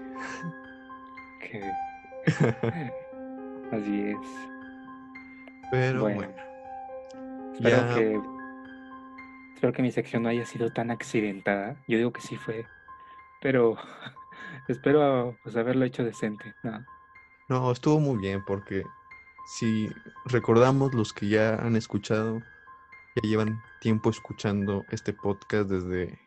Así 3.72 4.04
es. 4.04 4.18
Pero 5.72 6.02
bueno. 6.02 6.28
Espero 7.56 7.96
que. 7.96 8.22
Espero 9.56 9.74
que 9.74 9.82
mi 9.82 9.90
sección 9.90 10.22
no 10.22 10.30
haya 10.30 10.46
sido 10.46 10.72
tan 10.72 10.92
accidentada. 10.92 11.76
Yo 11.88 11.98
digo 11.98 12.14
que 12.14 12.22
sí 12.22 12.36
fue. 12.36 12.68
Pero 13.42 13.78
espero 14.68 15.36
pues, 15.42 15.58
haberlo 15.58 15.86
hecho 15.86 16.04
decente. 16.04 16.54
No. 16.62 16.86
No, 17.48 17.72
estuvo 17.72 18.00
muy 18.00 18.18
bien 18.18 18.44
porque 18.46 18.84
si 19.46 19.90
recordamos 20.26 20.94
los 20.94 21.14
que 21.14 21.30
ya 21.30 21.56
han 21.56 21.76
escuchado, 21.76 22.40
ya 23.16 23.30
llevan 23.30 23.62
tiempo 23.82 24.10
escuchando 24.10 24.84
este 24.92 25.14
podcast 25.14 25.70
desde 25.70 26.20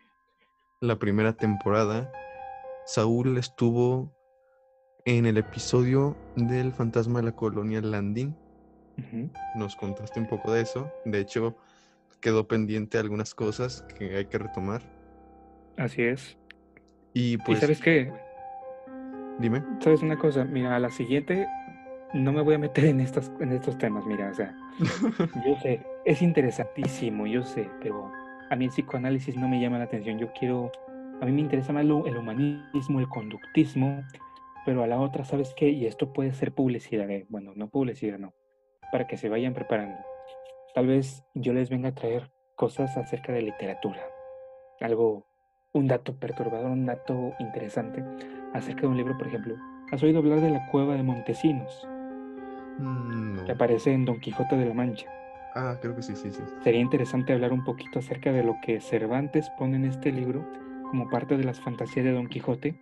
la 0.81 0.99
primera 0.99 1.33
temporada, 1.33 2.13
Saúl 2.87 3.37
estuvo 3.37 4.13
en 5.05 5.27
el 5.27 5.39
episodio 5.39 6.17
del 6.37 6.73
fantasma 6.73 7.19
de 7.19 7.27
la 7.27 7.33
colonia 7.33 7.81
Landing. 7.81 8.37
Nos 9.57 9.75
contaste 9.77 10.21
un 10.21 10.29
poco 10.29 10.53
de 10.53 10.63
eso. 10.63 10.93
De 11.05 11.21
hecho, 11.21 11.57
quedó 12.21 12.47
pendiente 12.47 12.99
algunas 12.99 13.35
cosas 13.35 13.83
que 13.97 14.17
hay 14.17 14.27
que 14.27 14.39
retomar. 14.39 14.83
Así 15.77 16.03
es. 16.03 16.37
Y 17.13 17.39
pues. 17.39 17.59
¿Y 17.59 17.61
sabes 17.61 17.81
qué? 17.81 18.13
Dime. 19.39 19.63
¿Sabes 19.81 20.03
una 20.03 20.19
cosa? 20.19 20.45
Mira, 20.45 20.75
a 20.75 20.81
la 20.81 20.91
siguiente 20.91 21.47
no 22.13 22.33
me 22.33 22.43
voy 22.43 22.55
a 22.55 22.59
meter 22.59 22.87
en 22.87 23.01
estos, 23.01 23.31
en 23.41 23.53
estos 23.53 23.77
temas, 23.79 24.05
mira, 24.07 24.31
o 24.31 24.35
sea, 24.35 24.55
yo 25.47 25.57
sé, 25.61 25.81
es 26.05 26.23
interesantísimo, 26.23 27.27
yo 27.27 27.43
sé, 27.45 27.69
pero 27.81 28.11
a 28.51 28.57
mí 28.57 28.65
el 28.65 28.71
psicoanálisis 28.71 29.37
no 29.37 29.49
me 29.49 29.61
llama 29.61 29.79
la 29.79 29.85
atención, 29.85 30.19
yo 30.19 30.33
quiero, 30.33 30.73
a 31.21 31.27
mí 31.27 31.33
me 31.33 31.43
interesa 31.43 31.73
más 31.73 31.85
el 31.85 32.17
humanismo, 32.17 32.99
el 32.99 33.09
conductismo, 33.09 34.03
pero 34.65 34.83
a 34.83 34.87
la 34.87 34.99
otra, 34.99 35.25
¿sabes 35.25 35.55
qué? 35.57 35.69
Y 35.69 35.87
esto 35.87 36.13
puede 36.13 36.33
ser 36.33 36.53
publicidad, 36.53 37.09
eh, 37.11 37.27
bueno, 37.29 37.53
no 37.55 37.69
publicidad, 37.69 38.19
no, 38.19 38.35
para 38.91 39.07
que 39.07 39.17
se 39.17 39.29
vayan 39.29 39.55
preparando. 39.55 39.99
Tal 40.75 40.87
vez 40.87 41.25
yo 41.35 41.53
les 41.53 41.71
venga 41.71 41.91
a 41.91 41.95
traer 41.95 42.31
cosas 42.57 42.97
acerca 42.97 43.33
de 43.33 43.43
literatura, 43.43 44.01
algo, 44.81 45.27
un 45.75 45.87
dato 45.87 46.19
perturbador, 46.19 46.71
un 46.71 46.87
dato 46.87 47.35
interesante 47.39 48.03
acerca 48.55 48.83
de 48.83 48.89
un 48.89 48.97
libro, 48.97 49.17
por 49.17 49.27
ejemplo. 49.27 49.57
¿Has 49.91 50.03
oído 50.03 50.19
hablar 50.19 50.41
de 50.41 50.51
la 50.51 50.67
cueva 50.67 50.95
de 50.95 51.03
Montesinos? 51.03 51.87
Mm, 52.79 53.45
Que 53.45 53.53
aparece 53.53 53.93
en 53.93 54.05
Don 54.05 54.21
Quijote 54.21 54.57
de 54.57 54.67
la 54.67 54.75
Mancha. 54.75 55.07
Ah, 55.55 55.77
creo 55.81 55.97
que 55.97 56.03
sí, 56.03 56.15
sí, 56.15 56.31
sí. 56.31 56.43
Sería 56.63 56.81
interesante 56.81 57.33
hablar 57.33 57.53
un 57.53 57.65
poquito 57.65 57.99
acerca 57.99 58.31
de 58.33 58.45
lo 58.45 58.57
que 58.63 58.81
Cervantes 58.81 59.51
pone 59.59 59.77
en 59.77 59.85
este 59.87 60.13
libro 60.13 60.45
como 60.91 61.09
parte 61.09 61.37
de 61.37 61.45
las 61.45 61.61
fantasías 61.61 62.05
de 62.05 62.13
Don 62.13 62.29
Quijote 62.29 62.81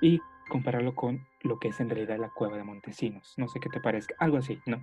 y 0.00 0.20
compararlo 0.48 0.94
con 0.94 1.20
lo 1.42 1.58
que 1.58 1.68
es 1.68 1.80
en 1.80 1.90
realidad 1.90 2.18
la 2.18 2.30
cueva 2.30 2.56
de 2.56 2.64
Montesinos. 2.64 3.34
No 3.36 3.48
sé 3.48 3.60
qué 3.60 3.68
te 3.68 3.80
parezca. 3.80 4.14
Algo 4.18 4.38
así, 4.38 4.58
¿no? 4.66 4.78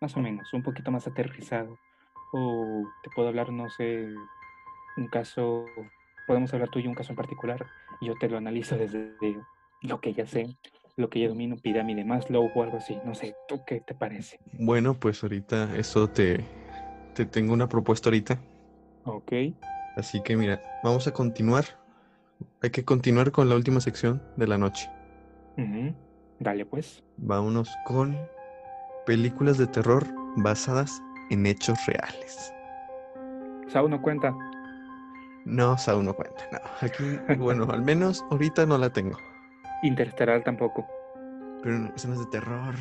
Más 0.00 0.16
o 0.16 0.20
menos, 0.20 0.52
un 0.54 0.62
poquito 0.62 0.90
más 0.90 1.06
aterrizado. 1.06 1.76
O 2.32 2.84
te 3.02 3.10
puedo 3.10 3.28
hablar, 3.28 3.50
no 3.50 3.68
sé, 3.70 4.08
un 4.96 5.08
caso, 5.08 5.64
podemos 6.26 6.52
hablar 6.54 6.68
tú 6.68 6.78
y 6.78 6.86
un 6.86 6.94
caso 6.94 7.12
en 7.12 7.16
particular, 7.16 7.66
y 8.00 8.06
yo 8.06 8.14
te 8.14 8.28
lo 8.28 8.36
analizo 8.36 8.76
desde 8.76 9.14
lo 9.82 10.00
que 10.00 10.12
ya 10.12 10.26
sé, 10.26 10.56
lo 10.96 11.08
que 11.08 11.20
ya 11.20 11.28
domino, 11.28 11.56
pirámide 11.56 12.04
Maslow 12.04 12.50
o 12.54 12.62
algo 12.62 12.78
así. 12.78 12.98
No 13.04 13.14
sé, 13.14 13.34
¿tú 13.46 13.60
qué 13.66 13.80
te 13.80 13.94
parece? 13.94 14.40
Bueno, 14.52 14.98
pues 14.98 15.22
ahorita 15.22 15.76
eso 15.76 16.08
te, 16.08 16.44
te 17.14 17.26
tengo 17.26 17.52
una 17.52 17.68
propuesta 17.68 18.08
ahorita. 18.08 18.40
Ok. 19.04 19.32
Así 19.96 20.22
que 20.22 20.36
mira, 20.36 20.60
vamos 20.82 21.06
a 21.06 21.12
continuar. 21.12 21.64
Hay 22.62 22.70
que 22.70 22.84
continuar 22.84 23.32
con 23.32 23.48
la 23.48 23.56
última 23.56 23.80
sección 23.80 24.22
de 24.36 24.46
la 24.46 24.58
noche. 24.58 24.90
Dale 26.38 26.64
pues. 26.66 27.02
Vámonos 27.16 27.68
con 27.84 28.16
películas 29.06 29.58
de 29.58 29.66
terror 29.66 30.06
basadas 30.36 31.02
en 31.30 31.46
hechos 31.46 31.78
reales. 31.86 32.52
Sao 33.68 33.88
no 33.88 34.00
cuenta. 34.00 34.36
No, 35.44 35.78
Saúl 35.78 36.04
no 36.04 36.14
cuenta. 36.14 36.44
No, 36.52 36.58
aquí, 36.80 37.18
bueno, 37.38 37.64
al 37.70 37.82
menos 37.82 38.24
ahorita 38.30 38.66
no 38.66 38.76
la 38.76 38.90
tengo. 38.90 39.18
Interestelar 39.82 40.42
tampoco. 40.44 40.86
Pero 41.62 41.92
eso 41.94 42.08
no 42.08 42.14
es 42.14 42.20
de 42.20 42.26
terror. 42.26 42.74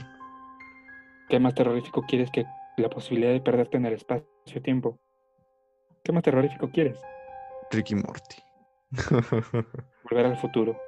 ¿Qué 1.29 1.39
más 1.39 1.53
terrorífico 1.55 2.03
quieres 2.07 2.31
que 2.31 2.45
la 2.77 2.89
posibilidad 2.89 3.31
de 3.31 3.41
perderte 3.41 3.77
en 3.77 3.85
el 3.85 3.93
espacio-tiempo? 3.93 4.99
¿Qué 6.03 6.11
más 6.11 6.23
terrorífico 6.23 6.69
quieres? 6.69 6.99
Ricky 7.71 7.95
Morty. 7.95 8.37
Volver 10.09 10.25
al 10.25 10.37
futuro. 10.37 10.79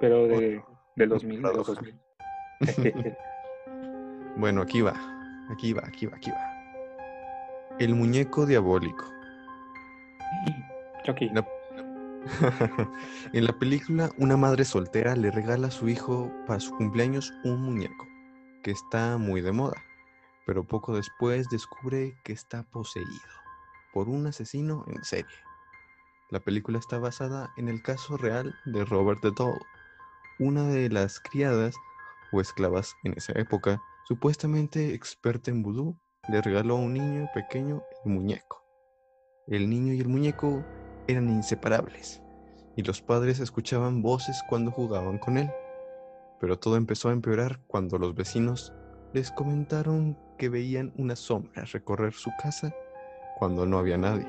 Pero 0.00 0.26
de, 0.26 0.62
del 0.96 1.08
2000, 1.08 1.42
de 1.42 1.52
los 1.52 1.68
paradoja. 1.68 1.98
2000. 2.60 3.16
bueno, 4.36 4.62
aquí 4.62 4.80
va. 4.80 4.94
Aquí 5.50 5.72
va, 5.72 5.82
aquí 5.86 6.06
va, 6.06 6.16
aquí 6.16 6.30
va. 6.30 7.76
El 7.78 7.94
muñeco 7.94 8.46
diabólico. 8.46 9.04
Chucky. 11.04 11.28
La- 11.30 11.46
en 13.32 13.44
la 13.44 13.52
película, 13.58 14.10
una 14.18 14.36
madre 14.36 14.64
soltera 14.64 15.16
le 15.16 15.30
regala 15.30 15.68
a 15.68 15.70
su 15.70 15.88
hijo 15.88 16.32
para 16.46 16.60
su 16.60 16.74
cumpleaños 16.76 17.32
un 17.44 17.62
muñeco, 17.62 18.06
que 18.62 18.70
está 18.70 19.18
muy 19.18 19.40
de 19.40 19.52
moda, 19.52 19.82
pero 20.46 20.64
poco 20.64 20.96
después 20.96 21.48
descubre 21.48 22.18
que 22.24 22.32
está 22.32 22.64
poseído 22.64 23.08
por 23.92 24.08
un 24.08 24.26
asesino 24.26 24.84
en 24.88 25.02
serie. 25.04 25.36
La 26.30 26.40
película 26.40 26.78
está 26.78 26.98
basada 26.98 27.52
en 27.56 27.68
el 27.68 27.82
caso 27.82 28.16
real 28.16 28.54
de 28.66 28.84
Robert 28.84 29.20
the 29.22 29.30
Doll, 29.30 29.58
una 30.38 30.64
de 30.64 30.88
las 30.90 31.20
criadas 31.20 31.74
o 32.32 32.40
esclavas 32.40 32.94
en 33.04 33.14
esa 33.16 33.32
época, 33.32 33.80
supuestamente 34.06 34.94
experta 34.94 35.50
en 35.50 35.62
vudú, 35.62 35.98
le 36.28 36.42
regaló 36.42 36.76
a 36.76 36.80
un 36.80 36.92
niño 36.92 37.28
pequeño 37.34 37.82
el 38.04 38.12
muñeco. 38.12 38.62
El 39.46 39.70
niño 39.70 39.94
y 39.94 40.00
el 40.00 40.08
muñeco 40.08 40.62
eran 41.08 41.28
inseparables, 41.30 42.22
y 42.76 42.82
los 42.82 43.02
padres 43.02 43.40
escuchaban 43.40 44.02
voces 44.02 44.40
cuando 44.48 44.70
jugaban 44.70 45.18
con 45.18 45.38
él. 45.38 45.50
Pero 46.38 46.58
todo 46.58 46.76
empezó 46.76 47.08
a 47.08 47.12
empeorar 47.12 47.58
cuando 47.66 47.98
los 47.98 48.14
vecinos 48.14 48.72
les 49.12 49.32
comentaron 49.32 50.16
que 50.36 50.48
veían 50.48 50.92
una 50.96 51.16
sombra 51.16 51.64
recorrer 51.64 52.12
su 52.12 52.30
casa 52.40 52.72
cuando 53.38 53.66
no 53.66 53.78
había 53.78 53.96
nadie. 53.96 54.28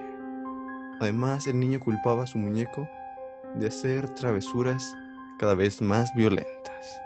Además, 0.99 1.45
el 1.47 1.59
niño 1.59 1.79
culpaba 1.79 2.23
a 2.23 2.27
su 2.27 2.37
muñeco 2.37 2.89
de 3.55 3.67
hacer 3.67 4.09
travesuras 4.15 4.95
cada 5.37 5.55
vez 5.55 5.81
más 5.81 6.13
violentas. 6.15 7.01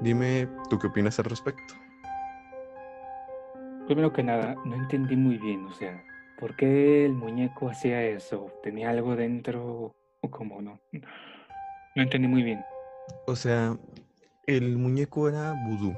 Dime, 0.00 0.48
¿tú 0.68 0.78
qué 0.78 0.88
opinas 0.88 1.18
al 1.18 1.26
respecto? 1.26 1.74
Primero 3.86 4.12
que 4.12 4.22
nada, 4.22 4.54
no 4.64 4.74
entendí 4.74 5.16
muy 5.16 5.36
bien, 5.38 5.66
o 5.66 5.72
sea, 5.72 6.02
¿por 6.40 6.56
qué 6.56 7.04
el 7.06 7.12
muñeco 7.14 7.68
hacía 7.70 8.02
eso? 8.02 8.50
¿Tenía 8.62 8.90
algo 8.90 9.14
dentro 9.14 9.94
o 10.22 10.30
cómo 10.30 10.60
no? 10.62 10.80
No 11.96 12.02
entendí 12.02 12.28
muy 12.28 12.42
bien. 12.44 12.64
O 13.26 13.34
sea, 13.34 13.76
el 14.46 14.76
muñeco 14.78 15.28
era 15.28 15.52
vudú. 15.52 15.92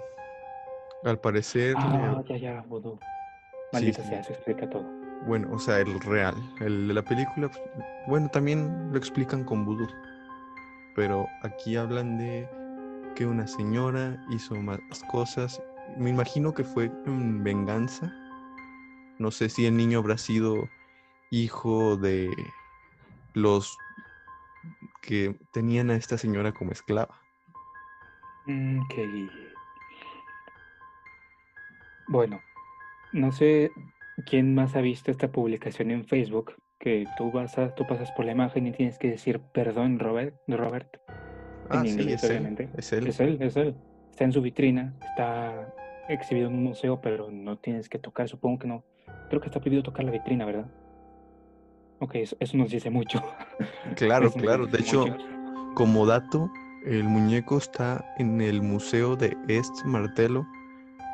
Al 1.05 1.19
parecer, 1.19 1.77
Ah, 1.79 2.23
le- 2.27 2.39
ya, 2.39 2.55
ya, 2.55 2.63
vudú. 2.67 2.99
Maldita 3.75 4.03
sí. 4.03 4.09
sea, 4.09 4.21
eso 4.21 4.33
explica 4.33 4.69
todo. 4.71 4.85
bueno, 5.27 5.49
o 5.53 5.59
sea, 5.59 5.81
el 5.81 6.01
real. 6.01 6.35
El 6.61 6.89
de 6.89 6.95
la 6.95 7.03
película, 7.03 7.49
pues, 7.49 7.61
bueno, 8.07 8.29
también 8.31 8.91
lo 8.91 8.97
explican 8.99 9.45
con 9.45 9.67
vudú. 9.67 9.87
Pero 10.97 11.27
aquí 11.43 11.77
hablan 11.77 12.17
de 12.19 12.49
que 13.15 13.27
una 13.27 13.47
señora 13.47 14.17
hizo 14.31 14.55
más 14.57 14.81
cosas. 15.11 15.63
Me 15.99 16.09
imagino 16.11 16.55
que 16.55 16.65
fue 16.65 16.91
en 17.07 17.45
venganza. 17.45 18.11
No 19.23 19.31
sé 19.31 19.49
si 19.49 19.67
el 19.67 19.77
niño 19.77 20.01
habrá 20.01 20.19
sido 20.19 20.69
hijo 21.31 21.97
de 21.97 22.29
los 23.35 23.79
que 25.01 25.39
tenían 25.53 25.91
a 25.91 25.95
esta 25.95 26.19
señora 26.19 26.51
como 26.53 26.73
esclava. 26.73 27.23
Mm, 28.47 28.81
ok. 28.81 28.95
Bueno, 32.09 32.43
no 33.13 33.31
sé 33.31 33.71
quién 34.27 34.57
más 34.57 34.75
ha 34.75 34.81
visto 34.81 35.13
esta 35.13 35.31
publicación 35.31 35.93
en 35.93 36.05
Facebook, 36.05 36.57
que 36.81 37.07
tú 37.17 37.31
vas 37.31 37.57
a, 37.59 37.73
tú 37.77 37.87
pasas 37.87 38.11
por 38.11 38.25
la 38.25 38.33
imagen 38.33 38.67
y 38.67 38.73
tienes 38.73 38.99
que 38.99 39.09
decir 39.09 39.39
perdón, 39.55 40.01
Robert, 40.01 40.35
Robert. 40.49 41.01
Ah, 41.71 41.79
en 41.79 41.87
sí, 41.87 42.01
inglés, 42.01 42.25
es 42.25 42.25
él, 42.25 42.31
obviamente. 42.33 42.69
es 42.77 42.93
él. 42.93 43.07
Es 43.07 43.21
él, 43.21 43.39
es 43.41 43.57
él. 43.57 43.77
Está 44.11 44.25
en 44.25 44.33
su 44.33 44.43
vitrina, 44.43 44.93
está 45.01 45.73
exhibido 46.09 46.49
en 46.49 46.57
un 46.57 46.65
museo, 46.65 47.01
pero 47.01 47.31
no 47.31 47.57
tienes 47.59 47.89
que 47.89 48.01
tocar, 48.01 48.29
supongo 48.29 48.59
que 48.59 48.67
no. 48.67 48.85
Creo 49.29 49.41
que 49.41 49.47
está 49.49 49.61
prohibido 49.61 49.83
tocar 49.83 50.05
la 50.05 50.11
vitrina, 50.11 50.45
¿verdad? 50.45 50.67
Ok, 52.01 52.17
eso, 52.17 52.37
eso 52.41 52.57
nos 52.57 52.71
dice 52.71 52.91
mucho. 52.91 53.23
Claro, 53.97 54.31
claro. 54.33 54.67
De 54.67 54.79
hecho, 54.79 55.07
mucho. 55.07 55.75
como 55.75 56.07
dato, 56.07 56.51
el 56.85 57.05
muñeco 57.05 57.59
está 57.59 58.05
en 58.19 58.41
el 58.41 58.63
Museo 58.63 59.17
de 59.17 59.37
East 59.49 59.85
Martello 59.85 60.45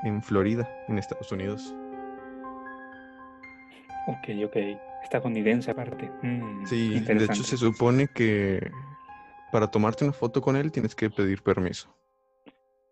en 0.05 0.23
Florida, 0.23 0.69
en 0.89 0.99
Estados 0.99 1.31
Unidos. 1.33 1.75
Ok, 4.07 4.29
ok. 4.47 4.57
Estadounidense 5.03 5.71
aparte. 5.71 6.11
Mm, 6.23 6.67
Sí, 6.67 7.01
de 7.01 7.25
hecho 7.25 7.43
se 7.43 7.57
supone 7.57 8.09
que 8.09 8.71
para 9.53 9.67
tomarte 9.67 10.05
una 10.05 10.13
foto 10.13 10.41
con 10.41 10.57
él 10.57 10.73
tienes 10.73 10.95
que 10.95 11.11
pedir 11.11 11.43
permiso. 11.43 11.95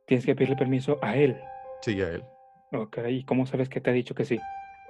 Tienes 0.06 0.24
que 0.24 0.34
pedirle 0.34 0.56
permiso 0.56 0.98
a 1.02 1.16
él. 1.16 1.36
Sí, 1.82 2.00
a 2.00 2.10
él. 2.10 2.24
Ok, 2.72 2.98
¿y 3.08 3.24
cómo 3.24 3.46
sabes 3.46 3.68
que 3.68 3.80
te 3.80 3.90
ha 3.90 3.92
dicho 3.92 4.14
que 4.14 4.24
sí? 4.24 4.38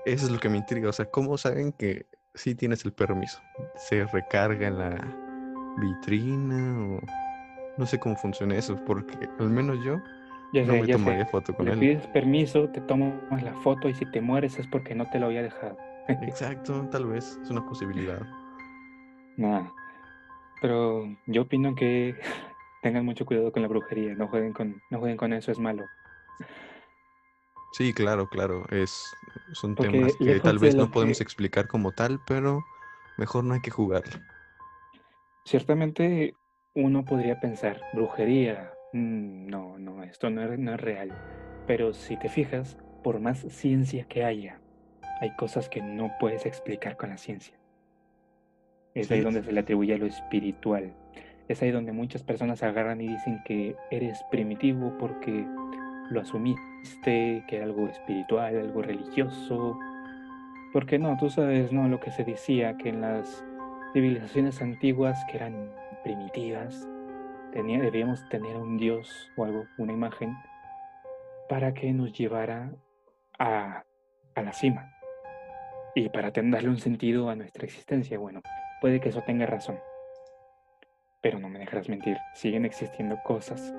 Eso 0.07 0.27
es 0.27 0.31
lo 0.33 0.39
que 0.39 0.49
me 0.49 0.57
intriga. 0.59 0.89
O 0.89 0.93
sea, 0.93 1.07
¿cómo 1.07 1.37
saben 1.37 1.73
que 1.73 2.07
sí 2.35 2.55
tienes 2.55 2.85
el 2.85 2.93
permiso? 2.93 3.41
¿Se 3.77 4.05
recarga 4.07 4.69
en 4.69 4.79
la 4.79 5.17
vitrina 5.79 6.81
o 6.81 7.01
no 7.77 7.87
sé 7.87 7.99
cómo 7.99 8.17
funciona 8.17 8.57
eso? 8.57 8.77
Porque 8.87 9.29
al 9.39 9.51
menos 9.51 9.85
yo 9.85 9.97
Ya 10.53 10.63
no 10.65 10.73
sé, 10.75 10.81
me 10.81 10.87
ya 10.87 10.87
sé. 10.87 10.93
tomaría 10.93 11.27
foto 11.27 11.55
con 11.55 11.67
Le 11.67 11.73
él. 11.73 11.79
pides 11.81 12.07
permiso, 12.09 12.69
te 12.71 12.81
tomas 12.83 13.43
la 13.43 13.53
foto 13.63 13.89
y 13.89 13.95
si 13.95 14.07
te 14.07 14.21
mueres 14.21 14.59
es 14.59 14.67
porque 14.69 14.95
no 14.95 15.05
te 15.11 15.19
lo 15.19 15.27
había 15.27 15.43
dejado. 15.43 15.77
Exacto, 16.09 16.89
tal 16.91 17.07
vez 17.07 17.39
es 17.43 17.51
una 17.51 17.67
posibilidad. 17.67 18.21
Nada. 19.37 19.71
Pero 20.63 21.05
yo 21.27 21.43
opino 21.43 21.75
que 21.75 22.15
tengan 22.83 23.05
mucho 23.05 23.27
cuidado 23.27 23.51
con 23.53 23.61
la 23.63 23.69
brujería, 23.69 24.15
no 24.15 24.29
jueguen 24.29 24.53
con, 24.53 24.81
no 24.91 24.99
jueguen 25.01 25.17
con 25.19 25.33
eso, 25.33 25.51
es 25.51 25.59
malo. 25.59 25.85
Sí, 27.73 27.93
claro, 27.93 28.29
claro. 28.29 28.65
Es, 28.71 29.15
son 29.53 29.75
Porque 29.75 29.91
temas 29.91 30.17
que 30.17 30.41
tal 30.41 30.59
vez 30.59 30.75
no 30.77 30.91
podemos 30.91 31.19
que- 31.19 31.23
explicar 31.25 31.67
como 31.67 31.93
tal, 31.93 32.21
pero 32.27 32.65
mejor 33.19 33.45
no 33.45 33.55
hay 33.55 33.61
que 33.61 33.71
jugarlo. 33.71 34.17
Ciertamente 35.45 36.35
uno 36.75 37.05
podría 37.05 37.39
pensar, 37.41 37.81
brujería, 37.93 38.73
mm, 38.93 39.47
no, 39.47 39.79
no, 39.79 40.03
esto 40.03 40.31
no 40.31 40.43
es, 40.43 40.59
no 40.59 40.75
es 40.75 40.81
real. 40.81 41.13
Pero 41.67 41.93
si 41.93 42.17
te 42.17 42.29
fijas, 42.29 42.77
por 43.03 43.21
más 43.21 43.41
ciencia 43.51 44.05
que 44.05 44.25
haya, 44.25 44.61
hay 45.21 45.31
cosas 45.37 45.69
que 45.69 45.81
no 45.83 46.13
puedes 46.19 46.47
explicar 46.47 46.97
con 46.97 47.11
la 47.11 47.19
ciencia. 47.19 47.59
Es 48.95 49.11
ahí 49.11 49.19
Sí. 49.19 49.25
donde 49.25 49.43
se 49.43 49.53
le 49.53 49.61
atribuye 49.61 49.97
lo 49.99 50.07
espiritual. 50.07 50.95
Es 51.49 51.63
ahí 51.63 51.71
donde 51.71 51.93
muchas 51.93 52.23
personas 52.23 52.63
agarran 52.63 53.01
y 53.01 53.09
dicen 53.09 53.43
que 53.45 53.77
eres 53.91 54.23
primitivo 54.31 54.97
porque 54.99 55.47
lo 56.11 56.25
que 57.03 57.57
era 57.57 57.65
algo 57.65 57.89
espiritual, 57.89 58.59
algo 58.59 58.83
religioso. 58.83 59.79
Porque 60.73 60.99
no, 60.99 61.17
tú 61.17 61.31
sabes, 61.31 61.73
¿no? 61.73 61.89
Lo 61.89 62.01
que 62.01 62.11
se 62.11 62.25
decía, 62.25 62.77
que 62.77 62.91
en 62.91 63.01
las 63.01 63.45
civilizaciones 63.93 64.61
antiguas 64.61 65.25
que 65.31 65.39
eran 65.39 65.73
primitivas, 66.05 66.87
tenía, 67.53 67.81
debíamos 67.81 68.29
tener 68.29 68.57
un 68.57 68.77
dios 68.77 69.31
o 69.37 69.45
algo, 69.45 69.65
una 69.79 69.93
imagen, 69.93 70.37
para 71.49 71.73
que 71.73 71.93
nos 71.93 72.13
llevara 72.13 72.73
a, 73.39 73.85
a 74.35 74.43
la 74.43 74.53
cima 74.53 74.93
y 75.95 76.11
para 76.11 76.31
darle 76.31 76.69
un 76.69 76.79
sentido 76.79 77.31
a 77.31 77.37
nuestra 77.37 77.65
existencia. 77.65 78.19
Bueno, 78.19 78.43
puede 78.81 79.01
que 79.01 79.09
eso 79.09 79.23
tenga 79.23 79.47
razón, 79.47 79.79
pero 81.23 81.39
no 81.39 81.49
me 81.49 81.59
dejarás 81.59 81.89
mentir, 81.89 82.19
siguen 82.35 82.65
existiendo 82.67 83.17
cosas 83.25 83.73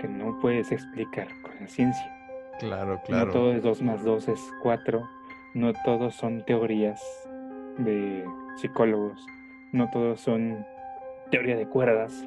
que 0.00 0.08
no 0.08 0.38
puedes 0.40 0.72
explicar 0.72 1.28
con 1.42 1.60
la 1.60 1.68
ciencia. 1.68 2.19
Claro, 2.60 2.96
No 2.96 3.00
claro. 3.04 3.32
todo 3.32 3.52
es 3.52 3.62
2 3.62 3.82
más 3.82 4.04
2 4.04 4.28
es 4.28 4.52
4, 4.62 5.08
no 5.54 5.72
todos 5.84 6.14
son 6.14 6.44
teorías 6.44 7.00
de 7.78 8.24
psicólogos, 8.56 9.18
no 9.72 9.88
todos 9.90 10.20
son 10.20 10.64
teoría 11.30 11.56
de 11.56 11.66
cuerdas. 11.66 12.22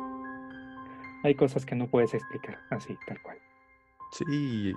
Hay 1.23 1.36
cosas 1.36 1.65
que 1.65 1.75
no 1.75 1.88
puedes 1.88 2.13
explicar 2.13 2.59
así, 2.71 2.97
tal 3.07 3.21
cual. 3.21 3.38
Sí, 4.11 4.73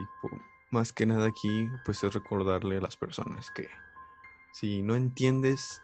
más 0.70 0.92
que 0.92 1.06
nada 1.06 1.26
aquí, 1.26 1.68
pues 1.84 2.04
es 2.04 2.12
recordarle 2.14 2.76
a 2.76 2.80
las 2.82 2.96
personas 2.96 3.50
que 3.50 3.68
si 4.52 4.82
no 4.82 4.94
entiendes 4.94 5.82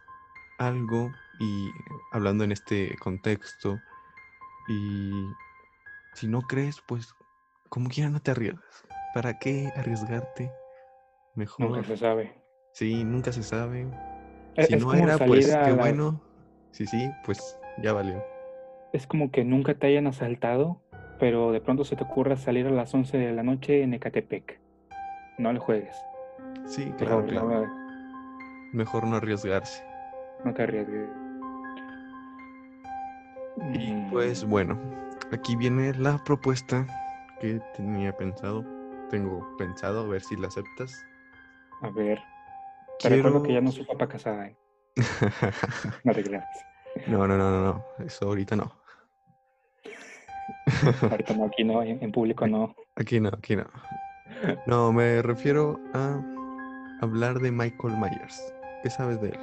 algo 0.59 1.11
y 1.41 1.71
hablando 2.13 2.45
en 2.45 2.53
este 2.53 2.97
contexto 2.99 3.81
y 4.69 5.11
si 6.15 6.29
no 6.29 6.43
crees, 6.43 6.81
pues 6.87 7.15
como 7.69 7.89
quiera 7.89 8.11
no 8.11 8.21
te 8.21 8.31
arriesgas. 8.31 8.85
¿Para 9.13 9.39
qué 9.39 9.71
arriesgarte? 9.77 10.51
Nunca 11.35 11.57
Mejor. 11.59 11.85
se 11.85 11.97
sabe. 11.97 12.33
Sí, 12.73 13.05
nunca 13.05 13.33
se 13.33 13.43
sabe. 13.43 13.87
Es, 14.57 14.69
Si 14.69 14.75
es 14.75 14.83
no 14.85 14.95
era, 14.95 15.19
pues 15.19 15.47
qué 15.47 15.73
la- 15.73 15.75
bueno. 15.75 16.23
Sí, 16.73 16.87
sí, 16.87 17.11
pues 17.25 17.59
ya 17.83 17.93
valió. 17.93 18.23
Es 18.93 19.07
como 19.07 19.31
que 19.31 19.45
nunca 19.45 19.75
te 19.75 19.87
hayan 19.89 20.07
asaltado, 20.07 20.81
pero 21.19 21.53
de 21.53 21.61
pronto 21.61 21.85
se 21.85 21.97
te 21.97 22.05
ocurra 22.05 22.37
salir 22.37 22.67
a 22.67 22.71
las 22.71 22.95
11 22.95 23.19
de 23.19 23.33
la 23.33 23.43
noche 23.43 23.83
en 23.83 23.95
Ecatepec. 23.95 24.61
No 25.39 25.53
le 25.53 25.59
juegues. 25.59 25.95
Sí, 26.67 26.85
claro, 26.99 27.27
favor, 27.27 27.29
claro. 27.29 27.67
no, 27.67 27.83
Mejor 28.73 29.07
no 29.07 29.17
arriesgarse. 29.17 29.85
no 30.45 30.53
te 30.55 30.63
arriesgues. 30.63 31.09
Y 33.75 33.93
Mm, 33.93 34.11
pues 34.11 34.45
bueno, 34.45 34.79
aquí 35.31 35.57
viene 35.57 35.93
la 35.95 36.19
propuesta 36.25 36.87
que 37.41 37.61
tenía 37.77 38.17
pensado. 38.17 38.65
Tengo 39.13 39.47
pensado 39.59 40.01
a 40.01 40.09
ver 40.09 40.23
si 40.23 40.37
la 40.37 40.49
aceptas. 40.49 41.05
a 41.83 41.91
ver, 41.91 42.19
te 42.99 43.11
recuerdo 43.11 43.43
que 43.43 43.49
Quiero. 43.49 43.61
ya 43.61 43.65
no 43.67 43.71
soy 43.73 43.85
papá 43.85 44.09
casada. 44.09 44.47
¿eh? 44.49 44.57
No 46.05 46.13
te 46.15 46.25
creas. 46.25 46.47
no, 47.07 47.29
no, 47.29 47.37
no, 47.39 47.51
no, 47.51 47.61
no. 47.63 47.85
Eso 48.05 48.25
ahorita 48.27 48.57
no. 48.57 48.73
Ahorita 51.11 51.35
no, 51.35 51.45
aquí 51.45 51.63
no, 51.63 51.83
en, 51.83 52.03
en 52.03 52.11
público 52.11 52.47
no. 52.47 52.75
Aquí 52.97 53.21
no, 53.21 53.29
aquí 53.29 53.55
no. 53.57 53.65
No, 54.67 54.93
me 54.93 55.21
refiero 55.23 55.79
a 55.95 56.19
hablar 57.03 57.39
de 57.41 57.53
Michael 57.53 57.97
Myers. 57.99 58.43
¿Qué 58.83 58.89
sabes 58.91 59.21
de 59.21 59.29
él? 59.29 59.39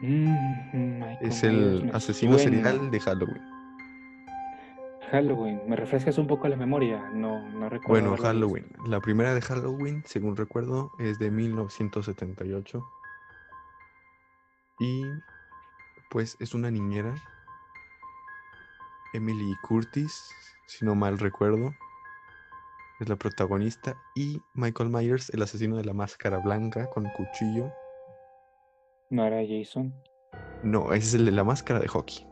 Mm, 0.00 0.98
Michael 0.98 1.18
Es 1.20 1.42
el 1.44 1.90
asesino 1.94 2.36
suena. 2.38 2.62
serial 2.64 2.90
de 2.90 3.00
Halloween. 3.00 3.53
Halloween, 5.14 5.60
¿me 5.68 5.76
refrescas 5.76 6.18
un 6.18 6.26
poco 6.26 6.48
la 6.48 6.56
memoria? 6.56 7.08
No, 7.12 7.48
no 7.50 7.68
recuerdo. 7.68 8.10
Bueno, 8.10 8.20
Halloween. 8.20 8.66
La 8.84 9.00
primera 9.00 9.32
de 9.32 9.40
Halloween, 9.40 10.02
según 10.04 10.34
recuerdo, 10.34 10.90
es 10.98 11.20
de 11.20 11.30
1978. 11.30 12.84
Y 14.80 15.04
pues 16.10 16.36
es 16.40 16.52
una 16.52 16.68
niñera, 16.68 17.14
Emily 19.12 19.54
Curtis, 19.62 20.20
si 20.66 20.84
no 20.84 20.96
mal 20.96 21.16
recuerdo. 21.16 21.72
Es 22.98 23.08
la 23.08 23.14
protagonista. 23.14 23.96
Y 24.16 24.40
Michael 24.54 24.90
Myers, 24.90 25.30
el 25.30 25.42
asesino 25.42 25.76
de 25.76 25.84
la 25.84 25.92
máscara 25.92 26.38
blanca 26.38 26.90
con 26.90 27.08
cuchillo. 27.10 27.72
No 29.10 29.24
era 29.24 29.44
Jason. 29.46 29.94
No, 30.64 30.92
ese 30.92 31.06
es 31.06 31.14
el 31.14 31.26
de 31.26 31.30
la 31.30 31.44
máscara 31.44 31.78
de 31.78 31.86
hockey. 31.86 32.26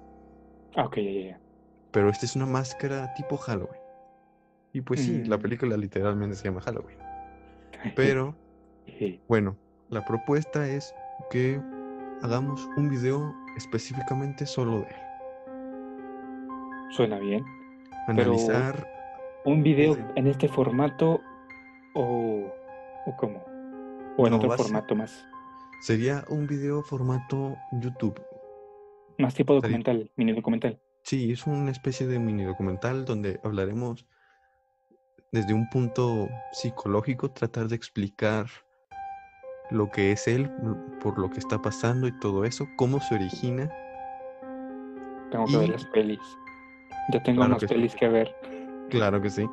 Ah, 0.75 0.87
ok, 0.87 0.97
ya, 0.97 1.03
ya, 1.13 1.29
ya. 1.29 1.52
Pero 1.93 2.09
esta 2.09 2.27
es 2.27 2.37
una 2.37 2.47
máscara 2.47 3.13
tipo 3.15 3.37
Halloween. 3.37 3.81
Y 4.73 4.81
pues 4.81 5.01
sí, 5.01 5.25
la 5.25 5.37
Mm. 5.37 5.41
película 5.43 5.77
literalmente 5.77 6.35
se 6.37 6.45
llama 6.45 6.61
Halloween. 6.63 6.99
Pero 7.97 8.35
Bueno, 9.29 9.57
la 9.91 10.05
propuesta 10.05 10.67
es 10.69 10.95
que 11.31 11.61
hagamos 12.23 12.67
un 12.77 12.89
video 12.89 13.35
específicamente 13.57 14.47
solo 14.47 14.81
de 14.81 14.87
él. 14.87 14.97
Suena 16.91 17.19
bien. 17.19 17.45
Pero- 18.07 18.23
Analizar, 18.33 18.89
¿Un 19.45 19.63
video 19.65 19.97
en 20.15 20.27
este 20.29 20.47
formato 20.49 21.21
o, 21.95 22.47
o 23.07 23.17
cómo? 23.17 23.43
¿O 24.17 24.27
en 24.27 24.31
No, 24.31 24.37
otro 24.37 24.53
formato 24.53 24.95
más? 24.95 25.27
sería 25.81 26.25
un 26.29 26.47
video 26.47 26.83
formato 26.83 27.57
YouTube. 27.73 28.21
Más 29.19 29.35
tipo 29.35 29.55
Sería- 29.55 29.63
documental, 29.79 30.11
mini 30.17 30.33
documental. 30.33 30.79
Sí, 31.03 31.33
es 31.33 31.47
una 31.47 31.71
especie 31.71 32.07
de 32.07 32.19
mini 32.19 32.45
documental 32.45 33.05
donde 33.05 33.41
hablaremos 33.43 34.07
desde 35.33 35.55
un 35.55 35.69
punto 35.69 36.29
psicológico, 36.53 37.31
tratar 37.31 37.69
de 37.69 37.77
explicar 37.77 38.47
lo 39.71 39.91
que 39.91 40.13
es 40.13 40.29
él, 40.29 40.51
por 41.01 41.19
lo 41.19 41.31
que 41.31 41.39
está 41.39 41.61
pasando 41.61 42.07
y 42.07 42.19
todo 42.21 42.45
eso, 42.45 42.69
cómo 42.77 43.01
se 43.01 43.15
origina. 43.15 43.71
Tengo 45.31 45.47
que 45.47 45.57
ver 45.57 45.69
Y- 45.69 45.73
las 45.73 45.87
pelis. 45.87 46.21
Ya 47.11 47.23
tengo 47.23 47.39
Claro 47.39 47.55
más 47.55 47.61
que 47.61 47.69
sí. 47.69 47.75
pelis 47.75 47.97
que 47.97 48.09
ver. 48.09 48.37
Claro 48.91 49.21
que 49.21 49.31
sí. 49.31 49.49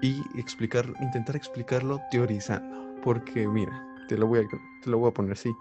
Y 0.00 0.22
explicar, 0.38 0.86
intentar 1.00 1.36
explicarlo 1.36 2.00
teorizando. 2.10 2.94
Porque 3.02 3.46
mira, 3.46 3.84
te 4.08 4.16
lo 4.16 4.26
voy 4.26 4.38
a, 4.40 4.42
te 4.82 4.90
lo 4.90 4.98
voy 4.98 5.10
a 5.10 5.14
poner 5.14 5.32
así. 5.32 5.52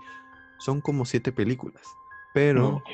Son 0.60 0.80
como 0.80 1.04
siete 1.06 1.32
películas. 1.32 1.84
Pero, 2.34 2.76
Ok. 2.78 2.86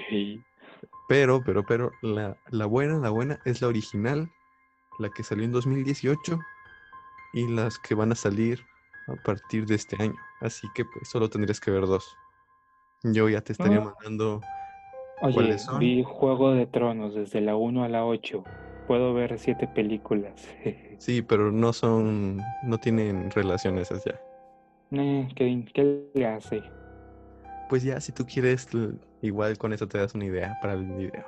Pero, 1.07 1.43
pero, 1.43 1.65
pero, 1.65 1.91
la, 2.01 2.37
la 2.49 2.65
buena, 2.65 2.97
la 2.99 3.09
buena 3.09 3.39
es 3.45 3.61
la 3.61 3.67
original, 3.67 4.29
la 4.99 5.09
que 5.09 5.23
salió 5.23 5.45
en 5.45 5.51
2018 5.51 6.39
y 7.33 7.47
las 7.47 7.79
que 7.79 7.95
van 7.95 8.11
a 8.11 8.15
salir 8.15 8.59
a 9.07 9.15
partir 9.23 9.65
de 9.65 9.75
este 9.75 9.95
año. 10.01 10.15
Así 10.41 10.67
que 10.75 10.83
pues 10.85 11.09
solo 11.09 11.29
tendrías 11.29 11.59
que 11.59 11.71
ver 11.71 11.85
dos. 11.85 12.05
Yo 13.03 13.29
ya 13.29 13.41
te 13.41 13.53
estaría 13.53 13.77
Ah. 13.79 13.93
mandando. 13.95 14.41
Oye, 15.21 15.33
¿Cuáles 15.33 15.63
son? 15.63 15.79
vi 15.79 16.03
Juego 16.03 16.53
de 16.53 16.65
Tronos 16.65 17.13
desde 17.15 17.41
la 17.41 17.55
1 17.55 17.83
a 17.83 17.89
la 17.89 18.05
8. 18.05 18.43
Puedo 18.87 19.13
ver 19.13 19.37
siete 19.39 19.67
películas. 19.67 20.47
Sí, 20.99 21.21
pero 21.21 21.49
no 21.49 21.71
son, 21.71 22.41
no 22.63 22.77
tienen 22.77 23.31
relación 23.31 23.77
esas 23.77 24.03
ya. 24.03 24.19
Eh, 24.91 25.29
¿qué, 25.33 25.65
qué 25.73 26.09
le 26.13 26.27
hace? 26.27 26.61
Pues 27.69 27.83
ya, 27.83 28.01
si 28.01 28.11
tú 28.11 28.25
quieres, 28.25 28.67
igual 29.21 29.57
con 29.59 29.71
eso 29.73 29.87
te 29.87 29.99
das 29.99 30.15
una 30.15 30.25
idea 30.25 30.57
para 30.59 30.73
el 30.73 30.85
video. 30.85 31.23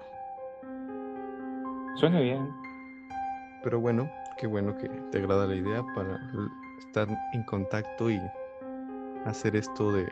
Suena 1.96 2.20
bien. 2.20 2.50
Pero 3.64 3.80
bueno, 3.80 4.12
qué 4.40 4.48
bueno 4.48 4.76
que 4.76 4.90
te 5.12 5.20
agrada 5.20 5.46
la 5.46 5.56
idea 5.56 5.84
para 5.94 6.20
estar 6.80 7.08
en 7.34 7.44
contacto 7.44 8.10
y 8.10 8.20
hacer 9.26 9.56
esto 9.56 9.92
de 9.92 10.12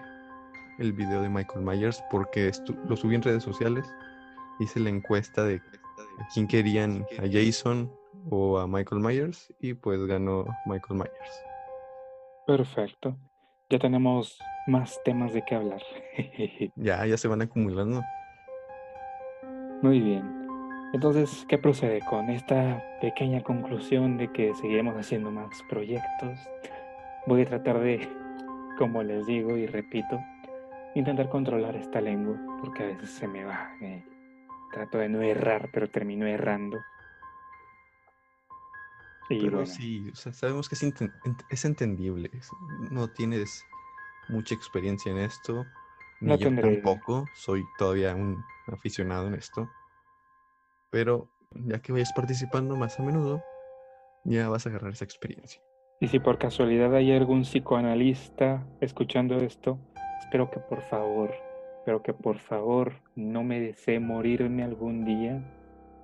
el 0.78 0.94
video 0.94 1.24
de 1.24 1.30
Michael 1.30 1.66
Myers, 1.66 2.02
porque 2.12 2.52
lo 2.88 2.96
subí 2.96 3.16
en 3.16 3.24
redes 3.24 3.44
sociales, 3.44 3.92
hice 4.60 4.80
la 4.80 4.90
encuesta 4.90 5.44
de 5.44 5.60
quién 6.34 6.48
querían, 6.48 7.06
a 7.18 7.24
Jason 7.30 7.92
o 8.30 8.60
a 8.60 8.68
Michael 8.68 9.02
Myers, 9.02 9.52
y 9.62 9.74
pues 9.74 10.06
ganó 10.06 10.46
Michael 10.68 11.00
Myers. 11.00 11.44
Perfecto. 12.46 13.18
Ya 13.70 13.78
tenemos 13.78 14.40
más 14.68 15.00
temas 15.06 15.34
de 15.34 15.44
qué 15.44 15.56
hablar. 15.56 15.82
Ya, 16.76 17.06
ya 17.06 17.18
se 17.18 17.28
van 17.28 17.42
acumulando. 17.42 18.04
Muy 19.82 20.00
bien. 20.00 20.24
Entonces, 20.94 21.46
¿qué 21.48 21.58
procede 21.58 22.02
con 22.10 22.30
esta 22.30 22.84
pequeña 23.00 23.42
conclusión 23.44 24.18
de 24.18 24.32
que 24.32 24.54
seguiremos 24.56 24.96
haciendo 24.96 25.30
más 25.30 25.62
proyectos? 25.70 26.40
Voy 27.28 27.44
a 27.44 27.46
tratar 27.46 27.80
de, 27.80 28.10
como 28.78 29.04
les 29.04 29.28
digo 29.28 29.56
y 29.56 29.68
repito, 29.68 30.20
intentar 30.96 31.30
controlar 31.30 31.76
esta 31.76 32.02
lengua, 32.02 32.38
porque 32.60 32.84
a 32.84 32.88
veces 32.88 33.12
se 33.12 33.28
me 33.28 33.44
va. 33.44 33.72
eh. 33.82 34.04
Trato 34.74 34.98
de 34.98 35.10
no 35.10 35.22
errar, 35.22 35.70
pero 35.72 35.90
termino 35.90 36.26
errando. 36.26 36.78
Pero 39.30 39.58
bueno, 39.60 39.66
sí, 39.66 40.10
o 40.12 40.16
sea, 40.16 40.34
sabemos 40.34 40.68
que 40.68 40.76
es, 40.76 40.84
enten- 40.84 41.14
ent- 41.24 41.46
es 41.50 41.66
entendible. 41.66 42.30
es- 42.34 42.50
No 42.92 43.08
tienes 43.10 43.64
mucha 44.28 44.56
experiencia 44.56 45.12
en 45.12 45.20
esto, 45.20 45.66
ni 46.22 46.30
No 46.30 46.36
yo 46.38 46.50
tampoco. 46.56 47.26
Soy 47.36 47.64
todavía 47.78 48.16
un 48.16 48.44
aficionado 48.68 49.28
en 49.28 49.36
esto. 49.36 49.70
Pero 50.90 51.30
ya 51.52 51.80
que 51.82 51.92
vayas 51.92 52.12
participando 52.14 52.76
más 52.76 53.00
a 53.00 53.04
menudo, 53.04 53.44
ya 54.24 54.50
vas 54.50 54.66
a 54.66 54.70
agarrar 54.70 54.92
esa 54.94 55.06
experiencia. 55.06 55.62
y 56.02 56.08
si 56.08 56.20
por 56.20 56.38
casualidad 56.38 56.96
hay 56.96 57.12
algún 57.12 57.42
psicoanalista 57.44 58.66
escuchando 58.80 59.36
esto, 59.38 59.78
espero 60.22 60.50
que 60.50 60.60
por 60.62 60.82
favor, 60.84 61.30
espero 61.80 62.02
que 62.02 62.14
por 62.14 62.38
favor 62.38 62.94
no 63.16 63.44
me 63.44 63.60
desee 63.60 64.00
morirme 64.00 64.64
algún 64.64 65.04
día 65.04 65.44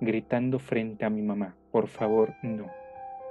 gritando 0.02 0.58
frente 0.58 1.06
a 1.06 1.10
mi 1.10 1.22
mamá. 1.22 1.56
Por 1.72 1.88
favor, 1.88 2.34
no. 2.42 2.70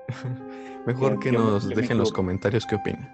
Mejor 0.85 1.19
que 1.19 1.31
nos 1.31 1.67
dejen 1.67 1.93
en 1.93 1.97
los 1.97 2.11
comentarios 2.11 2.65
qué 2.65 2.75
opinan. 2.75 3.11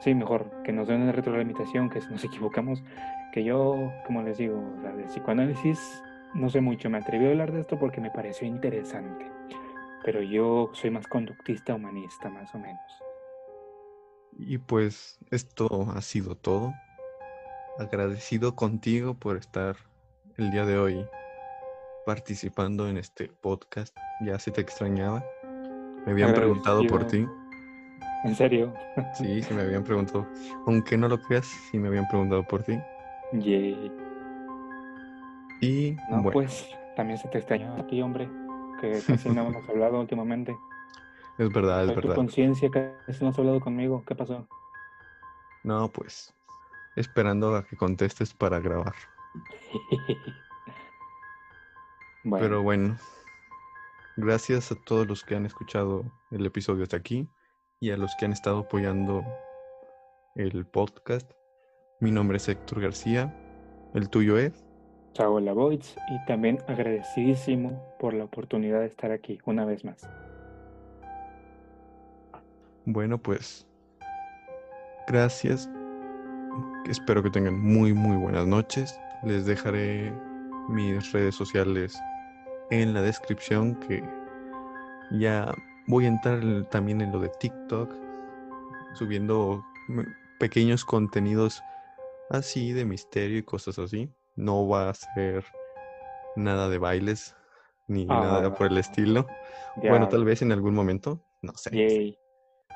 Sí, 0.00 0.14
mejor 0.14 0.50
que 0.64 0.72
nos 0.72 0.88
den 0.88 1.02
una 1.02 1.12
retroalimentación, 1.12 1.88
que 1.88 2.00
si 2.00 2.08
nos 2.10 2.24
equivocamos, 2.24 2.82
que 3.32 3.44
yo, 3.44 3.92
como 4.04 4.22
les 4.22 4.38
digo, 4.38 4.60
o 4.76 4.80
sea, 4.80 4.90
de 4.92 5.04
psicoanálisis 5.04 6.02
no 6.34 6.48
sé 6.48 6.60
mucho, 6.60 6.88
me 6.88 6.98
atreví 6.98 7.26
a 7.26 7.30
hablar 7.30 7.52
de 7.52 7.60
esto 7.60 7.78
porque 7.78 8.00
me 8.00 8.10
pareció 8.10 8.46
interesante, 8.46 9.30
pero 10.04 10.22
yo 10.22 10.70
soy 10.72 10.90
más 10.90 11.06
conductista 11.06 11.74
humanista, 11.74 12.30
más 12.30 12.54
o 12.54 12.58
menos. 12.58 12.80
Y 14.38 14.58
pues 14.58 15.18
esto 15.30 15.88
ha 15.94 16.00
sido 16.00 16.34
todo. 16.34 16.72
Agradecido 17.78 18.56
contigo 18.56 19.14
por 19.14 19.36
estar 19.36 19.76
el 20.38 20.50
día 20.50 20.64
de 20.64 20.78
hoy 20.78 21.06
participando 22.06 22.88
en 22.88 22.96
este 22.96 23.28
podcast. 23.28 23.94
Ya 24.24 24.38
se 24.38 24.50
te 24.50 24.62
extrañaba. 24.62 25.22
Me 26.06 26.12
habían 26.12 26.34
preguntado 26.34 26.86
por 26.86 27.06
ti. 27.06 27.26
En 28.24 28.34
serio, 28.36 28.72
Sí, 29.14 29.42
sí 29.42 29.54
me 29.54 29.62
habían 29.62 29.84
preguntado. 29.84 30.26
Aunque 30.66 30.96
no 30.96 31.08
lo 31.08 31.20
creas, 31.20 31.46
sí 31.70 31.78
me 31.78 31.88
habían 31.88 32.06
preguntado 32.08 32.42
por 32.44 32.62
ti. 32.62 32.78
Yay. 33.32 33.92
Y 35.60 35.92
No, 36.08 36.16
bueno, 36.22 36.30
pues 36.32 36.68
también 36.96 37.18
se 37.18 37.28
te 37.28 37.38
extrañó 37.38 37.74
a 37.76 37.86
ti, 37.86 38.02
hombre, 38.02 38.28
que 38.80 39.00
casi 39.06 39.28
no 39.30 39.46
hemos 39.48 39.68
hablado 39.68 40.00
últimamente. 40.00 40.56
es 41.38 41.52
verdad, 41.52 41.80
es 41.84 41.86
Fue 41.86 41.94
tu 41.96 42.00
verdad. 42.08 42.16
conciencia, 42.16 42.70
casi 42.70 43.22
no 43.24 43.30
has 43.30 43.38
hablado 43.38 43.60
conmigo. 43.60 44.04
¿Qué 44.06 44.14
pasó? 44.14 44.46
No, 45.64 45.88
pues 45.88 46.34
esperando 46.96 47.54
a 47.56 47.64
que 47.64 47.76
contestes 47.76 48.34
para 48.34 48.60
grabar. 48.60 48.94
Bueno, 52.24 52.44
Pero 52.46 52.62
bueno, 52.62 52.96
gracias 54.16 54.70
a 54.72 54.74
todos 54.74 55.06
los 55.06 55.24
que 55.24 55.34
han 55.34 55.46
escuchado 55.46 56.04
el 56.30 56.44
episodio 56.44 56.82
hasta 56.82 56.96
aquí 56.96 57.28
y 57.80 57.90
a 57.90 57.96
los 57.96 58.14
que 58.16 58.26
han 58.26 58.32
estado 58.32 58.60
apoyando 58.60 59.24
el 60.36 60.66
podcast. 60.66 61.30
Mi 62.00 62.10
nombre 62.10 62.36
es 62.36 62.48
Héctor 62.48 62.80
García. 62.80 63.34
El 63.94 64.08
tuyo 64.08 64.38
es. 64.38 64.64
chao 65.14 65.40
la 65.40 65.52
Voids 65.52 65.96
y 66.10 66.24
también 66.26 66.58
agradecidísimo 66.68 67.96
por 67.98 68.14
la 68.14 68.24
oportunidad 68.24 68.80
de 68.80 68.86
estar 68.86 69.10
aquí 69.10 69.38
una 69.44 69.64
vez 69.64 69.84
más. 69.84 70.08
Bueno, 72.84 73.18
pues 73.18 73.66
gracias. 75.06 75.70
Espero 76.88 77.22
que 77.22 77.30
tengan 77.30 77.58
muy, 77.58 77.92
muy 77.92 78.16
buenas 78.16 78.46
noches. 78.46 78.98
Les 79.22 79.46
dejaré 79.46 80.12
mis 80.68 81.12
redes 81.12 81.34
sociales 81.34 81.96
en 82.70 82.94
la 82.94 83.02
descripción 83.02 83.74
que 83.80 84.02
ya 85.10 85.54
voy 85.86 86.04
a 86.04 86.08
entrar 86.08 86.42
en- 86.42 86.64
también 86.70 87.00
en 87.00 87.12
lo 87.12 87.18
de 87.20 87.28
TikTok, 87.40 87.90
subiendo 88.94 89.62
mm, 89.88 90.00
pequeños 90.38 90.84
contenidos 90.84 91.62
así 92.30 92.72
de 92.72 92.84
misterio 92.84 93.38
y 93.38 93.42
cosas 93.42 93.78
así. 93.78 94.10
No 94.36 94.66
va 94.68 94.88
a 94.90 94.94
ser 94.94 95.44
nada 96.36 96.68
de 96.68 96.78
bailes 96.78 97.36
ni 97.88 98.06
nada 98.06 98.54
por 98.54 98.68
el 98.68 98.76
Ah, 98.78 98.80
estilo. 98.80 99.26
Bueno, 99.76 100.08
tal 100.08 100.24
vez 100.24 100.40
en 100.42 100.52
algún 100.52 100.74
momento, 100.74 101.22
no 101.42 101.52
sé 101.54 101.70
Yay. 101.76 102.18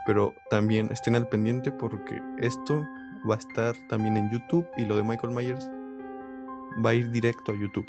pero 0.07 0.34
también 0.51 0.89
estén 0.93 1.16
al 1.16 1.28
pendiente 1.28 1.70
porque 1.72 2.20
esto 2.39 2.82
va 3.28 3.34
a 3.37 3.39
estar 3.39 3.74
también 3.89 4.16
en 4.16 4.30
YouTube 4.30 4.66
y 4.76 4.84
lo 4.84 4.97
de 4.97 5.03
Michael 5.03 5.34
Myers 5.34 5.68
va 6.84 6.91
a 6.91 6.95
ir 6.95 7.11
directo 7.11 7.53
a 7.53 7.57
YouTube. 7.59 7.87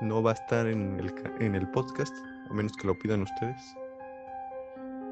No 0.00 0.22
va 0.22 0.32
a 0.32 0.34
estar 0.34 0.66
en 0.66 1.00
el, 1.00 1.14
en 1.40 1.54
el 1.54 1.68
podcast, 1.70 2.14
a 2.50 2.52
menos 2.52 2.76
que 2.76 2.86
lo 2.86 2.98
pidan 2.98 3.22
ustedes. 3.22 3.62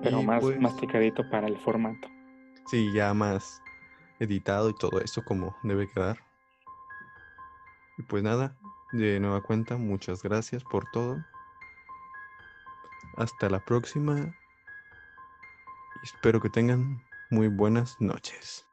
Pero 0.02 0.20
Y 0.20 0.24
más 0.26 0.40
pues, 0.42 0.60
masticadito 0.60 1.28
para 1.30 1.46
el 1.46 1.56
formato. 1.58 2.08
sí, 2.66 2.92
ya 2.92 3.14
más 3.14 3.62
editado 4.20 4.70
y 4.70 4.74
todo 4.74 5.00
eso 5.00 5.24
como 5.24 5.56
debe 5.62 5.90
quedar. 5.90 6.18
Y 7.98 8.02
pues 8.02 8.22
nada, 8.22 8.56
de 8.92 9.20
nueva 9.20 9.42
cuenta, 9.42 9.76
muchas 9.76 10.22
gracias 10.22 10.62
por 10.64 10.84
todo. 10.92 11.16
Hasta 13.16 13.48
la 13.48 13.64
próxima. 13.64 14.18
y 14.18 14.34
Espero 16.04 16.40
que 16.40 16.50
tengan 16.50 17.02
muy 17.30 17.48
buenas 17.48 17.96
noches. 18.00 18.66